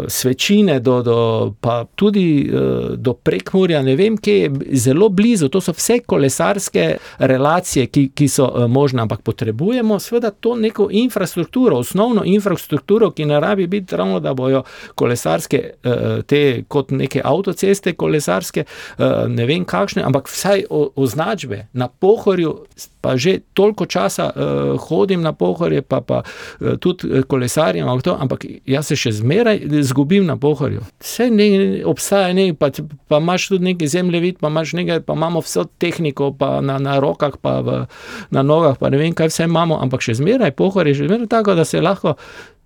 Svečine, 0.07 0.79
do, 0.79 1.01
do, 1.01 1.53
pa 1.61 1.85
tudi 1.95 2.45
uh, 2.45 2.93
do 2.95 3.13
Prekmurja, 3.13 3.81
ne 3.81 3.95
vem, 3.95 4.17
kje 4.17 4.37
je 4.37 4.51
zelo 4.77 5.09
blizu. 5.09 5.49
To 5.49 5.61
so 5.61 5.73
vse 5.73 6.00
kolesarske 6.07 6.97
relacije, 7.19 7.87
ki, 7.87 8.07
ki 8.15 8.27
so 8.27 8.47
uh, 8.47 8.67
možne, 8.71 9.01
ampak 9.01 9.21
potrebujemo 9.21 9.99
seveda 9.99 10.31
to 10.31 10.55
neko 10.55 10.87
infrastrukturo, 10.91 11.77
osnovno 11.77 12.23
infrastrukturo, 12.25 13.11
ki 13.11 13.25
ne 13.25 13.39
rabi 13.39 13.67
biti 13.67 13.95
ravno, 13.95 14.19
da 14.19 14.33
bojo 14.33 14.63
kolesarske, 14.95 15.63
uh, 15.83 16.23
te 16.25 16.63
kot 16.67 16.91
neke 16.91 17.21
avtoceste 17.23 17.93
kolesarske, 17.93 18.65
uh, 18.97 19.05
ne 19.27 19.45
vem 19.45 19.65
kakšne, 19.65 20.03
ampak 20.03 20.29
vsaj 20.29 20.65
označbe 20.95 21.67
na 21.73 21.87
pohorju 21.87 22.55
pa 23.01 23.17
že 23.17 23.39
toliko 23.53 23.85
časa 23.85 24.29
uh, 24.29 24.77
hodim 24.79 25.21
na 25.21 25.33
pohorje, 25.33 25.81
pa, 25.81 26.01
pa 26.01 26.21
uh, 26.23 26.77
tudi 26.77 27.09
eh, 27.09 27.23
kolesarjem, 27.27 27.87
ampak 27.89 28.45
jaz 28.65 28.91
se 28.91 28.95
še 28.95 29.11
zmeraj 29.19 29.65
zgubim 29.81 30.25
na 30.25 30.37
pohorju. 30.37 30.85
Vse 31.01 31.29
ne, 31.33 31.49
obstaja, 31.85 32.33
ne, 32.37 32.51
pa, 32.53 32.69
pa 33.09 33.21
imaš 33.21 33.49
tudi 33.51 33.71
nekaj 33.71 33.91
zemljevid, 33.97 34.39
pa, 34.39 34.49
nekaj, 34.49 35.01
pa 35.05 35.17
imamo 35.17 35.41
vso 35.41 35.65
tehniko, 35.81 36.31
pa 36.37 36.61
na, 36.61 36.77
na 36.79 36.99
rokah, 37.01 37.37
pa 37.41 37.59
v, 37.65 37.83
na 38.31 38.45
nogah, 38.45 38.77
pa 38.77 38.93
ne 38.93 39.01
vem, 39.01 39.15
kaj 39.17 39.33
vse 39.33 39.49
imamo, 39.49 39.81
ampak 39.81 40.05
še 40.05 40.19
zmeraj 40.21 40.53
pohorje, 40.57 41.01
še 41.01 41.09
zmeraj 41.09 41.31
tako, 41.31 41.57
da 41.57 41.65
se 41.65 41.81
lahko 41.81 42.15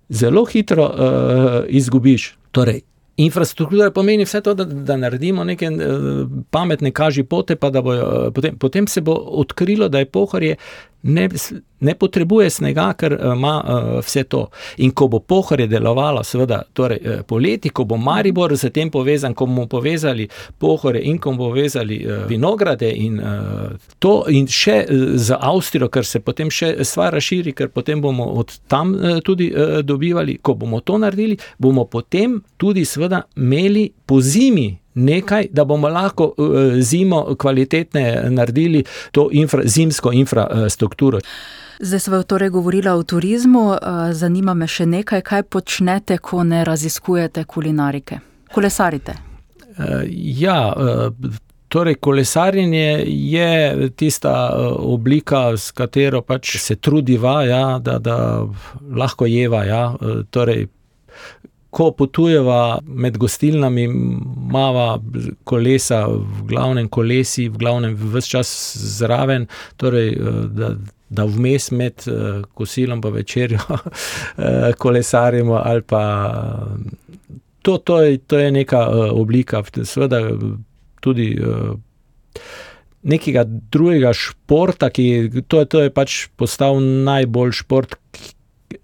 zelo 0.08 0.44
hitro 0.44 0.86
uh, 0.86 1.56
izgubiš. 1.68 2.34
Torej, 2.54 2.84
Infrastruktura 3.16 3.90
pomeni 3.90 4.24
vse 4.24 4.40
to, 4.40 4.54
da, 4.54 4.64
da 4.64 4.96
naredimo 4.96 5.44
neke 5.44 5.70
uh, 5.70 6.28
pametne 6.50 6.90
kaži 6.92 7.24
pote, 7.24 7.56
pa 7.56 7.70
da 7.70 7.80
bojo, 7.82 8.08
uh, 8.26 8.32
potem, 8.34 8.58
potem 8.58 8.86
se 8.86 9.00
bo 9.00 9.14
odkrilo, 9.14 9.88
da 9.88 9.98
je 9.98 10.10
pohorje 10.10 10.56
ne, 11.02 11.28
ne 11.80 11.94
potrebuje 11.94 12.50
snega, 12.50 12.92
ker 12.98 13.12
eh, 13.12 13.32
ima 13.32 13.54
uh, 13.60 13.98
vse 14.04 14.24
to. 14.24 14.46
In 14.76 14.90
ko 14.90 15.08
bo 15.08 15.20
pohorje 15.20 15.66
delovalo, 15.66 16.22
seveda, 16.24 16.62
torej, 16.72 17.00
uh, 17.04 17.22
poleti, 17.28 17.70
ko 17.70 17.84
bo 17.84 17.96
Maribor 17.96 18.56
z 18.56 18.70
tem 18.70 18.90
povezan, 18.90 19.34
ko 19.34 19.46
bomo 19.46 19.66
povezali 19.66 20.28
pohorje 20.58 21.02
in 21.04 21.18
ko 21.18 21.30
bomo 21.30 21.50
povezali 21.50 22.00
uh, 22.04 22.24
vinograde 22.28 22.90
in 22.90 23.20
uh, 23.20 23.76
to, 23.98 24.24
in 24.28 24.46
še 24.46 24.84
z 25.14 25.36
Avstrijo, 25.40 25.90
ker 25.92 26.04
se 26.04 26.20
potem 26.20 26.50
še 26.50 26.76
stvar 26.84 27.12
razširi, 27.16 27.52
ker 27.52 27.68
potem 27.68 28.00
bomo 28.00 28.30
od 28.40 28.56
tam 28.68 28.94
uh, 28.94 29.20
tudi 29.24 29.50
uh, 29.52 29.80
dobivali. 29.84 30.38
Ko 30.42 30.54
bomo 30.54 30.80
to 30.80 30.98
naredili, 30.98 31.36
bomo 31.58 31.84
potem 31.84 32.40
tudi, 32.56 32.84
seveda, 32.84 33.22
imeli 33.36 33.90
po 34.06 34.20
zimi 34.20 34.70
nekaj, 34.96 35.46
da 35.52 35.64
bomo 35.64 35.88
lahko 35.88 36.32
eh, 36.38 36.80
zimo 36.82 37.34
kvalitetne 37.38 38.24
naredili 38.30 38.84
to 39.12 39.28
infra, 39.32 39.62
zimsko 39.64 40.12
infrastrukturo. 40.12 41.20
Zdaj 41.80 42.00
smo 42.00 42.22
torej 42.22 42.48
govorili 42.48 42.88
o 42.88 43.02
turizmu, 43.02 43.72
eh, 43.72 44.12
zanima 44.12 44.54
me 44.54 44.66
še 44.66 44.86
nekaj, 44.86 45.20
kaj 45.20 45.42
počnete, 45.42 46.18
ko 46.18 46.44
ne 46.44 46.64
raziskujete 46.64 47.44
kulinarike, 47.44 48.18
kolesarite. 48.54 49.12
Eh, 49.78 50.04
ja, 50.40 50.74
torej 51.68 51.94
kolesarjenje 51.94 53.04
je 53.06 53.90
tista 53.96 54.32
oblika, 54.78 55.56
s 55.56 55.70
katero 55.70 56.22
pač 56.22 56.56
se 56.56 56.76
trudiva, 56.76 57.42
ja, 57.44 57.78
da, 57.78 57.98
da 57.98 58.46
lahko 58.96 59.26
jeva. 59.26 59.64
Ja, 59.64 59.82
torej, 60.30 60.68
ko 61.76 61.90
potujeva 61.92 62.78
med 62.86 63.18
gostilnami, 63.20 63.82
imamo 63.84 64.84
kolesa, 65.44 66.06
v 66.08 66.46
glavnem 66.48 66.88
kolesi, 66.88 67.50
v 67.52 67.60
glavnem 67.60 67.96
vse 68.14 68.30
čas 68.32 68.52
zraven, 68.96 69.44
torej, 69.76 70.14
eh, 70.14 70.38
da, 70.56 70.70
da 71.08 71.26
vmes 71.28 71.68
med 71.76 72.06
eh, 72.08 72.38
kosilom 72.56 73.02
in 73.04 73.16
večerjo 73.18 73.60
eh, 73.76 74.72
kolesarimo. 74.78 75.60
Pa, 75.86 76.04
to, 77.62 77.76
to, 77.78 78.00
je, 78.02 78.18
to 78.24 78.38
je 78.38 78.50
neka 78.56 78.86
oblika, 79.12 79.62
seveda 79.84 80.22
tudi. 81.00 81.34
Nekega 83.06 83.44
drugega 83.46 84.10
športa, 84.16 84.88
ki 84.90 85.44
to 85.46 85.60
to 85.70 85.84
je 85.84 85.92
pač 85.94 86.14
postal 86.34 86.80
najboljši 86.82 87.62
šport, 87.62 87.94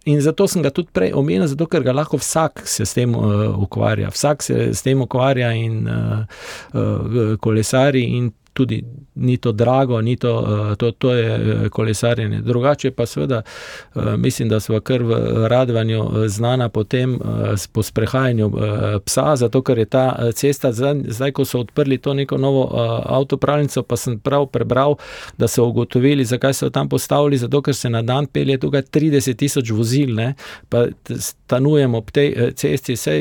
In 0.05 0.21
zato 0.21 0.49
sem 0.51 0.63
ga 0.63 0.73
tudi 0.75 0.91
prej 0.93 1.13
omenil, 1.15 1.47
zato 1.47 1.69
ker 1.71 1.85
ga 1.87 1.95
lahko 1.95 2.19
vsak 2.19 2.65
se 2.67 2.87
s 2.87 2.97
tem 2.97 3.15
uh, 3.15 3.53
ukvarja. 3.63 4.11
Vsak 4.11 4.43
se 4.43 4.57
s 4.75 4.83
tem 4.83 5.03
ukvarja 5.03 5.53
in 5.55 5.87
uh, 5.87 6.25
uh, 6.75 7.37
kolesari 7.39 8.03
in 8.19 8.33
tudi 8.53 8.85
ni 9.15 9.37
to 9.37 9.53
drago, 9.53 10.01
ni 10.01 10.17
to, 10.17 10.47
eh, 10.73 10.77
to, 10.77 10.91
to 10.91 11.15
je 11.15 11.35
eh, 11.35 11.69
kolesarjenje. 11.69 12.41
Drugače 12.41 12.91
pa 12.91 13.07
seveda 13.07 13.43
eh, 13.95 14.17
mislim, 14.17 14.49
da 14.49 14.61
smo 14.61 14.81
kar 14.81 15.03
v 15.03 15.15
Radvanju 15.49 16.29
znana 16.29 16.69
po 16.69 16.85
tem, 16.85 17.19
po 17.73 17.83
sprehajanju 17.83 18.53
psa, 19.05 19.37
zato 19.37 19.63
ker 19.63 19.79
je 19.79 19.85
ta 19.85 20.33
cesta, 20.35 20.73
zdaj 20.73 21.33
ko 21.33 21.45
so 21.45 21.61
odprli 21.61 21.99
to 21.99 22.15
neko 22.15 22.39
novo 22.39 22.69
avtopravnico, 23.07 23.83
pa 23.83 23.97
sem 23.97 24.19
prav 24.19 24.47
prebral, 24.47 24.97
da 25.39 25.49
so 25.49 25.65
ugotovili, 25.65 26.25
zakaj 26.25 26.55
so 26.55 26.71
tam 26.71 26.89
postavili, 26.89 27.39
zato 27.39 27.63
ker 27.63 27.75
se 27.75 27.91
na 27.91 28.03
dan 28.03 28.27
pelje 28.27 28.59
tukaj 28.59 28.83
30 28.83 29.37
tisoč 29.37 29.71
vozil, 29.71 30.15
ne? 30.15 30.35
pa 30.69 30.87
stanujemo 31.19 31.99
ob 31.99 32.11
tej 32.11 32.53
cesti, 32.57 32.95
vse 32.95 33.19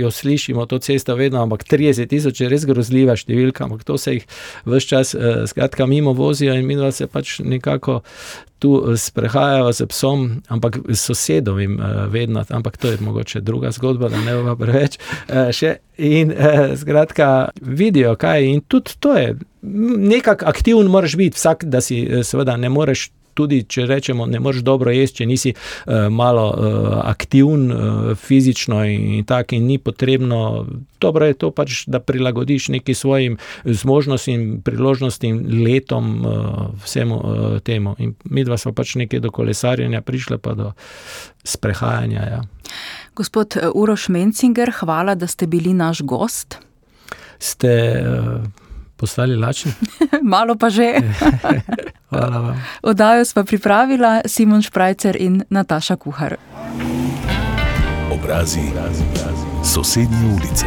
jo 0.00 0.10
slišimo, 0.10 0.66
to 0.66 0.78
cesta 0.78 1.14
vedno, 1.14 1.42
ampak 1.42 1.64
30 1.64 2.06
tisoč 2.06 2.40
je 2.40 2.48
res 2.48 2.64
grozljiva 2.64 3.16
številka, 3.16 3.64
ampak 3.64 3.84
to 3.84 3.98
se 3.98 4.16
jih 4.16 4.26
vse 4.66 4.86
čas, 4.86 5.14
uh, 5.14 5.44
skratka, 5.46 5.86
mimo 5.86 6.12
vozijo 6.12 6.54
in 6.54 6.66
mi 6.66 6.76
se 6.92 7.06
pač 7.06 7.38
nekako 7.38 8.00
tu 8.58 8.70
eh, 8.80 8.96
sprehajajo 8.96 9.72
z 9.72 9.86
psom, 9.86 10.42
ampak 10.48 10.78
s 10.88 11.00
sosedovim, 11.00 11.76
uh, 11.80 12.06
vedno, 12.12 12.44
ampak 12.48 12.76
to 12.76 12.88
je 12.88 12.98
mogoče 13.00 13.40
druga 13.40 13.70
zgodba, 13.70 14.08
da 14.08 14.20
ne 14.20 14.36
bo 14.42 14.56
preveč. 14.56 14.98
Še, 15.52 15.76
in 15.98 16.32
skratka, 16.76 17.48
vidijo, 17.60 18.14
kaj. 18.16 18.48
In 18.48 18.60
tudi 18.60 18.96
to 19.00 19.12
je, 19.16 19.36
nekako 19.62 20.48
aktiven 20.48 20.88
moraš 20.88 21.16
biti, 21.16 21.36
vsak, 21.36 21.64
da 21.64 21.80
si 21.80 22.06
seveda 22.24 22.56
ne 22.56 22.68
moreš 22.72 23.10
tudi 23.36 23.62
če 23.68 23.86
rečemo, 23.86 24.26
ne 24.26 24.40
moreš 24.40 24.64
dobro 24.66 24.92
jesti, 24.94 25.22
če 25.22 25.26
nisi 25.28 25.52
uh, 25.52 26.08
malo 26.12 26.46
uh, 26.48 26.88
aktiven 27.04 27.68
uh, 27.70 28.10
fizično 28.16 28.82
in, 28.88 29.06
in 29.18 29.28
tako, 29.28 29.58
in 29.58 29.68
ni 29.68 29.78
potrebno. 29.78 30.66
Dobro 31.00 31.28
je 31.28 31.36
to 31.36 31.50
pač, 31.52 31.82
da 31.86 32.00
prilagodiš 32.00 32.70
neki 32.72 32.94
svojim 32.96 33.36
zmožnostim, 33.64 34.62
priložnostim, 34.64 35.42
letom, 35.66 36.12
uh, 36.24 36.66
vsemu 36.84 37.16
uh, 37.20 37.46
temu. 37.60 37.94
In 37.98 38.14
mi 38.24 38.44
dva 38.44 38.58
smo 38.58 38.72
pač 38.72 38.96
nekaj 38.96 39.20
do 39.20 39.30
kolesarjenja 39.30 40.00
prišli, 40.00 40.40
pa 40.40 40.56
do 40.56 40.72
sprehajanja. 41.44 42.28
Ja. 42.32 42.44
Gospod 43.16 43.58
Uroš 43.74 44.08
Mencinger, 44.08 44.72
hvala, 44.80 45.14
da 45.14 45.28
ste 45.28 45.46
bili 45.46 45.74
naš 45.76 46.02
gost. 46.02 46.58
Ste. 47.38 47.72
Uh, 48.00 48.65
postali 48.96 49.36
lačni? 49.36 49.72
Malo 50.34 50.56
pa 50.56 50.70
že. 50.70 50.94
Hvala 52.10 52.38
vam. 52.38 52.64
Odajo 52.82 53.24
smo 53.24 53.44
pripravila 53.44 54.20
Simon 54.26 54.62
Šprajcer 54.62 55.16
in 55.20 55.42
Nataša 55.50 55.96
Kuhar. 55.96 56.36
Obrazi, 58.12 58.60
obrazi, 58.70 59.02
obrazi. 59.02 59.46
sosednje 59.74 60.26
ulice. 60.36 60.66